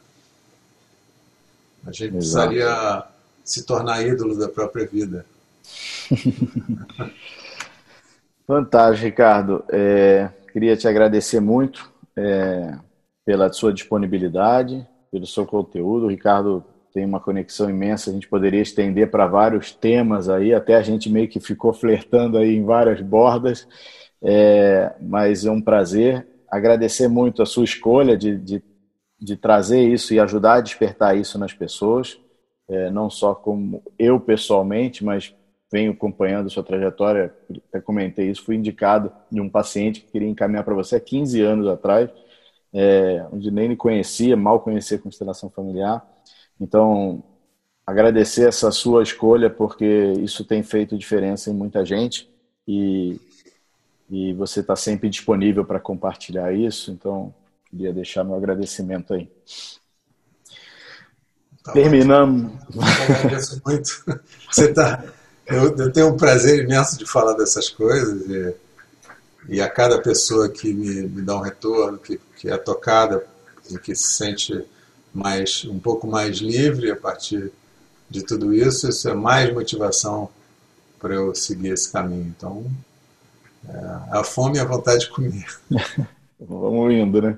A 1.86 1.92
gente 1.92 2.16
Exato. 2.16 2.48
precisaria 2.48 3.04
se 3.44 3.64
tornar 3.64 4.02
ídolo 4.02 4.38
da 4.38 4.48
própria 4.48 4.86
vida. 4.86 5.26
Fantástico, 8.46 9.06
Ricardo. 9.06 9.64
É, 9.70 10.28
queria 10.52 10.76
te 10.76 10.86
agradecer 10.88 11.40
muito 11.40 11.90
é, 12.16 12.76
pela 13.24 13.52
sua 13.52 13.72
disponibilidade, 13.72 14.86
pelo 15.10 15.26
seu 15.26 15.46
conteúdo. 15.46 16.06
O 16.06 16.10
Ricardo 16.10 16.64
tem 16.92 17.04
uma 17.04 17.20
conexão 17.20 17.70
imensa, 17.70 18.10
a 18.10 18.12
gente 18.12 18.28
poderia 18.28 18.60
estender 18.60 19.10
para 19.10 19.26
vários 19.26 19.72
temas 19.72 20.28
aí, 20.28 20.52
até 20.52 20.74
a 20.74 20.82
gente 20.82 21.08
meio 21.08 21.28
que 21.28 21.38
ficou 21.38 21.72
flertando 21.72 22.36
aí 22.36 22.56
em 22.56 22.64
várias 22.64 23.00
bordas. 23.00 23.66
É, 24.22 24.94
mas 25.00 25.44
é 25.44 25.50
um 25.50 25.60
prazer. 25.60 26.26
Agradecer 26.50 27.08
muito 27.08 27.42
a 27.42 27.46
sua 27.46 27.64
escolha 27.64 28.16
de, 28.16 28.36
de, 28.36 28.62
de 29.18 29.36
trazer 29.36 29.82
isso 29.88 30.12
e 30.12 30.20
ajudar 30.20 30.54
a 30.54 30.60
despertar 30.60 31.16
isso 31.16 31.38
nas 31.38 31.52
pessoas, 31.52 32.18
é, 32.68 32.90
não 32.90 33.08
só 33.08 33.34
como 33.34 33.82
eu 33.98 34.20
pessoalmente, 34.20 35.04
mas 35.04 35.34
venho 35.72 35.92
acompanhando 35.92 36.46
a 36.46 36.50
sua 36.50 36.62
trajetória. 36.64 37.34
Até 37.68 37.80
comentei 37.80 38.30
isso, 38.30 38.42
fui 38.42 38.56
indicado 38.56 39.12
de 39.30 39.40
um 39.40 39.48
paciente 39.48 40.00
que 40.00 40.10
queria 40.12 40.28
encaminhar 40.28 40.64
para 40.64 40.74
você 40.74 40.96
há 40.96 41.00
15 41.00 41.40
anos 41.40 41.66
atrás, 41.68 42.10
é, 42.72 43.24
onde 43.32 43.50
nem 43.50 43.68
me 43.68 43.76
conhecia, 43.76 44.36
mal 44.36 44.60
conhecia 44.60 44.96
a 44.96 45.00
constelação 45.00 45.50
familiar. 45.50 46.04
Então, 46.60 47.22
agradecer 47.86 48.48
essa 48.48 48.70
sua 48.70 49.02
escolha, 49.02 49.50
porque 49.50 50.12
isso 50.18 50.44
tem 50.44 50.62
feito 50.62 50.98
diferença 50.98 51.50
em 51.50 51.54
muita 51.54 51.84
gente. 51.84 52.28
E 52.66 53.18
e 54.10 54.32
você 54.32 54.60
está 54.60 54.74
sempre 54.74 55.08
disponível 55.08 55.64
para 55.64 55.78
compartilhar 55.78 56.52
isso, 56.52 56.90
então 56.90 57.32
queria 57.70 57.92
deixar 57.92 58.24
meu 58.24 58.34
agradecimento 58.34 59.14
aí. 59.14 59.30
Tá 61.62 61.72
Terminamos. 61.72 62.52
Eu 62.74 62.82
agradeço 62.82 63.62
muito. 63.64 64.20
Você 64.50 64.72
tá, 64.72 65.04
eu, 65.46 65.76
eu, 65.76 65.92
tenho 65.92 66.08
um 66.08 66.16
prazer 66.16 66.64
imenso 66.64 66.98
de 66.98 67.06
falar 67.06 67.34
dessas 67.34 67.68
coisas 67.68 68.26
e, 68.28 68.54
e 69.48 69.60
a 69.60 69.68
cada 69.68 70.00
pessoa 70.00 70.48
que 70.48 70.72
me, 70.72 71.02
me 71.02 71.22
dá 71.22 71.36
um 71.36 71.42
retorno, 71.42 71.98
que, 71.98 72.20
que 72.36 72.50
é 72.50 72.56
tocada 72.56 73.24
e 73.70 73.78
que 73.78 73.94
se 73.94 74.14
sente 74.14 74.64
mais 75.12 75.64
um 75.64 75.78
pouco 75.78 76.06
mais 76.06 76.38
livre 76.38 76.90
a 76.90 76.96
partir 76.96 77.52
de 78.08 78.24
tudo 78.24 78.52
isso, 78.52 78.88
isso 78.88 79.08
é 79.08 79.14
mais 79.14 79.52
motivação 79.52 80.28
para 80.98 81.14
eu 81.14 81.34
seguir 81.34 81.68
esse 81.68 81.92
caminho. 81.92 82.34
Então, 82.36 82.66
a 84.10 84.24
fome 84.24 84.56
e 84.56 84.60
a 84.60 84.64
vontade 84.64 85.00
de 85.00 85.10
comer. 85.10 85.44
Vamos 86.40 86.94
indo, 86.94 87.20
né? 87.20 87.36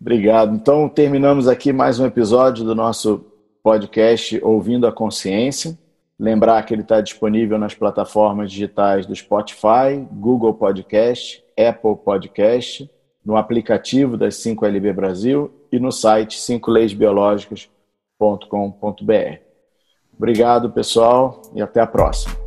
Obrigado. 0.00 0.54
Então, 0.54 0.88
terminamos 0.88 1.48
aqui 1.48 1.72
mais 1.72 2.00
um 2.00 2.06
episódio 2.06 2.64
do 2.64 2.74
nosso 2.74 3.24
podcast 3.62 4.42
Ouvindo 4.42 4.86
a 4.86 4.92
Consciência. 4.92 5.78
Lembrar 6.18 6.62
que 6.64 6.74
ele 6.74 6.82
está 6.82 7.00
disponível 7.00 7.56
nas 7.58 7.74
plataformas 7.74 8.50
digitais 8.50 9.06
do 9.06 9.14
Spotify, 9.14 10.06
Google 10.12 10.54
Podcast, 10.54 11.44
Apple 11.56 11.94
Podcast, 11.96 12.90
no 13.24 13.36
aplicativo 13.36 14.16
das 14.16 14.34
5LB 14.36 14.92
Brasil 14.92 15.52
e 15.70 15.78
no 15.78 15.92
site 15.92 16.38
5leisbiológicas.com.br. 16.38 19.38
Obrigado, 20.16 20.70
pessoal, 20.70 21.42
e 21.54 21.62
até 21.62 21.80
a 21.80 21.86
próxima. 21.86 22.39